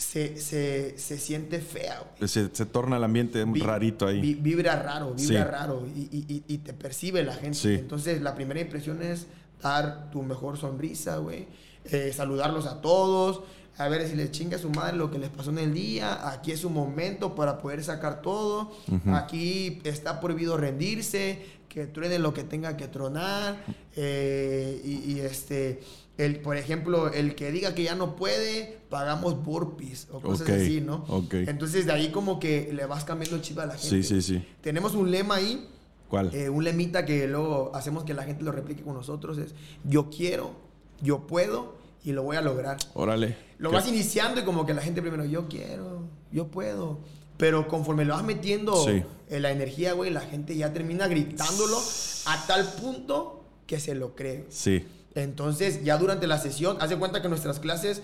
[0.00, 2.02] se, se, se siente fea.
[2.26, 4.34] Se, se, torna el ambiente rarito ahí.
[4.34, 7.74] vibra raro, vibra raro y, y, y, te percibe la gente.
[7.74, 9.26] Entonces, la primera impresión es
[9.62, 11.46] dar tu mejor sonrisa, güey.
[11.84, 13.42] Eh, saludarlos a todos.
[13.76, 16.30] A ver si les chinga a su madre lo que les pasó en el día.
[16.30, 18.72] Aquí es un momento para poder sacar todo.
[19.12, 21.60] Aquí está prohibido rendirse.
[21.68, 23.64] Que truene lo que tenga que tronar.
[23.96, 25.80] Eh, y, este
[26.24, 30.80] el, por ejemplo, el que diga que ya no puede, pagamos burpees o cosas así,
[30.80, 31.06] ¿no?
[31.32, 34.02] Entonces de ahí como que le vas cambiando el chip a la gente.
[34.02, 34.44] Sí, sí, sí.
[34.60, 35.66] Tenemos un lema ahí.
[36.08, 36.34] ¿Cuál?
[36.34, 39.54] Eh, un lemita que luego hacemos que la gente lo replique con nosotros es
[39.84, 40.56] yo quiero,
[41.00, 42.76] yo puedo y lo voy a lograr.
[42.94, 43.36] Órale.
[43.58, 46.02] Lo vas iniciando y como que la gente primero yo quiero,
[46.32, 46.98] yo puedo.
[47.36, 51.78] Pero conforme lo vas metiendo en la energía, güey, la gente ya termina gritándolo
[52.26, 54.44] a tal punto que se lo cree.
[54.50, 54.84] Sí.
[55.14, 58.02] Entonces, ya durante la sesión, haz de cuenta que nuestras clases,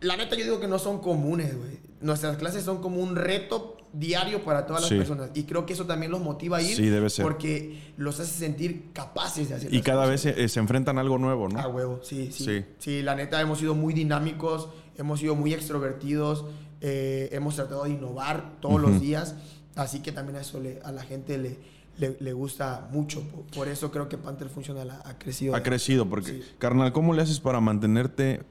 [0.00, 1.78] la neta yo digo que no son comunes, güey.
[2.00, 5.30] Nuestras clases son como un reto diario para todas las personas.
[5.34, 6.76] Y creo que eso también los motiva a ir.
[6.76, 7.24] Sí, debe ser.
[7.24, 11.48] Porque los hace sentir capaces de hacer Y cada vez se, enfrentan a algo nuevo,
[11.48, 11.58] ¿no?
[11.58, 13.02] A huevo, sí, sí, sí.
[13.02, 16.44] la neta hemos sido muy dinámicos, hemos sido muy extrovertidos,
[16.80, 19.34] eh, hemos tratado de innovar todos los días.
[19.74, 21.58] Así que también a eso le, a la gente le,
[21.98, 23.22] le, gusta mucho.
[23.54, 25.54] Por, eso creo que Panther Funcional ha, crecido.
[25.54, 28.42] Ha crecido, porque, carnal, ¿cómo le haces para mantenerte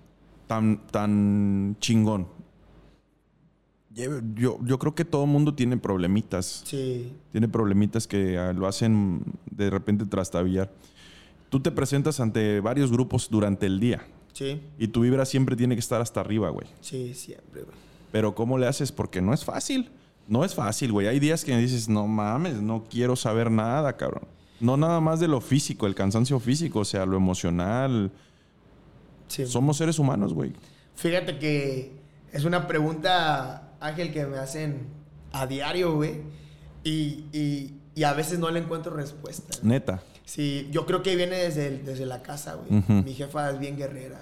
[0.48, 2.28] tan, tan chingón?
[4.36, 6.62] Yo, yo creo que todo el mundo tiene problemitas.
[6.66, 7.14] Sí.
[7.32, 10.72] Tiene problemitas que ah, lo hacen de repente trastabillar.
[11.50, 14.06] Tú te presentas ante varios grupos durante el día.
[14.34, 14.62] Sí.
[14.78, 16.68] Y tu vibra siempre tiene que estar hasta arriba, güey.
[16.80, 17.76] Sí, siempre, güey.
[18.12, 18.92] Pero ¿cómo le haces?
[18.92, 19.90] Porque no es fácil.
[20.28, 21.08] No es fácil, güey.
[21.08, 24.28] Hay días que me dices, no mames, no quiero saber nada, cabrón.
[24.60, 28.12] No nada más de lo físico, el cansancio físico, o sea, lo emocional.
[29.28, 30.54] Somos seres humanos, güey.
[30.96, 31.94] Fíjate que
[32.34, 34.88] es una pregunta, Ángel, que me hacen
[35.32, 36.22] a diario, güey.
[36.84, 37.74] Y,
[38.04, 39.58] a veces no le encuentro respuesta.
[39.64, 40.02] Neta.
[40.26, 42.84] Sí, yo creo que viene desde, desde la casa, güey.
[43.04, 44.20] Mi jefa es bien guerrera.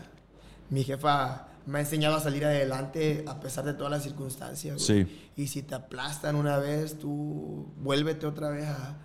[0.70, 4.82] Mi jefa me ha enseñado a salir adelante a pesar de todas las circunstancias.
[4.82, 5.07] Sí.
[5.36, 8.97] Y si te aplastan una vez, tú vuélvete otra vez a,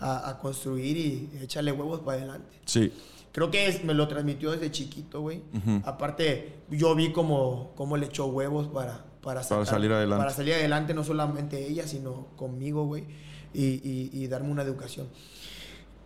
[0.00, 2.60] a, construir y échale huevos para adelante.
[2.66, 2.92] Sí.
[3.32, 5.42] Creo que me lo transmitió desde chiquito, güey.
[5.84, 10.22] Aparte, yo vi cómo, cómo le echó huevos para, para, salir adelante.
[10.22, 13.04] Para salir adelante, no solamente ella, sino conmigo, güey.
[13.52, 15.08] Y, y, y, darme una educación.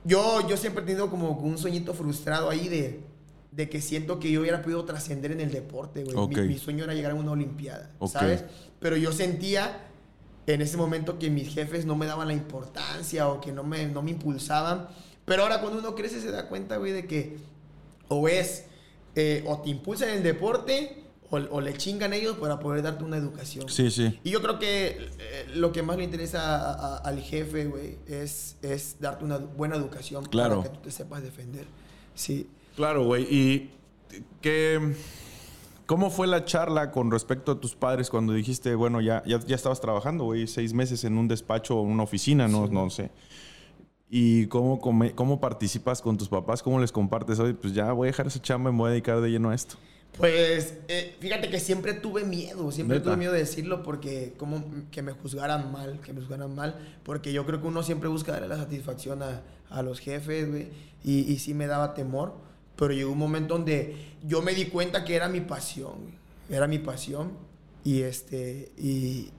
[0.04, 3.04] Yo, yo siempre he tenido como un sueñito frustrado ahí de
[3.50, 6.46] de que siento que yo hubiera podido trascender en el deporte, güey.
[6.46, 8.44] Mi, sueño era llegar a una Olimpiada, ¿sabes?
[8.80, 9.84] Pero yo sentía
[10.46, 13.86] en ese momento que mis jefes no me daban la importancia o que no me,
[13.86, 14.88] no me impulsaban.
[15.24, 17.36] Pero ahora cuando uno crece se da cuenta, güey, de que
[18.08, 18.64] o es,
[19.14, 23.18] eh, o te impulsan en el deporte o, le chingan ellos para poder darte una
[23.18, 23.68] educación.
[23.68, 24.18] Sí, sí.
[24.24, 28.96] Y yo creo que eh, lo que más le interesa al jefe, güey, es, es
[28.98, 30.60] darte una buena educación claro.
[30.60, 31.66] para que tú te sepas defender.
[32.14, 32.48] Sí.
[32.78, 33.26] Claro, güey.
[33.28, 33.70] ¿Y
[34.40, 34.94] qué,
[35.86, 39.80] cómo fue la charla con respecto a tus padres cuando dijiste, bueno, ya, ya, estabas
[39.80, 43.10] trabajando, güey, seis meses en un despacho o una oficina, no, no sé?
[44.08, 46.62] ¿Y cómo, cómo participas con tus papás?
[46.62, 47.40] ¿Cómo les compartes?
[47.40, 49.50] Oye, pues ya voy a dejar esa chamba y me voy a dedicar de lleno
[49.50, 49.74] a esto.
[50.16, 54.62] Pues eh, fíjate que siempre tuve miedo, siempre tuve miedo de decirlo porque como
[54.92, 58.30] que me juzgaran mal, que me juzgaran mal, porque yo creo que uno siempre busca
[58.30, 60.68] darle la satisfacción a, a los jefes, güey,
[61.02, 62.46] y, y sí me daba temor.
[62.78, 65.96] Pero llegó un momento donde yo me di cuenta que era mi pasión,
[66.48, 67.32] era mi pasión.
[67.82, 69.30] Y este, y,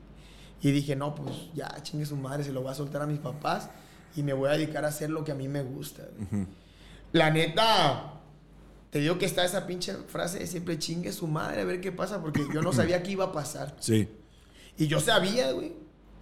[0.62, 3.20] y dije, no, pues ya chingue su madre, se lo voy a soltar a mis
[3.20, 3.70] papás
[4.16, 6.04] y me voy a dedicar a hacer lo que a mí me gusta.
[7.14, 8.20] La neta,
[8.90, 11.94] te digo que está esa pinche frase de siempre chingue su madre a ver qué
[11.94, 13.76] pasa, porque yo no sabía qué iba a pasar.
[13.80, 14.10] Sí.
[14.78, 15.74] Y yo sabía, güey,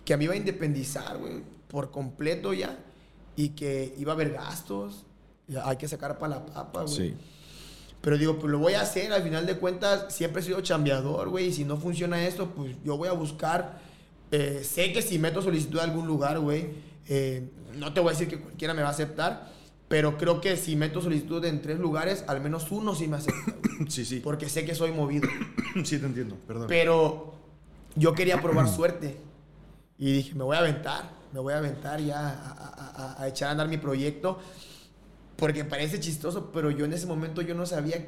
[0.05, 2.77] que a mí iba a independizar, güey, por completo ya,
[3.35, 5.06] y que iba a haber gastos,
[5.63, 6.95] hay que sacar para la papa, güey.
[6.95, 7.15] Sí.
[8.01, 9.11] Pero digo, pues lo voy a hacer.
[9.11, 11.47] Al final de cuentas, siempre he sido chambeador, güey.
[11.47, 13.79] Y si no funciona esto, pues yo voy a buscar.
[14.31, 16.69] Eh, sé que si meto solicitud a algún lugar, güey,
[17.07, 19.51] eh, no te voy a decir que cualquiera me va a aceptar.
[19.87, 23.55] Pero creo que si meto solicitud en tres lugares, al menos uno sí me acepta.
[23.87, 24.19] sí, sí.
[24.19, 25.29] Porque sé que soy movido.
[25.83, 26.67] sí, te entiendo, perdón.
[26.67, 27.33] Pero
[27.95, 29.17] yo quería probar suerte.
[29.97, 31.09] Y dije, me voy a aventar.
[31.33, 34.39] Me voy a aventar ya a, a echar a andar mi proyecto.
[35.37, 38.05] Porque parece chistoso, pero yo en ese momento yo no sabía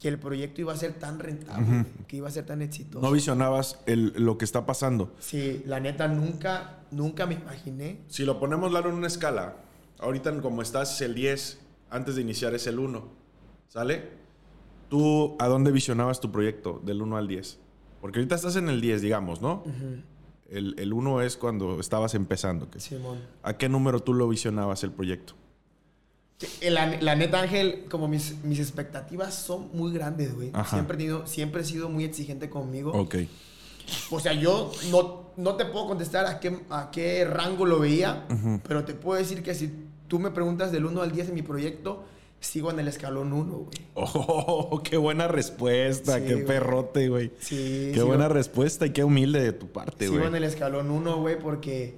[0.00, 3.04] que el proyecto iba a ser tan rentable, que iba a ser tan exitoso.
[3.04, 5.14] No visionabas el, lo que está pasando.
[5.18, 8.00] Sí, la neta nunca, nunca me imaginé.
[8.08, 9.56] Si lo ponemos, Lalo, en una escala,
[10.00, 11.60] ahorita como estás es el 10,
[11.90, 13.08] antes de iniciar es el 1,
[13.68, 14.10] ¿sale?
[14.88, 17.58] ¿Tú a dónde visionabas tu proyecto del 1 al 10?
[18.00, 19.62] Porque ahorita estás en el 10, digamos, ¿no?
[20.50, 22.68] el, el 1 es cuando estabas empezando.
[22.76, 23.20] Simón.
[23.42, 25.34] ¿A qué número tú lo visionabas el proyecto?
[26.70, 30.50] La, neta, Ángel, como mis, mis expectativas son muy grandes, güey.
[30.68, 32.92] Siempre he, tenido, siempre he sido muy exigente conmigo.
[32.92, 33.16] Ok.
[34.10, 38.26] O sea, yo no, no te puedo contestar a qué, a qué rango lo veía,
[38.66, 39.72] pero te puedo decir que si
[40.08, 42.04] tú me preguntas del 1 al 10 en mi proyecto,
[42.40, 43.78] sigo en el escalón 1, güey.
[43.94, 47.32] Oh, qué buena respuesta, qué perrote, güey.
[47.40, 47.90] Sí.
[47.94, 50.18] Qué buena respuesta y qué humilde de tu parte, güey.
[50.18, 51.94] Sigo en el escalón 1, güey, porque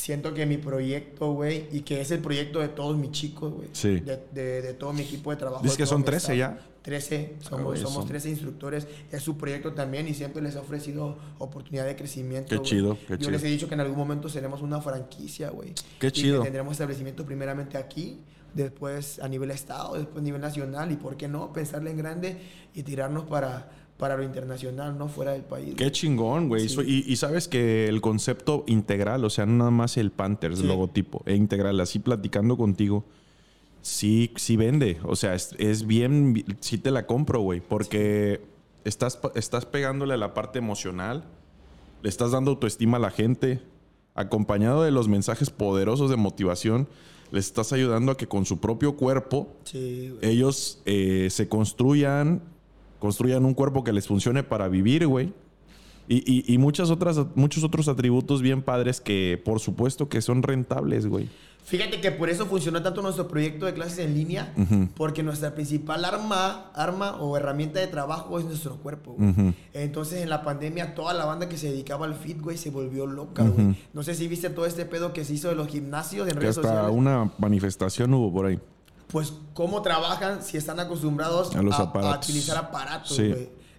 [0.00, 3.68] siento que mi proyecto, güey, y que es el proyecto de todos mis chicos, güey.
[3.72, 4.00] Sí.
[4.00, 5.62] De, de, todo mi equipo de trabajo.
[5.62, 6.58] Dices que son 13 ya.
[6.82, 8.86] 13, somos, somos 13 instructores.
[9.12, 12.56] Es su proyecto también y siempre les ha ofrecido oportunidad de crecimiento.
[12.56, 15.74] Qué chido, qué Yo les he dicho que en algún momento seremos una franquicia, güey.
[15.98, 16.40] Qué chido.
[16.40, 18.20] Y tendremos establecimiento primeramente aquí,
[18.54, 21.52] después a nivel estado, después a nivel nacional y, ¿por qué no?
[21.52, 22.38] Pensarle en grande
[22.74, 23.70] y tirarnos para
[24.00, 25.74] para lo internacional, no fuera del país.
[25.76, 26.66] Qué chingón, güey.
[26.86, 31.36] Y, sabes que el concepto integral, o sea, no nada más el Panthers, logotipo, e
[31.36, 33.04] integral, así platicando contigo,
[33.82, 34.98] sí, sí vende.
[35.04, 38.40] O sea, es, bien, sí te la compro, güey, porque
[38.84, 41.24] estás, estás pegándole a la parte emocional,
[42.02, 43.60] le estás dando autoestima a la gente,
[44.14, 46.88] acompañado de los mensajes poderosos de motivación
[47.32, 49.54] les estás ayudando a que con su propio cuerpo
[50.20, 52.42] ellos eh, se construyan
[53.00, 55.32] construyan un cuerpo que les funcione para vivir, güey.
[56.12, 61.28] Y, muchas otras, muchos otros atributos bien padres que por supuesto que son rentables, güey.
[61.62, 64.52] Fíjate que por eso funcionó tanto nuestro proyecto de clases en línea,
[64.96, 69.16] porque nuestra principal arma, arma o herramienta de trabajo es nuestro cuerpo.
[69.72, 73.06] Entonces en la pandemia toda la banda que se dedicaba al fit, güey, se volvió
[73.06, 73.76] loca, güey.
[73.92, 76.58] No sé si viste todo este pedo que se hizo de los gimnasios en redes
[76.58, 76.92] hasta sociales.
[76.92, 78.58] una manifestación hubo por ahí
[79.10, 81.60] pues cómo trabajan si están acostumbrados a,
[82.16, 83.20] utilizar aparatos,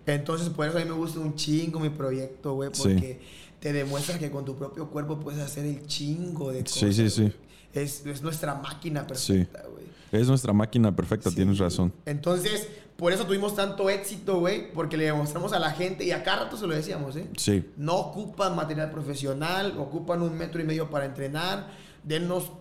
[0.05, 3.21] Entonces, por eso a mí me gusta un chingo mi proyecto, güey, porque
[3.59, 6.79] te demuestra que con tu propio cuerpo puedes hacer el chingo de cosas.
[6.79, 7.33] Sí, sí, sí.
[7.73, 9.85] Es, es, nuestra máquina perfecta, güey.
[10.11, 11.93] Es nuestra máquina perfecta, tienes razón.
[12.05, 12.67] Entonces,
[12.97, 16.43] por eso tuvimos tanto éxito, güey, porque le demostramos a la gente, y a cada
[16.43, 17.27] rato se lo decíamos, ¿eh?
[17.37, 17.63] Sí.
[17.77, 21.69] No ocupan material profesional, ocupan un metro y medio para entrenar,
[22.03, 22.51] denos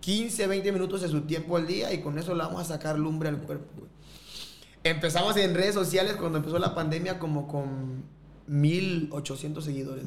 [0.00, 2.98] 15, 20 minutos de su tiempo al día y con eso le vamos a sacar
[2.98, 3.90] lumbre al cuerpo, güey.
[4.82, 8.02] Empezamos en redes sociales cuando empezó la pandemia como con
[8.46, 10.04] 1800 seguidores.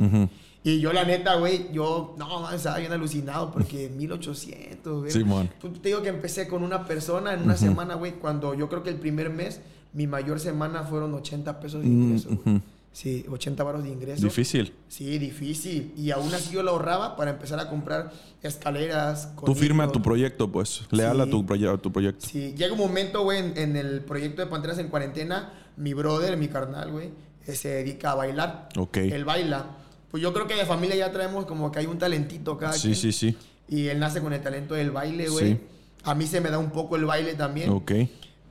[0.63, 5.11] Y yo, la neta, güey, yo, no, estaba bien alucinado porque 1800, güey.
[5.11, 5.49] Simón.
[5.81, 8.89] Te digo que empecé con una persona en una semana, güey, cuando yo creo que
[8.89, 9.61] el primer mes,
[9.93, 12.29] mi mayor semana fueron 80 pesos de ingreso.
[12.93, 14.23] Sí, 80 baros de ingreso.
[14.23, 14.71] Difícil.
[14.87, 15.93] Sí, difícil.
[15.97, 18.13] Y aún así yo lo ahorraba para empezar a comprar
[18.43, 19.33] escaleras.
[19.43, 20.83] Tú firma tu proyecto, pues.
[20.91, 22.27] Leal a, tu a tu proyecto.
[22.27, 26.37] Sí, llega un momento, güey, en, en, el proyecto de Panteras en Cuarentena, mi brother,
[26.37, 27.09] mi carnal, güey,
[27.47, 28.69] eh, se dedica a bailar.
[28.77, 28.97] Ok.
[28.97, 29.65] Él baila.
[30.11, 32.73] Pues yo creo que de familia ya traemos como que hay un talentito acá.
[32.73, 33.35] Sí, sí, sí.
[33.67, 35.53] Y él nace con el talento del baile, güey.
[35.53, 35.59] Sí.
[36.03, 37.71] A mí se me da un poco el baile también.
[37.71, 37.91] Ok.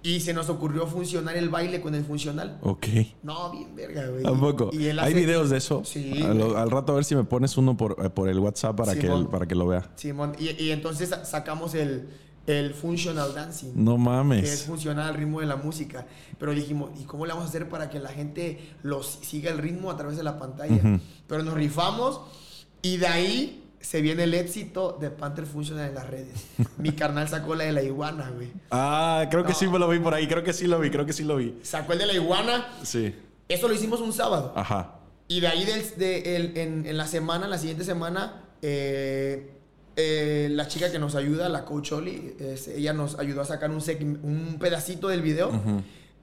[0.02, 2.58] Y se nos ocurrió funcionar el baile con el funcional.
[2.62, 2.86] Ok.
[3.22, 4.22] No, bien verga, güey.
[4.22, 4.70] Tampoco.
[5.00, 5.82] ¿Hay videos de eso?
[5.84, 6.22] Sí.
[6.22, 9.08] Al, rato a ver si me pones uno por, eh, por el WhatsApp para, que,
[9.30, 9.90] para que lo vea.
[9.94, 10.34] Simón.
[10.38, 12.08] Y, y entonces sacamos el,
[12.46, 13.72] el functional dancing.
[13.76, 14.42] No mames.
[14.42, 16.06] Que es funcionar al ritmo de la música.
[16.38, 19.58] Pero dijimos, ¿y cómo le vamos a hacer para que la gente los siga el
[19.58, 21.00] ritmo a través de la pantalla?
[21.28, 22.20] Pero nos rifamos
[22.82, 26.46] y de ahí se viene el éxito de Panther Functional en las redes.
[26.78, 28.48] Mi carnal sacó la de la iguana, güey.
[28.70, 30.26] Ah, creo que sí me lo vi por ahí.
[30.26, 31.58] Creo que sí lo vi, creo que sí lo vi.
[31.62, 32.68] Sacó el de la iguana.
[32.82, 33.14] Sí.
[33.48, 34.52] Eso lo hicimos un sábado.
[34.56, 34.94] Ajá.
[35.28, 35.64] Y de ahí
[35.96, 39.50] de, el, en, en, la semana, la siguiente semana, eh,
[39.96, 42.36] eh, la chica que nos ayuda, la coach Oli,
[42.76, 43.82] ella nos ayudó a sacar un,
[44.22, 45.50] un pedacito del video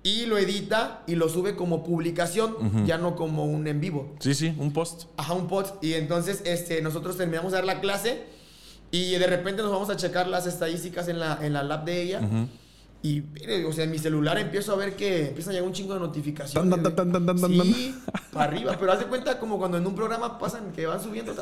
[0.01, 4.15] y lo edita y lo sube como publicación, ya no como un en vivo.
[4.19, 5.05] Sí, sí, un post.
[5.17, 5.84] Ajá, un post.
[5.84, 8.23] Y entonces este, nosotros terminamos de dar la clase
[8.91, 12.01] y de repente nos vamos a checar las estadísticas en la, en la lab de
[12.01, 12.21] ella.
[13.01, 13.23] Y,
[13.65, 16.01] o sea, en mi celular empiezo a ver que empieza a llegar un chingo de
[16.01, 16.69] notificaciones.
[17.63, 17.95] sí,
[18.34, 18.76] para arriba.
[18.80, 21.34] Pero haz de cuenta como cuando en un programa pasan que van subiendo.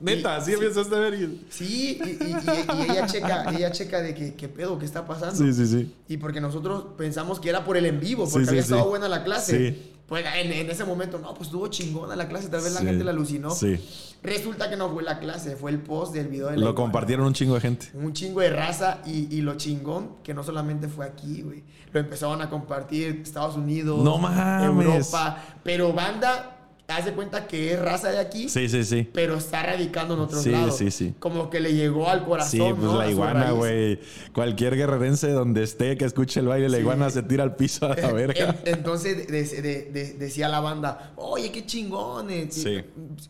[0.00, 1.28] Neta, así empezaste a ver.
[1.50, 5.36] Sí, y, ella checa, ella checa de que, qué pedo, qué está pasando.
[5.36, 5.94] Sí, sí, sí.
[6.08, 9.24] Y porque nosotros pensamos que era por el en vivo, porque había estado buena la
[9.24, 9.72] clase.
[9.72, 9.92] Sí.
[10.10, 13.12] Pues en, ese momento, no, pues estuvo chingona la clase, tal vez la gente la
[13.12, 13.50] alucinó.
[13.50, 13.78] Sí.
[14.24, 17.32] Resulta que no fue la clase, fue el post del video de Lo compartieron un
[17.32, 17.90] chingo de gente.
[17.94, 21.62] Un chingo de raza y, y, lo chingón, que no solamente fue aquí, güey.
[21.92, 24.66] Lo empezaron a compartir Estados Unidos, no mames.
[24.66, 26.59] Europa, pero banda
[26.96, 28.48] hace cuenta que es raza de aquí.
[28.48, 29.08] Sí, sí, sí.
[29.12, 30.76] Pero está radicando en otros sí, lados.
[30.76, 32.50] Sí, sí, Como que le llegó al corazón.
[32.50, 34.00] Sí, pues la iguana, güey.
[34.32, 37.96] Cualquier guerrerense donde esté que escuche el baile, la iguana se tira al piso a
[37.96, 38.56] la verga.
[38.64, 39.28] Entonces
[40.18, 42.30] decía la banda, oye, qué chingón.
[42.30, 42.82] Eh, sí.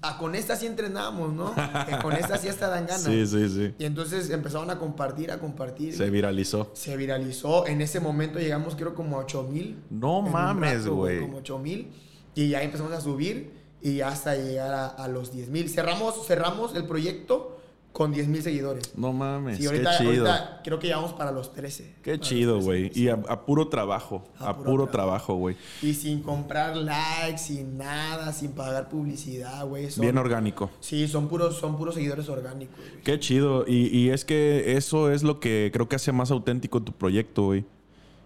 [0.02, 1.54] Ah, con esta sí entrenamos, ¿no?
[2.02, 3.00] con esta sí hasta dan ganas.
[3.10, 3.74] Sí, sí, sí.
[3.78, 5.94] Y entonces empezaron a compartir, a compartir.
[5.96, 6.70] Se viralizó.
[6.74, 7.66] Se viralizó.
[7.66, 9.78] En ese momento llegamos, creo, como a 8 mil.
[9.90, 11.20] No mames, güey.
[11.20, 11.90] Como 8 mil.
[12.34, 15.68] Y ya empezamos a subir y hasta llegar a, los 10 mil.
[15.68, 17.56] Cerramos, cerramos el proyecto
[17.92, 18.96] con 10 mil seguidores.
[18.96, 20.26] No mames, sí, ahorita, qué chido.
[20.26, 21.96] Ahorita creo que llevamos para los 13.
[22.02, 22.90] Qué chido, güey.
[22.94, 25.56] Y a, puro trabajo, a, puro, trabajo, güey.
[25.82, 29.88] Y sin comprar likes, sin nada, sin pagar publicidad, güey.
[29.96, 30.70] Bien orgánico.
[30.80, 32.78] Sí, son puros, son puros seguidores orgánicos.
[33.02, 33.64] Qué chido.
[33.66, 37.46] Y, y es que eso es lo que creo que hace más auténtico tu proyecto,
[37.46, 37.64] güey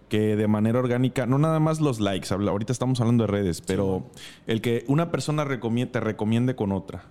[0.09, 4.09] que de manera orgánica, no nada más los likes, ahorita estamos hablando de redes, pero
[4.47, 7.05] el que una persona te recomiende con otra,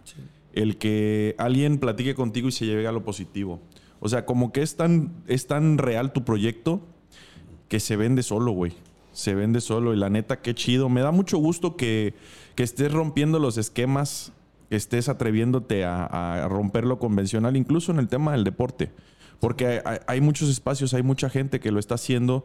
[0.52, 3.60] el que alguien platique contigo y se lleve a lo positivo.
[4.00, 6.82] O sea, como que es tan, es tan real tu proyecto
[7.68, 8.74] que se vende solo, güey.
[9.12, 10.88] Se vende solo y la neta, qué chido.
[10.88, 12.14] Me da mucho gusto que,
[12.56, 14.32] estés rompiendo los esquemas,
[14.68, 18.90] que estés atreviéndote a, romper lo convencional, incluso en el tema del deporte.
[19.40, 22.44] Porque hay, muchos espacios, hay mucha gente que lo está haciendo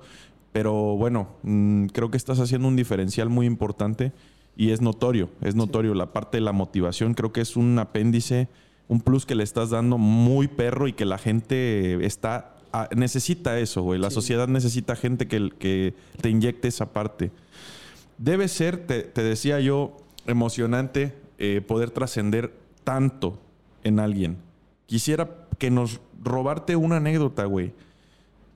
[0.52, 4.12] pero bueno, mm, creo que estás haciendo un diferencial muy importante
[4.56, 5.94] y es notorio, es notorio.
[5.94, 8.50] La parte de la motivación creo que es un apéndice,
[8.88, 12.56] un plus que le estás dando muy perro y que la gente está
[12.96, 14.00] necesita eso, güey.
[14.00, 17.32] La sociedad necesita gente que, que, te inyecte esa parte.
[18.18, 19.98] Debe ser, te, decía yo,
[20.28, 22.54] emocionante eh, poder trascender
[22.84, 23.40] tanto
[23.84, 24.38] en alguien.
[24.86, 27.74] Quisiera que nos robarte una anécdota, güey.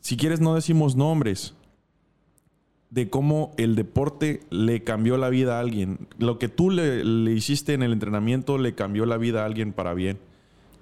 [0.01, 1.53] Si quieres, no decimos nombres,
[2.93, 6.07] de cómo el deporte le cambió la vida a alguien.
[6.19, 7.01] Lo que tú le,
[7.31, 10.19] hiciste en el entrenamiento le cambió la vida a alguien para bien.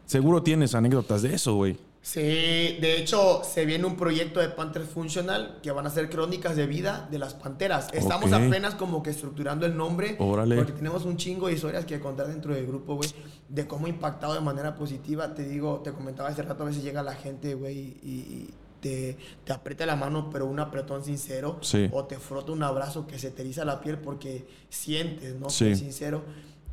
[0.06, 1.78] Seguro tienes anécdotas de eso, güey.
[2.02, 6.58] Sí, de hecho, se viene un proyecto de Panthers Funcional que van a ser crónicas
[6.58, 7.88] de vida de las panteras.
[7.94, 10.16] Estamos apenas como que estructurando el nombre.
[10.18, 13.10] Porque tenemos un chingo de historias que contar dentro del grupo, güey.
[13.48, 15.34] De cómo ha impactado de manera positiva.
[15.34, 18.50] Te digo, te comentaba hace rato, a veces llega la gente, güey, y,
[18.82, 21.60] te, te, aprieta la mano, pero un apretón sincero.
[21.92, 25.50] O te frota un abrazo que se te eriza la piel porque sientes, ¿no?
[25.50, 25.76] Sí.
[25.76, 26.24] sincero.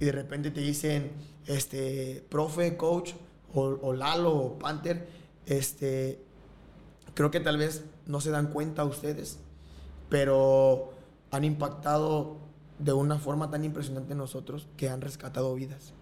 [0.01, 1.13] Y de repente te dicen,
[1.47, 3.13] este, profe, coach,
[3.55, 5.07] o, o Lalo, o Panther
[5.49, 6.23] este,
[7.15, 9.39] creo que tal vez no se dan cuenta ustedes,
[10.11, 10.93] pero
[11.31, 12.37] han impactado
[12.79, 15.95] de una forma tan impresionante en nosotros que han rescatado vidas.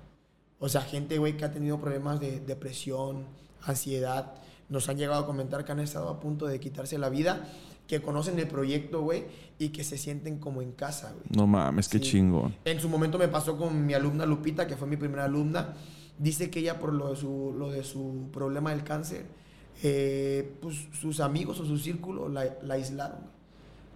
[0.59, 3.27] O sea, gente, güey, que ha tenido problemas de depresión,
[3.63, 4.35] ansiedad,
[4.69, 7.49] nos han llegado a comentar que han estado a punto de quitarse la vida,
[7.87, 9.25] que conocen el proyecto, güey,
[9.59, 11.27] y que se sienten como en casa, güey.
[11.31, 12.53] No mames, qué chingo.
[12.65, 15.75] En su momento me pasó con mi alumna Lupita, que fue mi primera alumna
[16.19, 19.27] Dice que ella por lo de su, lo de su problema del cáncer,
[19.83, 23.36] eh, pues sus amigos o su círculo la, la aislaron.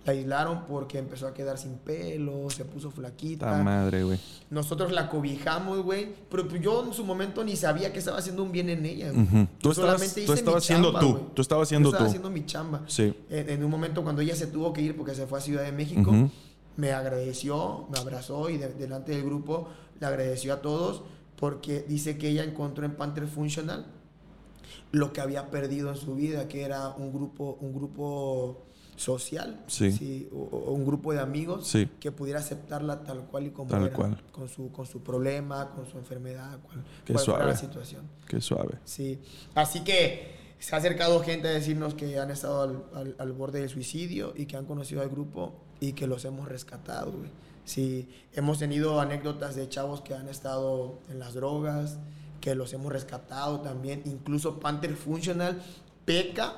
[0.05, 3.51] La aislaron porque empezó a quedar sin pelo, se puso flaquita.
[3.51, 4.19] La madre, güey.
[4.49, 6.09] Nosotros la cobijamos, güey.
[6.31, 9.13] Pero pues, yo en su momento ni sabía que estaba haciendo un bien en ella.
[9.61, 10.01] Tú estabas,
[10.57, 11.31] haciendo tú.
[11.35, 11.97] Tú estabas haciendo tú.
[11.97, 12.83] Estaba haciendo mi chamba.
[12.87, 13.15] Sí.
[13.29, 15.73] En, un momento cuando ella se tuvo que ir porque se fue a Ciudad de
[15.73, 16.13] México,
[16.77, 19.69] me agradeció, me abrazó y delante del grupo
[20.01, 21.03] le agradeció a todos
[21.37, 23.87] porque dice que ella encontró en Panther Functional
[24.93, 28.67] lo que había perdido en su vida, que era un grupo, un grupo
[29.01, 30.29] social, sí.
[30.33, 34.71] o, un grupo de amigos que pudiera aceptarla tal cual y como era, con su
[34.71, 37.47] con su problema, con su enfermedad, cual, Qué suave.
[37.47, 38.03] la situación.
[38.29, 38.79] Qué suave.
[38.85, 39.19] Sí,
[39.55, 43.71] así que se ha acercado gente a decirnos que han estado al, al borde del
[43.71, 47.31] suicidio y que han conocido al grupo y que los hemos rescatado, güey.
[47.65, 51.99] Sí, hemos tenido anécdotas de chavos que han estado en las drogas,
[52.41, 54.03] que los hemos rescatado también.
[54.05, 55.63] Incluso Panther Functional
[56.05, 56.57] beca,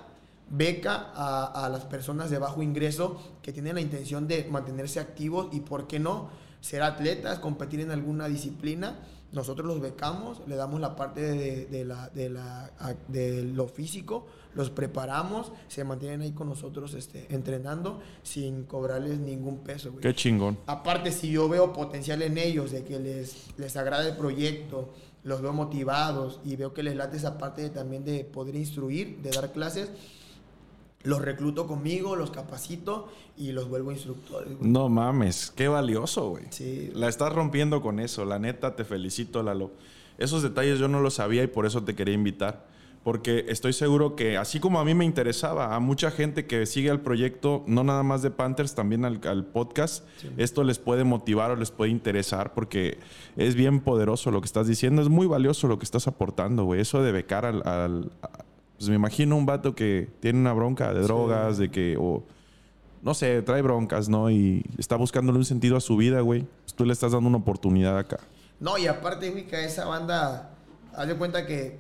[0.52, 5.48] beca a, a, las personas de bajo ingreso que tienen la intención de mantenerse activos
[5.52, 6.30] y, ¿por qué no?,
[6.60, 9.00] ser atletas, competir en alguna disciplina
[9.32, 12.70] nosotros los becamos, le damos la parte de, la, de, la,
[13.08, 19.60] de lo físico, los preparamos, se mantienen ahí con nosotros este, entrenando sin cobrarles ningún
[19.60, 19.96] peso.
[20.00, 20.58] Qué chingón.
[20.66, 24.90] Aparte, si yo veo potencial en ellos, de que les, les agrada el proyecto,
[25.24, 29.30] los veo motivados y veo que les late esa parte también de poder instruir, de
[29.30, 29.90] dar clases,
[31.04, 34.60] los recluto conmigo, los capacito y los vuelvo instructores.
[34.60, 36.44] No mames, qué valioso, güey.
[36.50, 36.90] Sí.
[36.94, 39.70] La estás rompiendo con eso, la neta, te felicito, Lalo.
[40.18, 42.70] Esos detalles yo no los sabía y por eso te quería invitar.
[43.02, 46.88] Porque estoy seguro que, así como a mí me interesaba, a mucha gente que sigue
[46.88, 50.06] el proyecto, no nada más de Panthers, también al, podcast,
[50.36, 52.98] esto les puede motivar o les puede interesar porque
[53.36, 56.80] es bien poderoso lo que estás diciendo, es muy valioso lo que estás aportando, güey.
[56.80, 58.12] Eso de becar al
[58.82, 62.24] pues me imagino un vato que tiene una bronca de drogas, de que, o
[63.00, 64.28] no sé, trae broncas, ¿no?
[64.28, 66.48] Y está buscándole un sentido a su vida, güey.
[66.64, 68.18] Pues tú le estás dando una oportunidad acá.
[68.58, 70.50] No, y aparte, güey, que a esa banda,
[70.96, 71.78] haz de cuenta que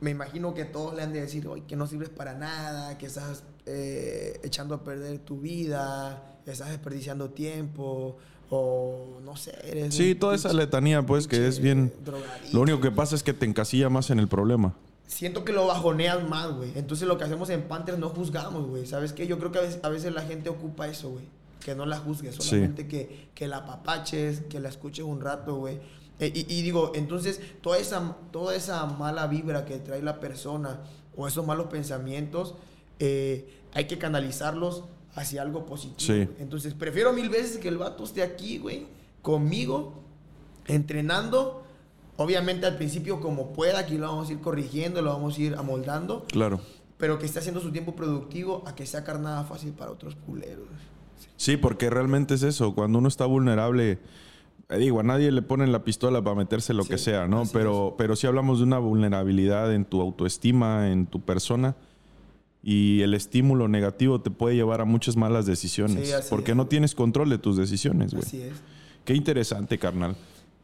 [0.00, 3.06] me imagino que todos le han de decir, oye, que no sirves para nada, que
[3.06, 8.16] estás eh, echando a perder tu vida, estás desperdiciando tiempo,
[8.50, 9.94] o no sé, eres.
[9.94, 11.92] Sí, toda esa letanía, pues, que es bien.
[12.52, 14.74] Lo único que pasa es que te encasilla más en el problema
[15.10, 16.72] siento que lo bajoneas más, güey.
[16.76, 18.86] Entonces lo que hacemos en Panthers no juzgamos, güey.
[18.86, 19.26] ¿Sabes qué?
[19.26, 21.24] Yo creo que a veces, la gente ocupa eso, güey.
[21.58, 25.78] Que no la juzgues, solamente que, que la papaches, que la escuches un rato, güey.
[26.20, 30.80] E, y, digo, entonces toda esa, toda esa mala vibra que trae la persona
[31.16, 32.54] o esos malos pensamientos,
[32.98, 34.84] eh, hay que canalizarlos
[35.14, 36.30] hacia algo positivo.
[36.38, 38.86] Entonces prefiero mil veces que el vato esté aquí, güey,
[39.22, 39.94] conmigo,
[40.66, 41.64] entrenando
[42.20, 45.54] Obviamente al principio como pueda, aquí lo vamos a ir corrigiendo, lo vamos a ir
[45.54, 46.26] amoldando.
[46.28, 46.60] Claro.
[46.98, 50.66] Pero que esté haciendo su tiempo productivo a que sea carnada fácil para otros culeros.
[51.38, 51.56] Sí.
[51.56, 52.74] porque realmente es eso.
[52.74, 54.00] Cuando uno está vulnerable,
[54.68, 57.44] eh, digo, a nadie le ponen la pistola para meterse lo que sea, ¿no?
[57.54, 61.74] Pero, pero sí hablamos de una vulnerabilidad en tu autoestima, en tu persona.
[62.62, 66.26] Y el estímulo negativo te puede llevar a muchas malas decisiones.
[66.28, 68.26] porque no tienes control de tus decisiones, güey.
[68.26, 68.52] Así es.
[69.06, 70.16] Qué interesante, carnal.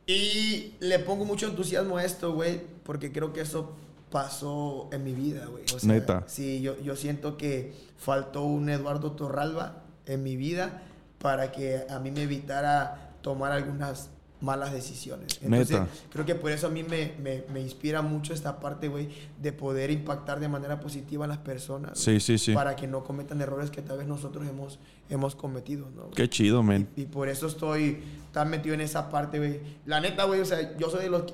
[0.07, 3.75] Y le pongo mucho entusiasmo a esto, güey, porque creo que eso
[4.11, 5.65] pasó en mi vida, güey.
[5.83, 6.25] Neta.
[6.29, 10.83] Sí, yo, yo siento que faltó un Eduardo Torralba en mi vida
[11.19, 15.39] para que a mí me evitara tomar algunas malas decisiones.
[15.43, 15.81] Entonces,
[16.11, 19.09] creo que por eso a mí me, me, me inspira mucho esta parte, güey,
[19.41, 21.99] de poder impactar de manera positiva a las personas.
[21.99, 22.53] Sí, sí, sí.
[22.53, 26.11] Para que no cometan errores que tal vez nosotros hemos, hemos cometido, ¿no?
[26.11, 26.89] Qué chido, men.
[26.97, 28.03] Y, por eso estoy
[28.33, 29.61] tan metido en esa parte, güey.
[29.87, 31.25] La neta, güey, o sea, yo soy de los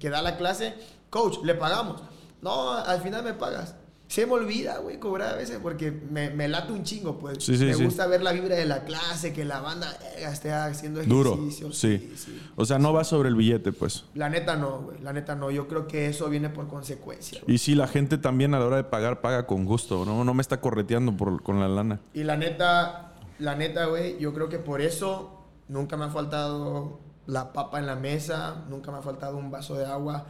[0.00, 0.74] que, da la clase,
[1.10, 2.02] coach, le pagamos.
[2.42, 3.76] No, al final me pagas.
[4.08, 7.46] Se me olvida, güey, cobrar a veces porque me, me late un chingo, pues.
[7.46, 11.66] me gusta ver la vibra de la clase, que la banda eh, esté haciendo ejercicio.
[11.66, 12.10] Duro, sí.
[12.56, 14.06] O sea, no va sobre el billete, pues.
[14.14, 14.98] La neta no, güey.
[15.02, 15.50] La neta no.
[15.50, 17.42] Yo creo que eso viene por consecuencia.
[17.46, 20.24] Y sí, la gente también a la hora de pagar, paga con gusto, ¿no?
[20.24, 22.00] No me está correteando por, con la lana.
[22.14, 26.98] Y la neta, la neta, güey, yo creo que por eso nunca me ha faltado
[27.26, 30.28] la papa en la mesa, nunca me ha faltado un vaso de agua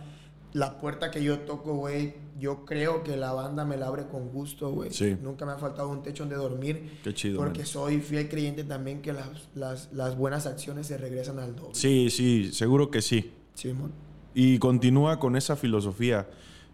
[0.53, 4.29] la puerta que yo toco, güey, yo creo que la banda me la abre con
[4.29, 4.91] gusto, güey.
[4.91, 5.17] Sí.
[5.23, 6.99] Nunca me ha faltado un techo donde dormir.
[7.05, 7.39] Qué chido.
[7.39, 11.75] Porque soy fiel creyente también que las, las, las, buenas acciones se regresan al doble.
[11.75, 13.33] Sí, sí, seguro que sí.
[13.55, 13.93] Sí, man.
[14.35, 16.29] Y continúa con esa filosofía.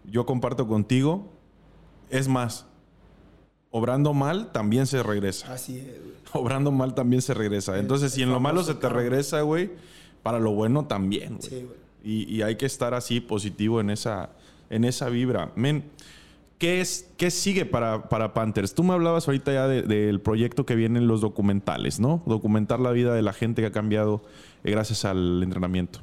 [0.05, 1.31] Yo comparto contigo.
[2.09, 2.67] Es más,
[3.71, 5.51] obrando mal también se regresa.
[5.51, 6.15] Así es, güey.
[6.33, 7.79] Obrando mal también se regresa.
[7.79, 9.71] Entonces, si en lo malo se te regresa, güey,
[10.21, 11.49] para lo bueno también, güey.
[11.49, 11.84] Sí, güey.
[12.05, 14.29] Y, hay que estar así positivo en esa,
[14.69, 15.51] en esa vibra.
[15.55, 15.85] Men,
[16.59, 18.75] ¿qué, es, qué sigue para, para Panthers?
[18.75, 22.21] Tú me hablabas ahorita ya del proyecto que vienen los documentales, ¿no?
[22.27, 24.21] Documentar la vida de la gente que ha cambiado
[24.63, 25.99] eh, gracias al entrenamiento.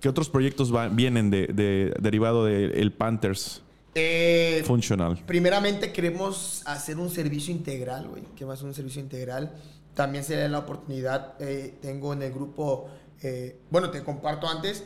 [0.00, 3.62] ¿Qué otros proyectos vienen de, derivado del Panthers?
[3.94, 5.22] Eh, funcional.
[5.24, 8.24] Primeramente queremos hacer un servicio integral, güey.
[8.36, 9.52] ¿Qué más un servicio integral?
[9.94, 12.88] También se da la oportunidad, eh, tengo en el grupo,
[13.70, 14.84] bueno, te comparto antes,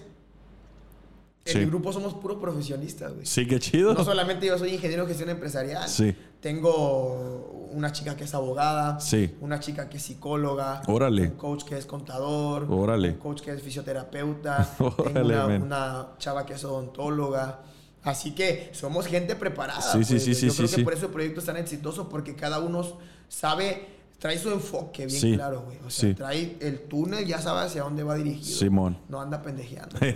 [1.52, 3.26] en mi grupo somos puros profesionistas, güey.
[3.26, 3.94] Sí, qué chido.
[3.94, 5.88] No solamente yo soy ingeniero de gestión empresarial.
[5.88, 6.14] Sí.
[6.40, 9.00] Tengo una chica que es abogada.
[9.00, 9.34] Sí.
[9.40, 10.82] Una chica que es psicóloga.
[10.86, 11.22] Órale.
[11.22, 12.66] Un coach que es contador.
[12.70, 13.10] Órale.
[13.10, 14.74] Un coach que es fisioterapeuta.
[14.78, 17.60] Órale, tengo una, chava que es odontóloga.
[18.04, 19.80] Así que somos gente preparada.
[19.80, 22.36] Sí, sí, pues, sí, Yo creo que por eso el proyecto es tan exitoso porque
[22.36, 22.86] cada uno
[23.28, 25.78] sabe trae su enfoque bien claro, güey.
[25.86, 28.58] O sea, trae el túnel, ya sabe hacia dónde va dirigido.
[28.58, 28.98] Simón.
[29.08, 29.98] No anda pendejeando.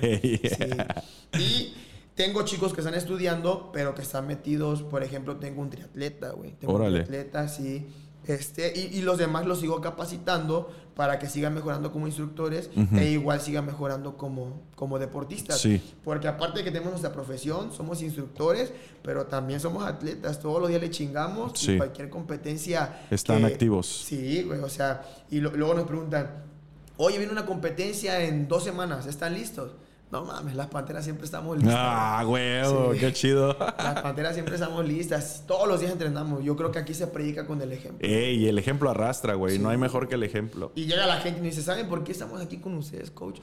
[1.38, 1.72] Y
[2.14, 6.52] tengo chicos que están estudiando, pero que están metidos, por ejemplo, tengo un triatleta, güey.
[6.52, 7.86] Tengo un triatleta, sí
[8.26, 13.10] este, y, y, los demás los sigo capacitando para que sigan mejorando como instructores e
[13.10, 15.60] igual sigan mejorando como, como deportistas.
[15.60, 15.82] Sí.
[16.04, 20.40] Porque aparte de que tenemos nuestra profesión, somos instructores, pero también somos atletas.
[20.40, 23.06] Todos los días le chingamos y cualquier competencia.
[23.10, 23.86] Están activos.
[23.86, 24.60] Sí, güey.
[24.60, 26.44] O sea, y luego nos preguntan,
[26.96, 29.72] oye, viene una competencia en dos semanas, ¿están listos?
[30.12, 31.74] No mames, las panteras siempre estamos listas.
[31.74, 33.56] Ah, huevo, qué chido.
[33.78, 35.44] Las panteras siempre estamos listas.
[35.46, 36.44] Todos los días entrenamos.
[36.44, 38.06] Yo creo que aquí se predica con el ejemplo.
[38.06, 39.58] Ey, el ejemplo arrastra, güey.
[39.58, 40.70] No hay mejor que el ejemplo.
[40.74, 43.40] Y llega la gente y dice, ¿saben por qué estamos aquí con ustedes, coach?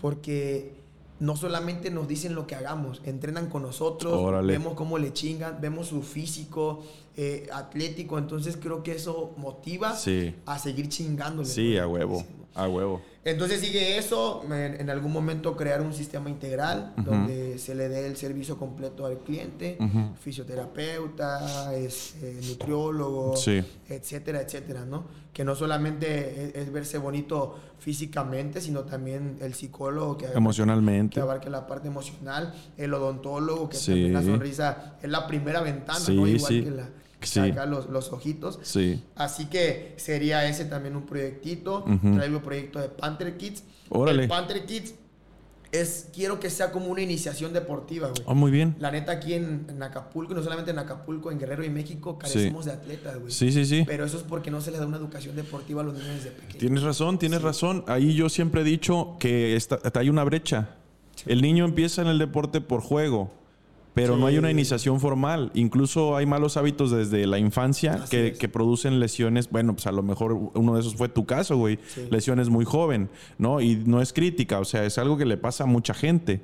[0.00, 0.74] Porque
[1.18, 5.88] no solamente nos dicen lo que hagamos, entrenan con nosotros, vemos cómo le chingan, vemos
[5.88, 6.84] su físico
[7.16, 9.96] eh, atlético, entonces creo que eso motiva
[10.46, 11.48] a seguir chingándole.
[11.48, 12.24] Sí, a huevo,
[12.54, 13.02] a huevo.
[13.24, 18.16] Entonces sigue eso, en, algún momento crear un sistema integral donde se le dé el
[18.16, 19.78] servicio completo al cliente,
[20.20, 23.34] fisioterapeuta, es, eh, nutriólogo,
[23.88, 25.04] etcétera, etcétera, ¿no?
[25.32, 31.14] Que no solamente es, verse bonito físicamente, sino también el psicólogo que emocionalmente.
[31.14, 35.98] que abarque la parte emocional, el odontólogo que también la sonrisa es la primera ventana,
[36.08, 36.26] ¿no?
[36.26, 36.88] Igual que la
[37.26, 38.58] saca los, los, ojitos.
[38.62, 39.02] Sí.
[39.14, 41.84] Así que sería ese también un proyectito.
[42.14, 43.64] Traigo el proyecto de Panther Kids.
[43.88, 44.24] Órale.
[44.24, 44.94] El Panther Kids
[45.74, 48.22] es, quiero que sea como una iniciación deportiva, güey.
[48.26, 48.76] Oh, muy bien.
[48.78, 52.72] La neta, aquí en, Acapulco, no solamente en Acapulco, en Guerrero y México, carecemos de
[52.72, 53.32] atletas, güey.
[53.32, 53.84] Sí, sí, sí.
[53.86, 56.30] Pero eso es porque no se les da una educación deportiva a los niños desde
[56.30, 56.58] pequeños.
[56.58, 57.84] Tienes razón, tienes razón.
[57.88, 60.76] Ahí yo siempre he dicho que está, hay una brecha.
[61.26, 63.32] El niño empieza en el deporte por juego
[63.94, 65.50] pero no hay una iniciación formal.
[65.54, 69.48] Incluso hay malos hábitos desde la infancia que, producen lesiones.
[69.50, 71.78] Bueno, pues a lo mejor uno de esos fue tu caso, güey.
[72.10, 73.08] Lesiones muy joven,
[73.38, 73.60] ¿no?
[73.60, 76.40] Y no es crítica, o sea, es algo que le pasa a mucha gente.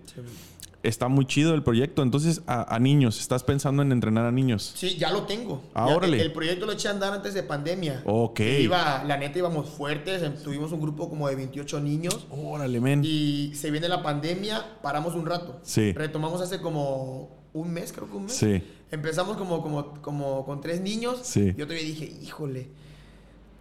[0.82, 2.02] Está muy chido el proyecto.
[2.02, 4.72] Entonces, a, niños, ¿estás pensando en entrenar a niños?
[4.76, 5.62] Sí, ya lo tengo.
[5.74, 8.02] Ahora el, proyecto lo eché a andar antes de pandemia.
[8.06, 8.40] Ok.
[8.40, 10.22] Iba, la neta íbamos fuertes.
[10.22, 12.26] Em, tuvimos un grupo como de 28 niños.
[12.30, 13.02] Órale, men.
[13.04, 15.60] Y se viene la pandemia, paramos un rato.
[15.62, 15.92] Sí.
[15.92, 18.34] Retomamos hace como un mes, creo que un mes.
[18.34, 18.62] Sí.
[18.90, 21.20] Empezamos como, como, como con tres niños.
[21.22, 21.54] Sí.
[21.56, 22.68] Yo todavía dije, híjole,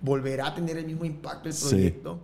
[0.01, 2.19] volverá a tener el mismo impacto el proyecto.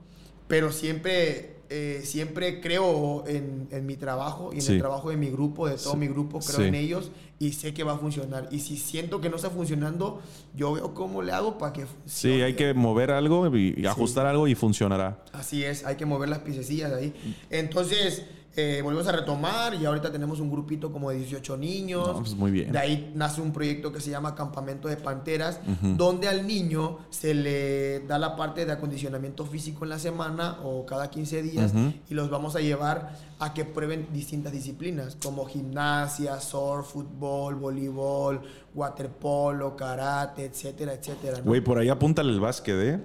[0.48, 5.30] Pero siempre, eh, siempre creo en, en, mi trabajo y en el trabajo de mi
[5.30, 8.48] grupo, de todo mi grupo, creo en ellos y sé que va a funcionar.
[8.52, 10.22] Y si siento que no está funcionando,
[10.56, 12.36] yo veo cómo le hago para que funcione.
[12.36, 15.24] Sí, hay que mover algo y, ajustar algo y funcionará.
[15.34, 17.14] Así es, hay que mover las piececillas ahí.
[17.50, 18.24] Entonces,
[18.58, 22.10] eh, volvemos a retomar y ahorita tenemos un grupito como de 18 niños.
[22.20, 22.72] pues muy bien.
[22.72, 27.34] De ahí nace un proyecto que se llama Campamento de Panteras, donde al niño se
[27.34, 31.74] le da la parte de acondicionamiento físico en la semana o cada 15 días
[32.10, 38.42] y los vamos a llevar a que prueben distintas disciplinas como gimnasia, surf, fútbol, voleibol,
[38.74, 41.42] waterpolo, karate, etcétera, etcétera.
[41.44, 43.02] Güey, por ahí apúntale el básquet, ¿eh?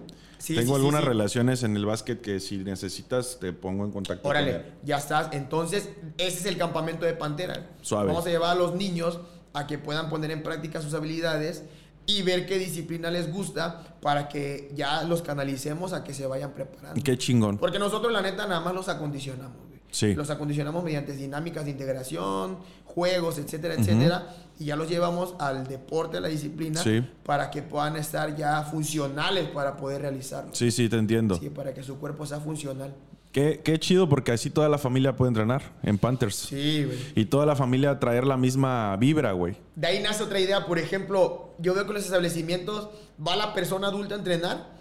[0.47, 4.27] Tengo algunas relaciones en el básquet que si necesitas te pongo en contacto.
[4.29, 5.29] Órale, ya estás.
[5.33, 7.71] Entonces, ese es el campamento de Pantera.
[7.83, 8.09] Suave.
[8.09, 9.21] Vamos a llevar a los niños
[9.53, 11.65] a que puedan poner en práctica sus habilidades
[12.07, 16.53] y ver qué disciplina les gusta para que ya los canalicemos a que se vayan
[16.53, 17.01] preparando.
[17.03, 17.59] Qué chingón.
[17.59, 19.70] Porque nosotros, la neta, nada más los acondicionamos.
[19.91, 20.15] Sí.
[20.15, 24.27] Los acondicionamos mediante dinámicas de integración, juegos, etcétera, etcétera.
[24.59, 26.83] Y ya los llevamos al deporte, a la disciplina,
[27.25, 30.55] para que puedan estar ya funcionales para poder realizarlo.
[30.55, 31.37] Sí, sí, te entiendo.
[31.37, 32.95] Sí, para que su cuerpo sea funcional.
[33.33, 36.35] Qué, qué, chido porque así toda la familia puede entrenar en Panthers.
[36.35, 36.99] Sí, güey.
[37.15, 39.57] Y toda la familia traer la misma vibra, güey.
[39.77, 40.67] De ahí nace otra idea.
[40.67, 42.89] Por ejemplo, yo veo que en los establecimientos
[43.25, 44.80] va la persona adulta a entrenar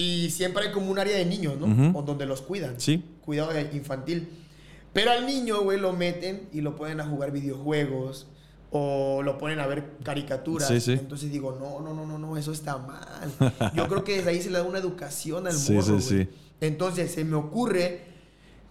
[0.00, 1.98] y siempre hay como un área de niños, ¿no?
[1.98, 2.80] O donde los cuidan.
[2.80, 3.04] Sí.
[3.20, 4.30] Cuidado infantil.
[4.94, 8.26] Pero al niño, güey, lo meten y lo ponen a jugar videojuegos
[8.70, 10.68] o lo ponen a ver caricaturas.
[10.68, 10.92] Sí, sí.
[10.92, 13.30] Entonces digo, no, no, no, no, no, eso está mal.
[13.74, 16.26] Yo creo que desde ahí se le da una educación al sí, morro, sí.
[16.62, 18.06] Entonces se me ocurre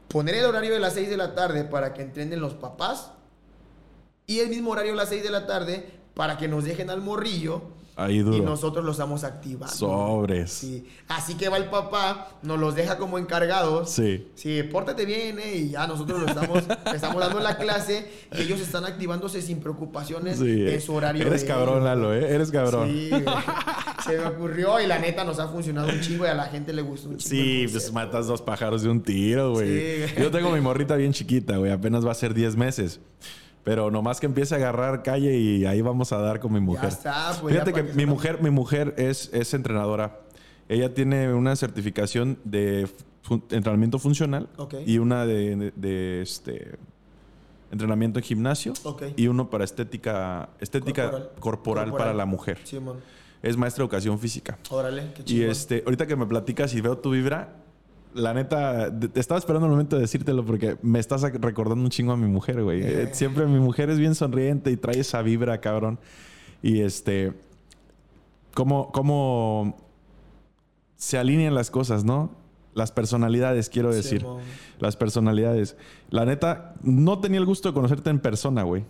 [0.07, 3.11] poner el horario de las 6 de la tarde para que entrenen los papás
[4.25, 7.01] y el mismo horario de las 6 de la tarde para que nos dejen al
[7.01, 7.61] morrillo
[8.07, 9.75] y nosotros los estamos activando.
[9.75, 10.51] Sobres.
[10.51, 10.85] Sí.
[11.07, 13.89] Así que va el papá, nos los deja como encargados.
[13.89, 14.27] Sí.
[14.35, 15.55] Sí, pórtate bien, ¿eh?
[15.55, 16.63] Y ya nosotros lo estamos,
[16.93, 21.25] estamos dando la clase y ellos están activándose sin preocupaciones en su horario.
[21.25, 22.33] Eres cabrón, Lalo, ¿eh?
[22.33, 22.89] Eres cabrón.
[22.89, 23.09] Sí,
[24.05, 26.73] se me ocurrió y la neta nos ha funcionado un chingo y a la gente
[26.73, 27.43] le gustó un chingo.
[27.43, 30.07] Sí, pues matas dos pájaros de un tiro, güey.
[30.07, 30.13] Sí.
[30.17, 31.71] Yo tengo mi morrita bien chiquita, güey.
[31.71, 32.99] Apenas va a ser 10 meses.
[33.69, 36.89] Pero nomás que empiece a agarrar calle y ahí vamos a dar con mi mujer.
[36.89, 40.21] Ya está, pues Fíjate que, mi mujer, mi mujer es, es entrenadora.
[40.67, 42.89] Ella tiene una certificación de
[43.51, 44.49] entrenamiento funcional
[44.87, 46.79] y una de, este
[47.69, 48.73] entrenamiento en gimnasio
[49.15, 52.57] y uno para estética estética corporal, para la mujer.
[52.63, 52.79] Sí,
[53.43, 54.57] es maestra de educación física.
[54.71, 55.45] Órale, qué chido.
[55.45, 57.58] Y este, ahorita que me platicas y veo tu vibra,
[58.13, 62.17] la neta, estaba esperando el momento de decírtelo porque me estás recordando un chingo a
[62.17, 62.81] mi mujer, güey.
[62.83, 63.09] Eh.
[63.13, 65.99] Siempre mi mujer es bien sonriente y trae esa vibra, cabrón.
[66.61, 67.33] Y este,
[68.53, 69.77] cómo, cómo
[70.95, 72.31] se alinean las cosas, ¿no?
[72.73, 74.25] Las personalidades, quiero decir.
[74.79, 75.75] las personalidades.
[76.09, 78.85] La neta, no tenía el gusto de conocerte en persona, güey.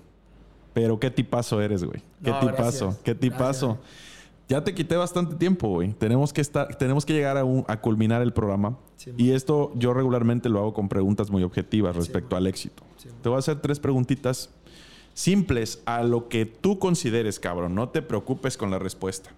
[0.73, 2.01] Pero qué tipazo eres, güey.
[2.23, 3.79] Qué tipazo, qué tipazo.
[4.49, 5.93] Ya te quité bastante tiempo, güey.
[5.93, 8.80] Tenemos que estar, tenemos que llegar a, culminar el programa.
[9.15, 12.84] y esto yo regularmente lo hago con preguntas muy objetivas respecto al éxito.
[13.21, 14.49] Te voy a hacer tres preguntitas
[15.13, 17.76] simples a lo que tú consideres, cabrón.
[17.76, 19.30] No te preocupes con la respuesta.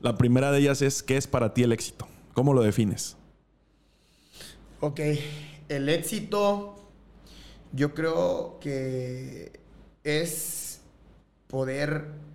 [0.00, 2.08] La primera de ellas es, ¿qué es para ti el éxito?
[2.32, 3.18] ¿Cómo lo defines?
[4.80, 5.00] Ok,
[5.68, 6.76] el éxito
[7.72, 9.60] yo creo que
[10.04, 10.80] es
[11.48, 12.27] poder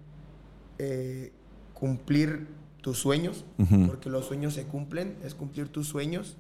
[0.86, 1.32] eh,
[1.74, 2.48] cumplir
[2.82, 3.46] tus sueños,
[3.88, 6.36] porque los sueños se cumplen, es cumplir tus sueños,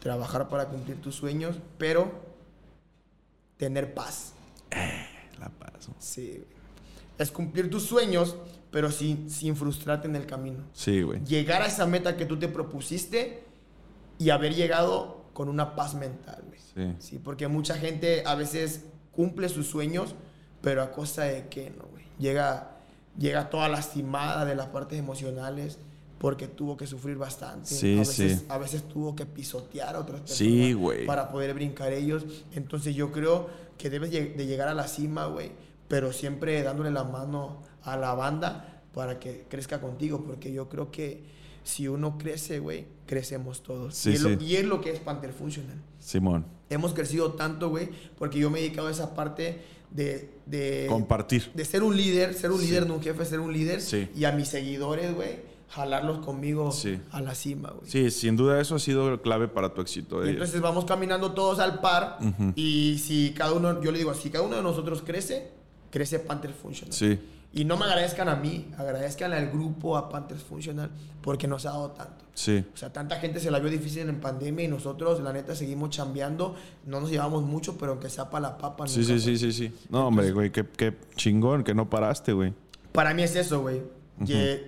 [0.00, 2.10] trabajar para cumplir tus sueños, pero
[3.56, 4.32] tener paz.
[4.72, 5.06] Eh,
[5.38, 5.88] la paz.
[5.98, 6.42] Sí.
[7.18, 8.36] Es cumplir tus sueños,
[8.72, 10.64] pero sin, sin frustrarte en el camino.
[10.72, 11.22] Sí, güey.
[11.24, 13.44] Llegar a esa meta que tú te propusiste
[14.18, 16.42] y haber llegado con una paz mental,
[16.74, 16.94] Sí.
[16.98, 17.18] sí.
[17.18, 20.14] Porque mucha gente a veces cumple sus sueños,
[20.60, 22.04] pero a costa de qué, ¿no, güey?
[22.18, 22.76] Llega
[23.18, 25.78] llega toda lastimada de las partes emocionales
[26.18, 27.66] porque tuvo que sufrir bastante.
[27.66, 28.46] Sí, a veces, sí.
[28.48, 32.24] A veces tuvo que pisotear a otras personas para poder brincar ellos.
[32.52, 35.52] Entonces yo creo que debes de llegar a la cima, güey,
[35.88, 40.90] pero siempre dándole la mano a la banda para que crezca contigo, porque yo creo
[40.90, 41.24] que
[41.64, 44.06] si uno crece, güey, crecemos todos.
[44.06, 45.80] y, es lo, y, es lo, que es Panther Functional.
[45.98, 46.46] Simón.
[46.68, 47.88] Hemos crecido tanto, güey,
[48.18, 51.50] porque yo me he dedicado a esa parte de, compartir.
[51.54, 53.80] De ser un líder, ser un líder, no un jefe, ser un líder.
[54.14, 56.70] Y a mis seguidores, güey, jalarlos conmigo
[57.10, 57.90] a la cima, güey.
[57.90, 60.24] Sí, sin duda eso ha sido clave para tu éxito.
[60.24, 60.30] Eh.
[60.30, 62.18] entonces vamos caminando todos al par
[62.54, 65.50] y si cada uno, yo le digo, si cada uno de nosotros crece,
[65.90, 66.92] crece Panther Functional.
[66.92, 67.18] Sí.
[67.52, 70.88] Y no me agradezcan a mí, agradezcan al grupo, a Panthers Functional,
[71.20, 72.24] porque nos ha dado tanto.
[72.32, 72.64] Sí.
[72.72, 75.90] O sea, tanta gente se la vio difícil en pandemia y nosotros, la neta, seguimos
[75.90, 76.54] chambeando.
[76.86, 78.86] No nos llevamos mucho, pero aunque sea para la papa.
[78.86, 79.72] Sí, sí, sí, sí, sí.
[79.88, 82.54] No, hombre, güey, qué, qué, chingón que no paraste, güey.
[82.92, 83.82] Para mí es eso, güey.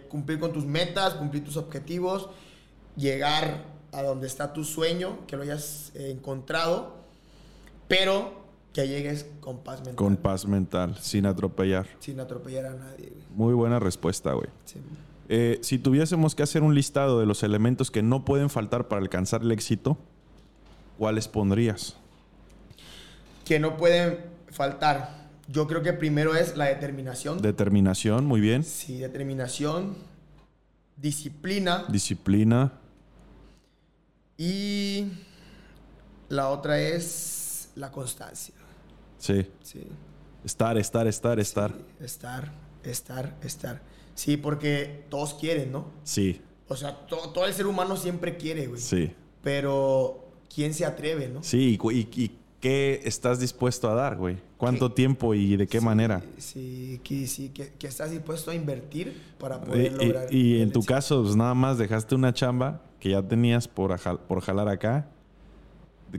[0.09, 2.31] Cumplir con tus metas, cumplir tus objetivos,
[2.97, 7.03] llegar a donde está tu sueño, que lo hayas eh, encontrado
[7.93, 8.42] pero
[8.73, 9.97] que llegues con paz mental.
[9.97, 11.87] Con paz mental, sin atropellar.
[12.01, 13.25] Sin atropellar a nadie, güey.
[13.35, 14.49] Muy buena respuesta, güey.
[15.29, 19.01] Eh, si tuviésemos que hacer un listado de los elementos que no pueden faltar para
[19.01, 19.99] alcanzar el éxito,
[20.99, 21.97] ¿cuáles pondrías?
[23.45, 24.19] Que no pueden
[24.51, 25.23] faltar.
[25.49, 27.43] Yo creo que primero es la determinación.
[27.43, 28.65] Determinación, muy bien.
[28.65, 29.97] Sí, determinación,
[30.97, 31.85] disciplina.
[31.89, 32.73] Disciplina.
[34.39, 35.13] Y
[36.29, 38.55] la otra es la constancia.
[39.23, 39.47] Sí.
[39.63, 39.87] Sí.
[40.45, 41.73] Estar, estar, estar, estar.
[42.01, 43.81] estar, estar, estar.
[44.17, 45.87] Sí, porque todos quieren, ¿no?
[46.03, 46.41] Sí.
[46.67, 48.81] O sea, todo el ser humano siempre quiere, güey.
[48.81, 49.13] Sí.
[49.41, 51.41] Pero, ¿quién se atreve, no?
[51.45, 54.39] Sí, y, qué estás dispuesto a dar, güey?
[54.59, 56.25] ¿Cuánto tiempo y de qué manera?
[56.39, 60.35] Sí, que, sí que, estás dispuesto a invertir para poder lograr.
[60.35, 63.97] Y, en tu caso, pues nada más dejaste una chamba que ya tenías por,
[64.27, 65.09] por jalar acá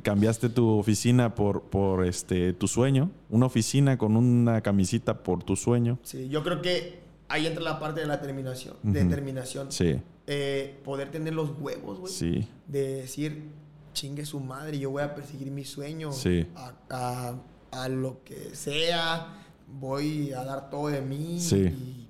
[0.01, 5.55] cambiaste tu oficina por, por este, tu sueño, una oficina con una camisita por tu
[5.55, 5.99] sueño.
[6.03, 8.75] Sí, yo creo que ahí entra la parte de la determinación.
[8.83, 9.71] Determinación.
[9.71, 9.99] Sí.
[10.25, 12.13] Eh, poder tener los huevos, güey.
[12.13, 12.47] Sí.
[12.67, 13.49] De decir,
[13.93, 16.11] chingue su madre, yo voy a perseguir mi sueño.
[16.11, 16.47] Sí.
[16.89, 17.35] A,
[17.71, 19.43] a, lo que sea,
[19.79, 21.39] voy a dar todo de mí.
[21.39, 21.57] Sí.
[21.57, 22.07] Y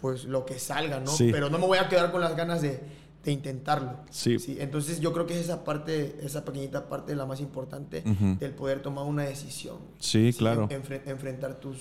[0.00, 1.10] pues lo que salga, ¿no?
[1.10, 1.30] Sí.
[1.30, 2.80] Pero no me voy a quedar con las ganas de
[3.24, 3.98] de intentarlo.
[4.10, 4.38] Sí.
[4.38, 4.56] sí.
[4.60, 8.02] Entonces yo creo que es esa parte, esa pequeñita parte la más importante
[8.38, 9.78] del poder tomar una decisión.
[9.98, 10.68] Sí, claro.
[10.70, 11.78] enfrentar tus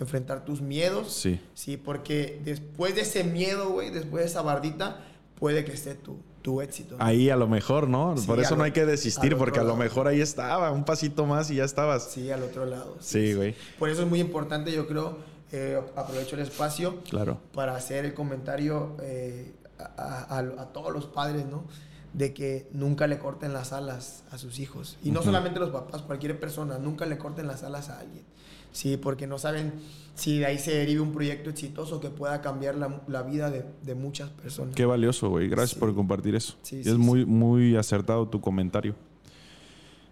[0.00, 1.12] enfrentar tus miedos.
[1.12, 1.40] Sí.
[1.54, 5.00] Sí, porque después de ese miedo, güey, después de esa bardita,
[5.38, 6.96] puede que esté tu, tu éxito.
[6.98, 8.14] Ahí a lo mejor, ¿no?
[8.26, 11.50] Por eso no hay que desistir, porque a lo mejor ahí estaba, un pasito más
[11.50, 12.10] y ya estabas.
[12.10, 12.96] Sí, al otro lado.
[13.00, 13.54] Sí, güey.
[13.78, 15.18] Por eso es muy importante, yo creo,
[15.52, 17.38] eh, aprovecho el espacio claro.
[17.54, 19.52] para hacer el comentario eh,
[19.96, 21.64] a, todos los padres, ¿no?
[22.12, 24.98] De que nunca le corten las alas a sus hijos.
[25.02, 28.24] Y no solamente los papás, cualquier persona, nunca le corten las alas a alguien.
[28.72, 29.72] Sí, porque no saben
[30.14, 34.30] si de ahí se derive un proyecto exitoso que pueda cambiar la, vida de, muchas
[34.30, 34.74] personas.
[34.74, 35.48] Qué valioso, güey.
[35.48, 36.56] Gracias por compartir eso.
[36.70, 38.94] es muy, muy acertado tu comentario.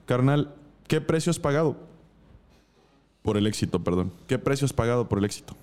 [0.06, 0.55] Carnal,
[0.88, 1.76] ¿qué precio has pagado?
[3.22, 4.12] Por el éxito, perdón.
[4.26, 5.55] ¿Qué precio has pagado por el éxito?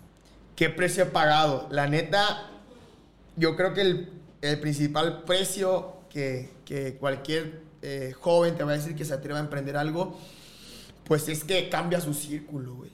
[0.56, 1.68] ¿Qué precio he pagado?
[1.70, 2.50] La neta,
[3.38, 9.06] yo creo que el, principal precio que, cualquier eh, joven te va a decir que
[9.06, 10.18] se atreva a emprender algo,
[11.06, 12.92] pues es que cambia su círculo, güey.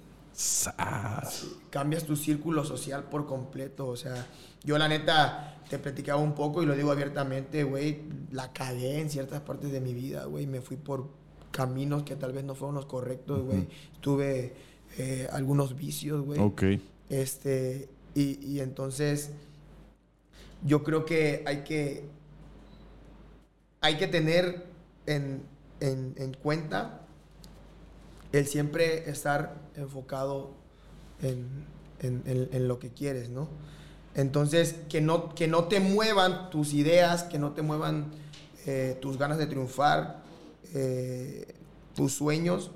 [1.69, 3.87] cambias tu círculo social por completo.
[3.87, 4.27] O sea,
[4.63, 8.01] yo la neta te platicaba un poco y lo digo abiertamente, güey,
[8.31, 10.45] la cagué en ciertas partes de mi vida, güey.
[10.45, 11.09] Me fui por
[11.51, 13.67] caminos que tal vez no fueron los correctos, güey.
[14.01, 14.53] Tuve
[14.97, 16.39] eh, algunos vicios, güey.
[16.39, 16.63] Ok.
[17.09, 19.31] Este, y, y entonces
[20.65, 22.05] yo creo que hay que,
[23.81, 24.65] hay que tener
[25.05, 25.43] en,
[26.41, 27.01] cuenta
[28.31, 30.51] el siempre estar enfocado
[31.21, 33.47] en, lo que quieres, ¿no?
[34.15, 38.11] Entonces, que no, que no te muevan tus ideas, que no te muevan
[38.65, 40.21] eh, tus ganas de triunfar,
[40.73, 41.55] eh,
[41.95, 42.71] tus sueños,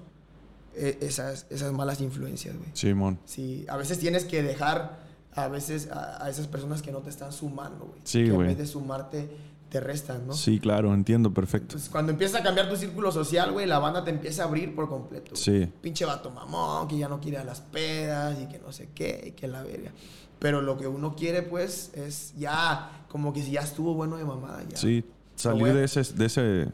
[0.76, 2.70] eh, esas, esas malas influencias, güey.
[2.74, 3.20] Simón.
[3.26, 5.07] Sí, a veces tienes que dejar
[5.38, 8.02] a veces a, esas personas que no te están sumando, güey.
[8.04, 8.42] Sí, güey.
[8.42, 9.30] En vez de sumarte,
[9.70, 10.34] te restan, ¿no?
[10.34, 11.68] Sí, claro, entiendo perfecto.
[11.68, 14.74] Entonces, cuando empiezas a cambiar tu círculo social, güey, la banda te empieza a abrir
[14.74, 15.36] por completo.
[15.36, 15.72] Sí.
[15.80, 19.26] Pinche vato mamón, que ya no quiere a las pedas y que no sé qué,
[19.28, 19.92] y que la verga.
[20.40, 24.26] Pero lo que uno quiere, pues, es ya, como que si ya estuvo bueno de
[24.26, 24.64] mamada.
[24.68, 24.78] Ya.
[24.78, 25.06] Sí,
[25.36, 26.68] salir de ese, de ese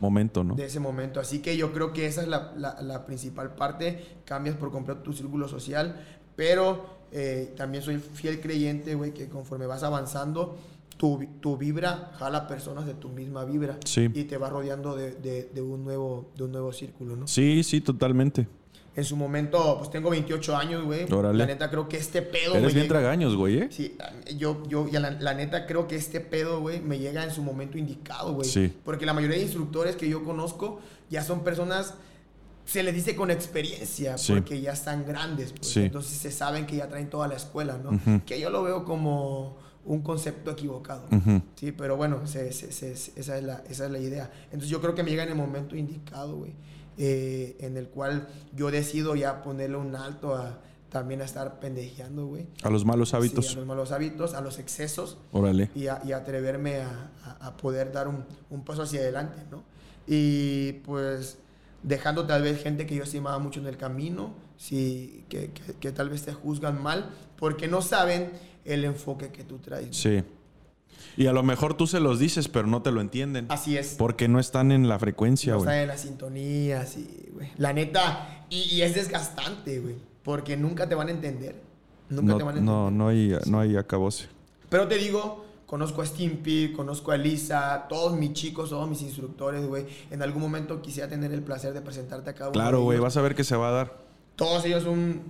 [0.00, 0.56] momento, ¿no?
[0.56, 1.20] De ese momento.
[1.20, 4.18] Así que yo creo que esa es la, la, la principal parte.
[4.24, 6.04] Cambias por completo tu círculo social,
[6.34, 10.56] pero eh, también soy fiel creyente, güey, que conforme vas avanzando,
[10.96, 13.78] tu, tu, vibra jala personas de tu misma vibra.
[13.96, 17.28] Y te va rodeando de, de, un nuevo, de un nuevo círculo, ¿no?
[17.28, 18.48] Sí, sí, totalmente.
[18.96, 21.06] En su momento, pues tengo 28 años, güey.
[21.08, 22.56] La neta creo que este pedo...
[22.56, 23.68] Eres bien tragaños, güey, ¿eh?
[23.70, 23.96] Sí,
[24.36, 27.78] yo, yo la, la, neta creo que este pedo, güey, me llega en su momento
[27.78, 28.48] indicado, güey.
[28.48, 28.72] Sí.
[28.84, 30.80] Porque la mayoría de instructores que yo conozco
[31.10, 31.94] ya son personas
[32.64, 35.76] se les dice con experiencia, porque ya están grandes, pues.
[35.76, 38.00] entonces se saben que ya traen toda la escuela, ¿no?
[38.24, 41.06] Que yo lo veo como un concepto equivocado,
[41.56, 43.12] sí, pero bueno, esa, es
[43.42, 44.30] la, esa es la idea.
[44.44, 46.52] Entonces yo creo que me llega en el momento indicado, güey,
[46.96, 50.60] eh, en el cual yo decido ya ponerle un alto a
[50.94, 52.46] también a estar pendejeando, güey.
[52.62, 53.50] A los malos hábitos.
[53.50, 55.18] a los malos hábitos, a los excesos.
[55.32, 55.68] Órale.
[55.74, 57.10] Y, a, y atreverme a,
[57.40, 59.64] a, poder dar un, un paso hacia adelante, ¿no?
[60.06, 61.38] Y pues
[61.84, 66.08] dejando tal vez gente que yo estimaba mucho en el camino, sí, que, que, tal
[66.08, 68.32] vez te juzgan mal, porque no saben
[68.64, 69.94] el enfoque que tú traes.
[69.94, 70.24] Sí.
[71.16, 73.46] Y a lo mejor tú se los dices, pero no te lo entienden.
[73.50, 73.94] Así es.
[73.98, 75.64] Porque no están en la frecuencia, güey.
[75.64, 77.50] No están en la sintonía, así, güey.
[77.58, 79.96] La neta, y, es desgastante, güey.
[80.22, 81.60] Porque nunca te van a entender.
[82.08, 82.74] Nunca no, te van a entender.
[82.74, 84.26] No, no hay, no hay acabose.
[84.70, 89.66] Pero te digo, conozco a Stimpy, conozco a Lisa, todos mis chicos, todos mis instructores,
[89.66, 89.86] güey.
[90.10, 92.54] En algún momento quisiera tener el placer de presentarte a cada uno.
[92.54, 94.04] Claro, güey, vas a ver que se va a dar.
[94.36, 95.22] Todos ellos un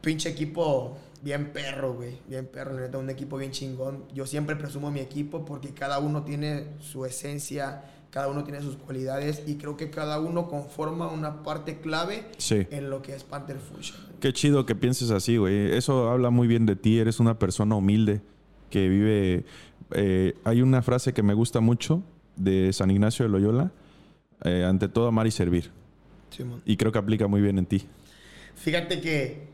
[0.00, 2.18] pinche equipo bien perro, güey.
[2.28, 4.04] Bien perro, neta, un equipo bien chingón.
[4.14, 8.76] Yo siempre presumo mi equipo porque cada uno tiene su esencia, cada uno tiene sus
[8.76, 13.58] cualidades y creo que cada uno conforma una parte clave en lo que es Panther
[13.58, 13.98] Fusion.
[14.20, 15.72] Qué chido que pienses así, güey.
[15.74, 16.98] Eso habla muy bien de ti.
[16.98, 18.20] Eres una persona humilde
[18.68, 19.44] que vive.
[19.94, 22.02] Eh, hay una frase que me gusta mucho
[22.36, 23.70] de San Ignacio de Loyola:
[24.44, 25.70] eh, ante todo, amar y servir.
[26.64, 27.86] y creo que aplica muy bien en ti.
[28.54, 29.48] Fíjate que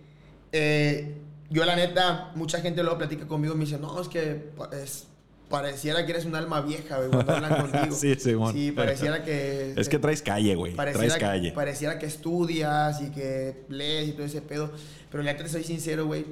[0.53, 1.15] eh,
[1.51, 5.07] yo la neta, mucha gente luego platica conmigo y me dice, no, es que es,
[5.49, 7.95] pareciera que eres un alma vieja, güey, cuando hablan contigo.
[7.95, 9.73] sí, sí, Sí, pareciera que...
[9.77, 10.75] Es que traes calle, güey.
[10.75, 11.53] Traes calle.
[11.53, 14.71] Pareciera que estudias y que lees y todo ese pedo.
[15.11, 16.27] Pero la neta, soy sincero, güey.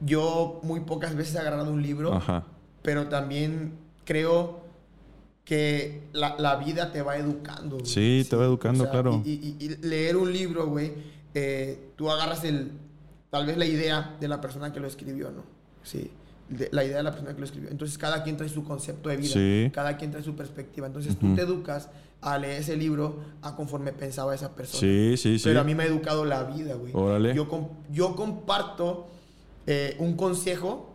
[0.00, 2.12] Yo muy pocas veces he agarrado un libro.
[2.12, 2.44] Ajá.
[2.84, 3.72] Pero también
[4.04, 4.60] creo
[5.44, 7.84] que la, vida te va educando.
[7.84, 9.22] Sí, te va educando, claro.
[9.24, 10.92] Y, y, leer un libro, güey,
[11.32, 12.72] eh, tú agarras el
[13.30, 15.42] tal vez la idea de la persona que lo escribió, ¿no?
[15.82, 16.10] Sí.
[16.70, 17.70] la idea de la persona que lo escribió.
[17.70, 20.86] Entonces, cada quien trae su concepto de vida, cada quien trae su perspectiva.
[20.86, 21.88] Entonces, tú te educas
[22.20, 24.80] a leer ese libro a conforme pensaba esa persona.
[24.80, 25.44] Sí, sí, sí.
[25.44, 26.92] Pero a mí me ha educado la vida, güey.
[26.94, 27.34] Órale.
[27.34, 27.48] Yo,
[27.90, 29.08] yo comparto
[29.66, 30.93] eh, un consejo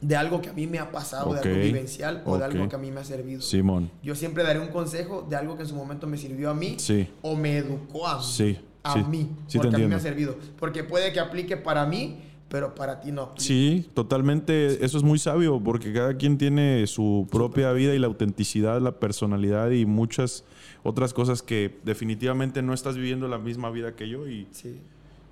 [0.00, 2.76] de algo que a mí me ha pasado, de algo vivencial o de algo que
[2.76, 3.40] a mí me ha servido.
[3.40, 3.90] Simón.
[4.02, 6.76] Yo siempre daré un consejo de algo que en su momento me sirvió a mí
[6.78, 7.08] sí.
[7.22, 8.24] o me educó a mí.
[8.24, 10.36] Sí a mí, porque a mí me ha servido.
[10.58, 12.18] Porque puede que aplique para mí,
[12.48, 13.32] pero para ti no.
[13.36, 14.84] Sí, totalmente.
[14.84, 18.92] Eso es muy sabio, porque cada quien tiene su propia vida y la autenticidad, la
[18.92, 20.44] personalidad y muchas
[20.82, 24.26] otras cosas que definitivamente no estás viviendo la misma vida que yo.
[24.28, 24.80] Y, sí.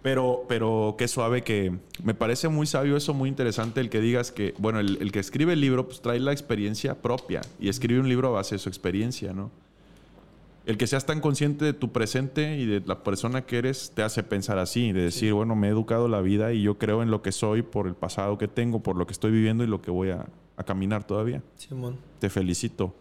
[0.06, 4.30] Pero, pero qué suave que me parece muy sabio eso, muy interesante el que digas
[4.30, 7.98] que, bueno, el, el que escribe el libro pues trae la experiencia propia y escribe
[7.98, 9.50] un libro a base de su experiencia, ¿no?
[10.64, 14.04] el que seas tan consciente de tu presente y de la persona que eres te
[14.04, 17.10] hace pensar así, de decir, bueno, me he educado la vida y yo creo en
[17.10, 19.82] lo que soy por el pasado que tengo, por lo que estoy viviendo y lo
[19.82, 20.28] que voy a,
[20.64, 21.42] caminar todavía.
[21.56, 21.98] Simón.
[22.20, 22.94] Te felicito.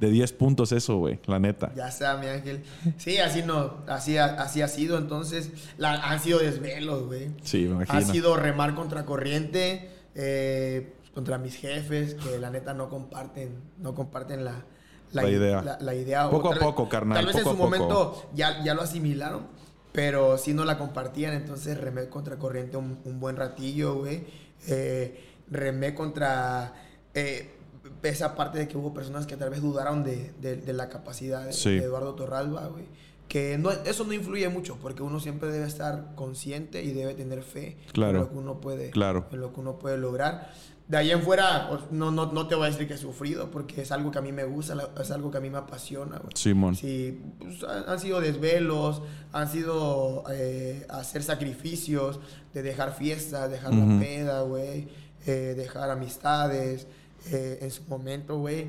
[0.00, 1.72] De 10 puntos eso, güey, la neta.
[1.74, 2.64] Ya está, mi ángel.
[2.96, 4.96] Sí, así no, así, así ha sido.
[4.96, 7.30] Entonces, han sido desvelos, güey.
[7.42, 7.98] Sí, me imagino.
[7.98, 13.94] Ha sido remar contra corriente, eh, contra mis jefes, que la neta no comparten, no
[13.94, 14.64] comparten la,
[15.12, 15.76] la, idea.
[15.80, 17.18] La, idea poco a poco, carnal.
[17.18, 19.48] Tal vez en su momento ya, ya lo asimilaron,
[19.92, 24.24] pero si no la compartían, entonces remé contra corriente un, un buen ratillo, güey.
[24.66, 26.72] Eh, remé contra
[27.12, 27.59] eh,
[28.02, 31.76] esa parte de que hubo personas que tal vez dudaron de, de, la capacidad de,
[31.78, 32.84] Eduardo Torralba, güey.
[33.28, 37.42] Que no, eso no influye mucho, porque uno siempre debe estar consciente y debe tener
[37.42, 39.26] fe en lo que uno puede, claro.
[39.30, 40.50] en lo que uno puede lograr
[40.90, 43.82] de ahí en fuera, no, no, no, te voy a decir que he sufrido, porque
[43.82, 46.20] es algo que a mí me gusta, es algo que a mí me apasiona.
[46.34, 46.74] Simón.
[46.74, 49.00] Sí, pues, han, sido desvelos,
[49.30, 52.18] han sido eh, hacer sacrificios,
[52.52, 54.88] de dejar fiestas, dejar la peda, güey,
[55.26, 56.88] eh, dejar amistades.
[57.26, 58.68] Eh, en su momento, güey,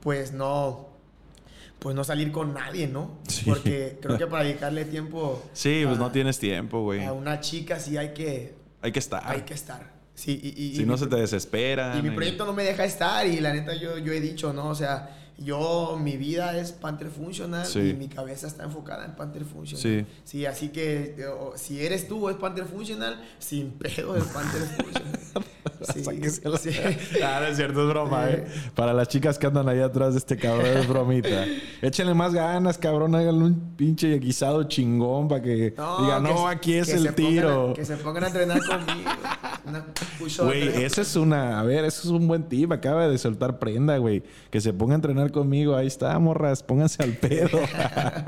[0.00, 0.88] pues no,
[1.78, 3.18] pues no salir con nadie, ¿no?
[3.28, 3.44] Sí.
[3.46, 5.42] Porque creo que para dedicarle tiempo...
[5.52, 7.04] Sí, pues no tienes tiempo, güey.
[7.04, 8.54] A una chica sí hay que...
[8.80, 9.22] Hay que estar.
[9.24, 9.92] Hay que estar.
[10.14, 11.96] Sí, y, si no se te desespera.
[11.98, 14.68] Y mi proyecto no me deja estar y la neta yo, yo he dicho, ¿no?
[14.68, 19.44] O sea, yo, mi vida es Panther Funcional y mi cabeza está enfocada en Panther
[19.44, 19.82] Funcional.
[19.82, 20.06] Sí.
[20.24, 21.16] Sí, así que
[21.56, 25.20] si eres tú, es Panther Funcional, sin pedo es Panther Funcional.
[25.92, 26.02] sí,
[26.58, 26.70] sí.
[27.22, 28.46] Ah, es cierto, es broma, ¿eh?
[28.74, 31.44] Para las chicas que andan ahí atrás de este cabrón, es bromita.
[31.82, 36.88] Échenle más ganas, cabrón, háganle un pinche guisado chingón para que digan, no, aquí es
[36.90, 37.72] el tiro.
[37.74, 39.10] que se pongan a entrenar conmigo.
[40.44, 41.60] Güey, eso es una.
[41.60, 42.72] A ver, eso es un buen tip.
[42.72, 44.22] Acaba de soltar prenda, güey.
[44.50, 45.74] Que se ponga a entrenar conmigo.
[45.74, 46.62] Ahí está, morras.
[46.62, 47.58] Pónganse al pedo.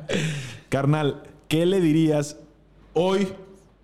[0.68, 2.39] Carnal, ¿qué le dirías
[2.94, 3.28] hoy?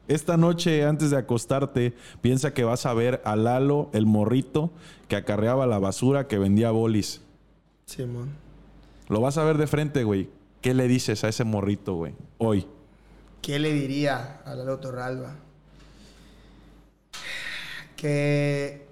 [0.08, 4.72] Esta noche, antes de acostarte, piensa que vas a ver a Lalo, el morrito,
[5.06, 7.20] que acarreaba la basura, que vendía bolis.
[7.86, 8.30] Simón.
[9.08, 10.28] Lo vas a ver de frente, güey.
[10.62, 12.14] ¿Qué le dices a ese morrito, güey?
[12.38, 12.66] Hoy.
[13.40, 15.36] ¿Qué le diría a Lalo Torralba?
[18.00, 18.86] que,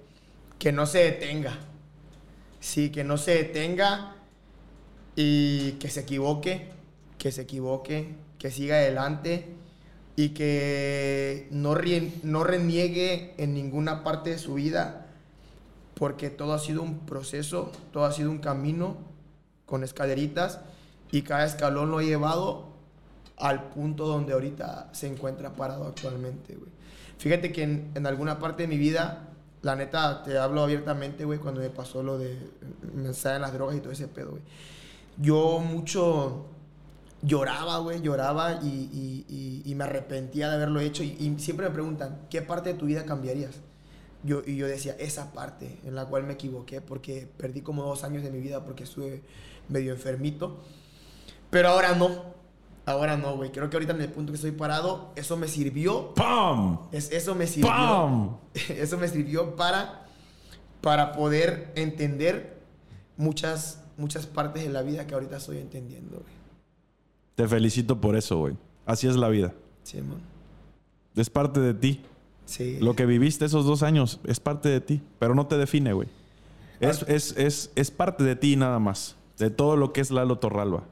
[0.59, 1.57] que no se detenga.
[2.59, 4.15] Sí, que no se detenga
[5.21, 6.69] y que se equivoque,
[7.17, 9.47] que se equivoque, que siga adelante
[10.15, 11.75] y que no,
[12.23, 15.07] no reniegue en ninguna parte de su vida,
[15.93, 18.95] porque todo ha sido un proceso, todo ha sido un camino
[19.65, 20.61] con escaleritas
[21.11, 22.69] y cada escalón lo he llevado
[23.35, 26.71] al punto donde ahorita se encuentra parado actualmente, güey.
[27.17, 29.27] Fíjate que en, en, alguna parte de mi vida,
[29.63, 32.39] la neta, te hablo abiertamente, güey, cuando me pasó lo de
[32.93, 34.43] me en las drogas y todo ese pedo, güey.
[35.19, 36.45] Yo mucho
[37.21, 41.03] lloraba, güey, lloraba y, y, y, me arrepentía de haberlo hecho.
[41.03, 43.55] Y, siempre me preguntan, ¿qué parte de tu vida cambiarías?
[44.23, 48.03] Yo, y yo decía, esa parte en la cual me equivoqué, porque perdí como dos
[48.03, 49.21] años de mi vida porque estuve
[49.69, 50.57] medio enfermito.
[51.49, 52.39] Pero ahora no.
[52.85, 53.51] Ahora no, güey.
[53.51, 56.13] Creo que ahorita en el punto que estoy parado, eso me sirvió.
[56.15, 56.79] ¡Pam!
[56.91, 57.69] Es, eso me sirvió.
[57.69, 58.37] ¡Pam!
[58.69, 60.07] Eso me sirvió para,
[60.81, 62.59] para poder entender
[63.15, 66.39] muchas, muchas partes de la vida que ahorita estoy entendiendo, güey.
[67.35, 68.55] Te felicito por eso, güey.
[68.85, 69.53] Así es la vida.
[69.83, 70.19] Sí, man.
[71.15, 72.01] Es parte de ti.
[72.45, 72.77] Sí.
[72.81, 76.07] Lo que viviste esos dos años es parte de ti, pero no te define, güey.
[76.79, 79.15] Es, es, es, es parte de ti nada más.
[79.37, 80.83] De todo lo que es Lalo Torralba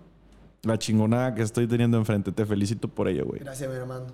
[0.68, 2.32] la chingonada que estoy teniendo enfrente.
[2.32, 3.40] Te felicito por ello, güey.
[3.40, 4.08] Gracias, mi hermano.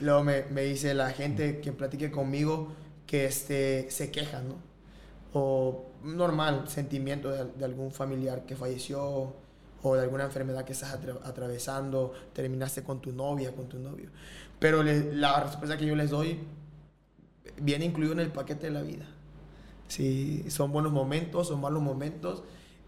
[0.00, 2.72] Luego me, me, dice la gente que platique conmigo
[3.06, 4.54] que este, se quejan, ¿no?
[5.32, 9.34] O normal, sentimiento de, algún familiar que falleció
[9.82, 10.92] o de alguna enfermedad que estás
[11.24, 14.10] atravesando, terminaste con tu novia, con tu novio.
[14.58, 16.38] Pero la respuesta que yo les doy
[17.60, 19.06] viene incluido en el paquete de la vida.
[19.88, 22.42] Si son buenos momentos, son malos momentos,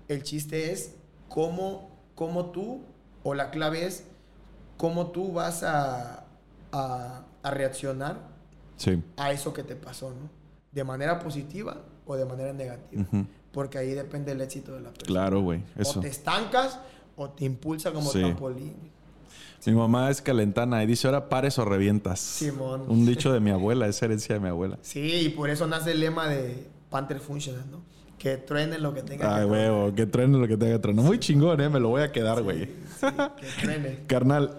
[0.09, 0.95] el chiste es
[1.29, 2.83] cómo, cómo tú
[3.23, 4.05] o la clave es
[4.77, 6.27] cómo tú vas a,
[6.73, 8.19] a, reaccionar
[9.17, 10.29] a eso que te pasó, ¿no?
[10.73, 13.05] De manera positiva o de manera negativa.
[13.53, 15.07] Porque ahí depende el éxito de la persona.
[15.07, 15.62] Claro, güey.
[15.85, 16.79] O te estancas
[17.16, 18.74] o te impulsa como trampolín.
[19.65, 22.19] Mi mamá es calentana y dice, ahora pares o revientas.
[22.19, 22.85] Simón.
[22.89, 24.79] Un dicho de mi abuela, es herencia de mi abuela.
[24.83, 27.81] Sí, y por eso nace el lema de Panther Functional, ¿no?
[28.19, 31.03] Que truene lo que tenga Ay, que huevo, que truene lo que tenga que truene.
[31.03, 31.69] Muy chingón, ¿eh?
[31.69, 32.69] Me lo voy a quedar, güey.
[33.01, 34.01] que truene.
[34.09, 34.59] Carnal,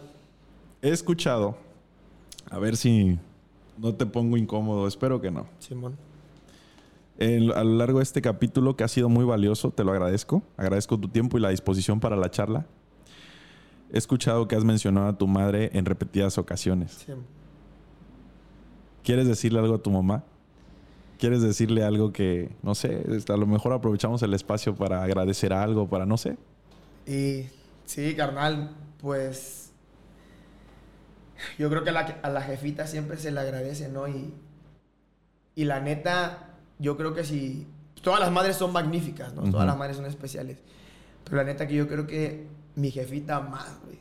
[0.82, 1.58] he escuchado.
[2.50, 3.18] A ver si
[3.78, 4.88] no te pongo incómodo.
[4.88, 5.48] Espero que no.
[5.60, 5.98] Simón.
[7.20, 10.44] A lo largo de este capítulo, que ha sido muy valioso, te lo agradezco.
[10.58, 12.66] Agradezco tu tiempo y la disposición para la charla.
[13.92, 17.04] He escuchado que has mencionado a tu madre en repetidas ocasiones.
[17.06, 17.14] Sí.
[19.04, 20.24] ¿Quieres decirle algo a tu mamá?
[21.20, 25.88] ¿Quieres decirle algo que, no sé, a lo mejor aprovechamos el espacio para agradecer algo,
[25.88, 26.38] para no sé?
[27.06, 27.46] Y
[27.86, 29.72] sí, carnal, pues
[31.58, 34.08] yo creo que a la, a la jefita siempre se le agradece, ¿no?
[34.08, 34.34] Y,
[35.56, 37.68] y la neta, yo creo que si...
[38.02, 39.50] Todas las madres son magníficas, ¿no?
[39.50, 40.58] Todas las madres son especiales.
[41.24, 44.00] Pero la neta que yo creo que mi jefita más, güey.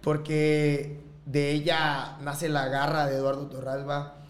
[0.00, 4.22] Porque de ella nace la garra de Eduardo Torralba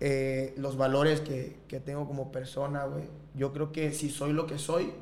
[0.00, 3.04] eh, los valores que, que, tengo como persona, güey.
[3.34, 4.92] Yo creo que si soy lo que soy,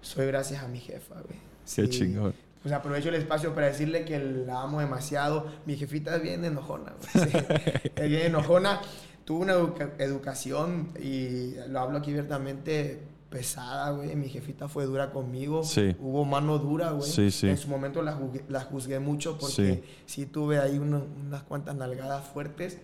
[0.00, 1.38] soy gracias a mi jefa, güey.
[1.74, 2.34] Qué chingón.
[2.62, 5.46] Pues aprovecho el espacio para decirle que la amo demasiado.
[5.66, 7.30] Mi jefita es bien enojona, güey.
[7.96, 8.80] es bien enojona.
[9.24, 9.54] Tuvo una
[9.98, 14.14] educación, y lo hablo aquí abiertamente, pesada, güey.
[14.16, 15.62] Mi jefita fue dura conmigo.
[15.64, 15.96] Sí.
[16.00, 17.08] Hubo mano dura, güey.
[17.08, 17.48] Sí, sí.
[17.48, 18.18] En su momento la,
[18.48, 22.78] la juzgué mucho porque sí, tuve ahí unas cuantas nalgadas fuertes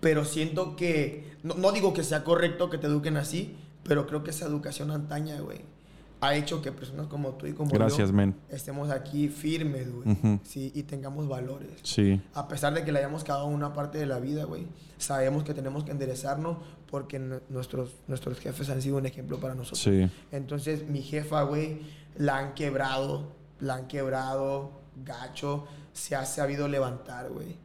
[0.00, 4.30] pero siento que, no, digo que sea correcto que te eduquen así, pero creo que
[4.30, 5.60] esa educación antaña, güey,
[6.20, 10.70] ha hecho que personas como tú y como Gracias, yo estemos aquí firmes, güey, sí,
[10.74, 11.72] y tengamos valores.
[11.82, 12.20] Sí.
[12.34, 14.66] A pesar de que le hayamos cagado una parte de la vida, güey,
[14.98, 16.58] sabemos que tenemos que enderezarnos
[16.90, 19.80] porque nuestros, nuestros jefes han sido un ejemplo para nosotros.
[19.80, 20.10] Sí.
[20.30, 21.80] Entonces, mi jefa, güey,
[22.16, 24.72] la han quebrado, la han quebrado,
[25.04, 27.56] gacho, se ha sabido levantar, güey.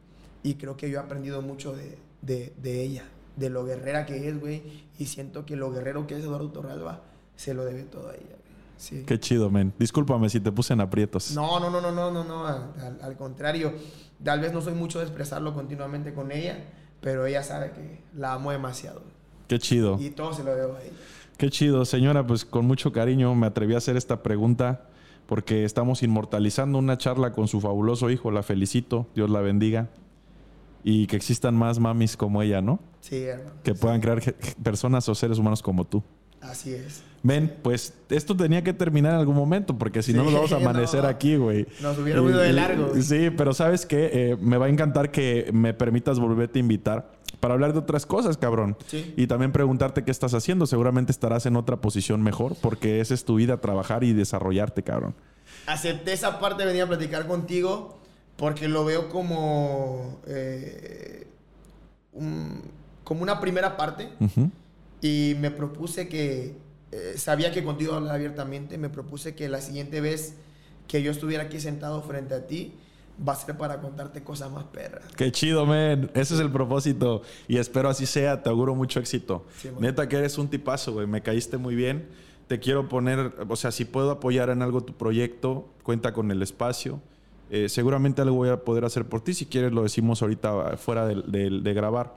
[0.42, 3.04] Y creo que yo he aprendido mucho de, de, de ella,
[3.36, 4.62] de lo guerrera que es, güey.
[4.98, 7.02] Y siento que lo guerrero que es Eduardo Torralba
[7.34, 8.35] se lo debe todo a ella.
[8.76, 9.04] Sí.
[9.06, 9.72] Qué chido, men.
[9.78, 11.32] Discúlpame si te puse en aprietos.
[11.32, 12.46] No, no, no, no, no, no, no.
[12.46, 13.72] Al, al, contrario.
[14.22, 16.64] Tal vez no soy mucho de expresarlo continuamente con ella,
[17.00, 19.02] pero ella sabe que la amo demasiado.
[19.48, 19.98] Qué chido.
[20.00, 20.92] Y todo se lo debo a ella.
[21.38, 22.26] Qué chido, señora.
[22.26, 24.88] Pues con mucho cariño me atreví a hacer esta pregunta
[25.26, 28.30] porque estamos inmortalizando una charla con su fabuloso hijo.
[28.30, 29.06] La felicito.
[29.14, 29.88] Dios la bendiga
[30.88, 32.78] y que existan más mamis como ella, ¿no?
[33.00, 33.56] Sí, hermano.
[33.64, 34.22] Que puedan crear
[34.62, 36.00] personas o seres humanos como tú.
[36.50, 37.02] Así es.
[37.22, 40.56] Ven, pues esto tenía que terminar en algún momento, porque si no nos vamos a
[40.62, 41.66] amanecer aquí, güey.
[41.80, 42.92] Nos hubiera huido de largo.
[43.00, 47.10] Sí, pero sabes qué, eh, me va a encantar que me permitas volverte a invitar
[47.40, 48.76] para hablar de otras cosas, cabrón.
[48.86, 49.12] Sí.
[49.16, 50.66] Y también preguntarte qué estás haciendo.
[50.66, 55.14] Seguramente estarás en otra posición mejor, porque esa es tu vida, trabajar y desarrollarte, cabrón.
[55.66, 57.98] Acepté esa parte, venía a platicar contigo
[58.36, 61.26] porque lo veo como, eh,
[63.02, 64.10] como una primera parte.
[65.06, 66.56] Y me propuse que,
[66.90, 70.34] eh, sabía que contigo hablar abiertamente, me propuse que la siguiente vez
[70.88, 72.72] que yo estuviera aquí sentado frente a ti,
[73.26, 75.04] va a ser para contarte cosas más perras.
[75.16, 76.10] Qué chido, men.
[76.14, 77.22] Ese es el propósito.
[77.46, 78.42] Y espero así sea.
[78.42, 79.46] Te auguro mucho éxito.
[79.78, 81.06] Neta que eres un tipazo, güey.
[81.06, 82.08] Me caíste muy bien.
[82.48, 86.42] Te quiero poner, o sea, si puedo apoyar en algo tu proyecto, cuenta con el
[86.42, 87.00] espacio.
[87.50, 89.34] Eh, seguramente algo voy a poder hacer por ti.
[89.34, 92.16] Si quieres, lo decimos ahorita fuera de grabar.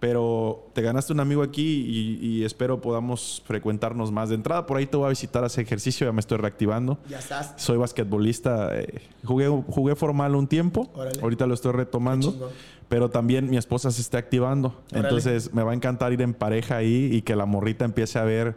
[0.00, 4.28] Pero te ganaste un amigo aquí y, espero podamos frecuentarnos más.
[4.28, 6.98] De entrada, por ahí te voy a visitar a ese ejercicio, ya me estoy reactivando.
[7.08, 7.54] Ya estás.
[7.56, 8.78] Soy basquetbolista.
[8.78, 10.88] Eh, jugué, jugué formal un tiempo.
[11.20, 12.50] Ahorita lo estoy retomando.
[12.88, 14.80] Pero también mi esposa se está activando.
[14.92, 18.24] Entonces me va a encantar ir en pareja ahí y que la morrita empiece a
[18.24, 18.56] ver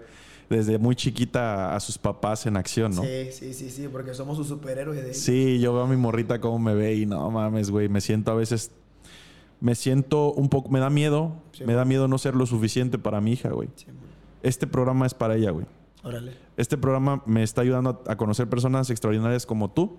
[0.52, 3.04] desde muy chiquita a sus papás en acción, ¿no?
[3.04, 5.02] Sí, sí, sí, sí, porque somos sus superhéroes.
[5.02, 8.02] De sí, yo veo a mi morrita cómo me ve y no mames, güey, me
[8.02, 8.72] siento a veces
[9.62, 11.34] me siento un poco, me da miedo,
[11.66, 13.70] me da miedo no ser lo suficiente para mi hija, güey.
[14.42, 15.68] este programa es para ella, güey.
[16.04, 16.34] Órale.
[16.58, 19.98] Este programa me está ayudando a, conocer personas extraordinarias como tú.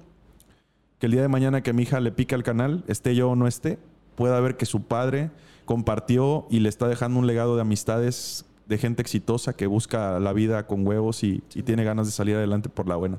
[0.98, 3.36] Que el día de mañana que mi hija le pique al canal, esté yo o
[3.36, 3.78] no esté,
[4.16, 5.30] pueda ver que su padre
[5.64, 10.32] compartió y le está dejando un legado de amistades de gente exitosa que busca la
[10.32, 13.18] vida con huevos y tiene ganas de salir adelante por la buena.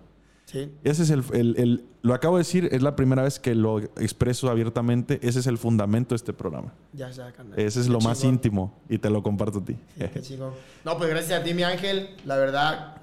[0.83, 5.19] Ese es el, Lo acabo de decir, es la primera vez que lo expreso abiertamente.
[5.21, 6.73] Ese es el fundamento de este programa.
[6.93, 9.77] Ya, ya, Ese es lo más íntimo y te lo comparto a ti.
[10.83, 12.09] No, pues gracias a ti, mi ángel.
[12.25, 12.97] La verdad,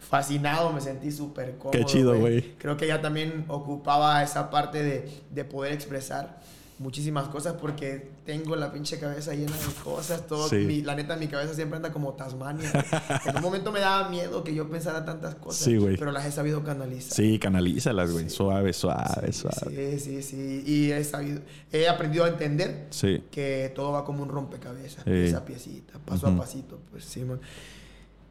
[0.00, 1.72] fascinado, me sentí súper cómodo.
[1.72, 2.54] Qué chido, güey.
[2.58, 6.40] Creo que ella también ocupaba esa parte de, de poder expresar
[6.78, 10.26] muchísimas cosas porque tengo la pinche cabeza llena de cosas.
[10.26, 12.70] Todo, la neta, mi cabeza siempre anda como Tasmania.
[13.26, 15.68] en un momento me daba miedo que yo pensara tantas cosas,
[15.98, 17.12] pero las he sabido canalizar.
[17.12, 18.28] Sí, canalízalas, güey.
[18.28, 19.98] Suave, suave, suave.
[19.98, 20.64] Sí, sí, sí.
[20.66, 21.42] Y he, sabido,
[21.72, 22.88] he aprendido a entender
[23.30, 26.80] que todo va como un rompecabezas, esa piecita, paso a pasito.
[26.90, 27.24] Pues sí,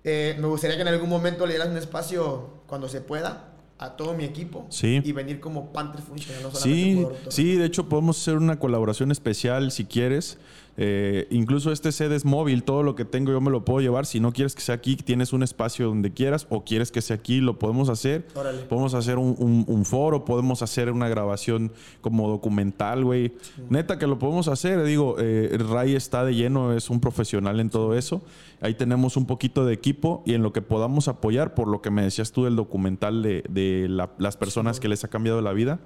[0.05, 3.97] eh, me gustaría que en algún momento le dieras un espacio cuando se pueda a
[3.97, 6.51] todo mi equipo y venir como Panther Funcional.
[6.53, 10.37] sí, sí, de hecho podemos hacer una colaboración especial si quieres.
[10.75, 14.05] Eh, incluso este sede es móvil, todo lo que tengo yo me lo puedo llevar.
[14.05, 17.17] Si no quieres que sea aquí, tienes un espacio donde quieras o quieres que sea
[17.17, 18.25] aquí, lo podemos hacer.
[18.69, 21.71] Podemos hacer un, foro, podemos hacer una grabación
[22.01, 23.33] como documental, güey.
[23.69, 24.83] Neta que lo podemos hacer.
[24.83, 28.21] Digo, eh, Ray está de lleno, es un profesional en todo eso.
[28.61, 31.91] Ahí tenemos un poquito de equipo y en lo que podamos apoyar, por lo que
[31.91, 33.87] me decías tú del documental de,
[34.17, 35.79] las personas que les ha cambiado la vida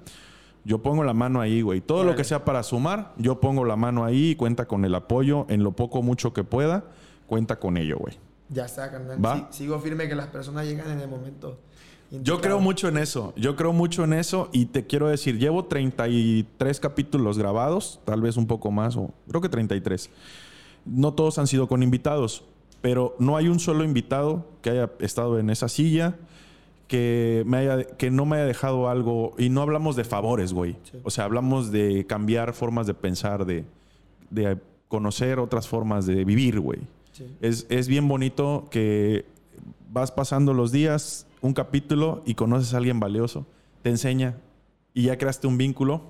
[0.68, 1.80] yo pongo la mano ahí, güey.
[1.80, 4.94] Todo lo que sea para sumar, yo pongo la mano ahí y cuenta con el
[4.94, 6.84] apoyo en lo poco mucho que pueda,
[7.26, 8.18] cuenta con ello, güey.
[8.50, 9.46] Ya está, carnal.
[9.48, 11.58] sigo firme que las personas llegan en el momento.
[12.10, 13.32] Yo creo mucho en eso.
[13.34, 18.36] Yo creo mucho en eso y te quiero decir, llevo 33 capítulos grabados, tal vez
[18.36, 20.10] un poco más, o creo que 33.
[20.84, 22.44] No todos han sido con invitados,
[22.82, 26.16] pero no hay un solo invitado que haya estado en esa silla
[26.88, 29.34] que, me haya, que no me haya dejado algo.
[29.38, 30.76] Y no hablamos de favores, güey.
[31.04, 33.64] O sea, hablamos de cambiar formas de pensar, de,
[34.30, 34.58] de
[34.88, 36.80] conocer otras formas de vivir, güey.
[37.40, 39.26] Es, es, bien bonito que
[39.90, 43.44] vas pasando los días, un capítulo, y conoces a alguien valioso,
[43.82, 44.36] te enseña,
[44.94, 46.02] y ya creaste un vínculo.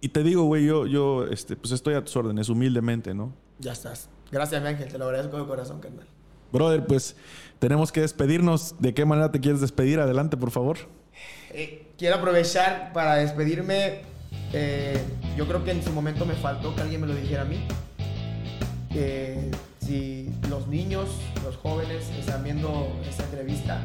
[0.00, 3.32] Y te digo, güey, yo, yo este, pues estoy a tus órdenes, humildemente, ¿no?
[3.58, 4.08] Ya estás.
[4.30, 4.90] Gracias, mi ángel.
[4.90, 6.06] Te lo agradezco de corazón, carnal.
[6.52, 7.16] Brother, pues
[7.62, 8.74] tenemos que despedirnos.
[8.80, 10.00] ¿De qué manera te quieres despedir?
[10.00, 10.78] Adelante, por favor.
[11.50, 14.00] Eh, quiero aprovechar para despedirme.
[14.52, 14.98] Eh,
[15.36, 17.64] yo creo que en su momento me faltó que alguien me lo dijera a mí.
[19.78, 21.08] si los niños,
[21.44, 23.80] los jóvenes están viendo esta entrevista,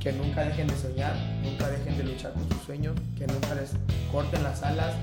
[0.00, 3.72] que nunca dejen de soñar, nunca dejen de luchar por sus sueños, que nunca les
[4.10, 4.94] corten las alas,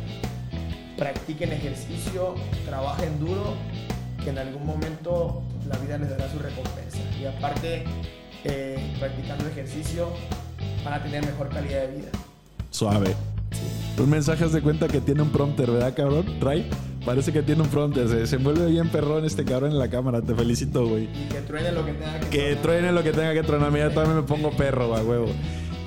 [0.97, 2.33] practiquen ejercicio,
[2.65, 3.53] trabajen duro,
[4.23, 6.99] que en algún momento la vida les dará su recompensa.
[7.19, 7.83] Y aparte,
[8.43, 10.09] eh, practicando ejercicio,
[10.83, 12.09] van a tener mejor calidad de vida.
[12.71, 13.15] Suave.
[13.97, 16.25] Un mensaje de cuenta que tiene un prompter, ¿verdad, cabrón?
[16.41, 16.69] Ray.
[17.05, 18.09] Parece que tiene un prompter.
[18.09, 20.21] Se, se envuelve bien perrón este cabrón en la cámara.
[20.21, 21.03] Te felicito, güey.
[21.03, 23.71] Y que truene lo que tenga que Que truene lo que tenga que tronar.
[23.71, 25.27] Mira, también me pongo perro, va, huevo.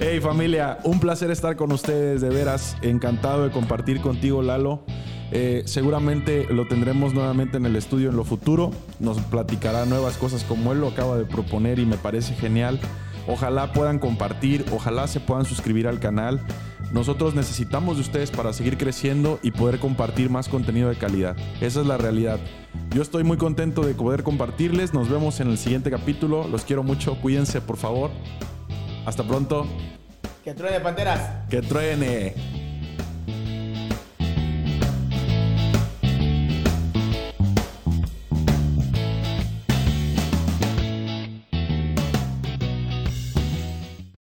[0.00, 2.76] Hey familia, un placer estar con ustedes, de veras.
[2.82, 4.84] Encantado de compartir contigo, Lalo.
[5.30, 8.70] Eh, seguramente lo tendremos nuevamente en el estudio en lo futuro.
[8.98, 12.80] Nos platicará nuevas cosas como él lo acaba de proponer y me parece genial.
[13.26, 16.40] Ojalá puedan compartir, ojalá se puedan suscribir al canal.
[16.92, 21.36] Nosotros necesitamos de ustedes para seguir creciendo y poder compartir más contenido de calidad.
[21.60, 22.40] Esa es la realidad.
[22.94, 24.94] Yo estoy muy contento de poder compartirles.
[24.94, 26.48] Nos vemos en el siguiente capítulo.
[26.48, 27.20] Los quiero mucho.
[27.20, 28.10] Cuídense, por favor.
[29.05, 29.66] Hasta pronto.
[30.42, 31.46] Que truene, panteras.
[31.50, 32.67] Que truene.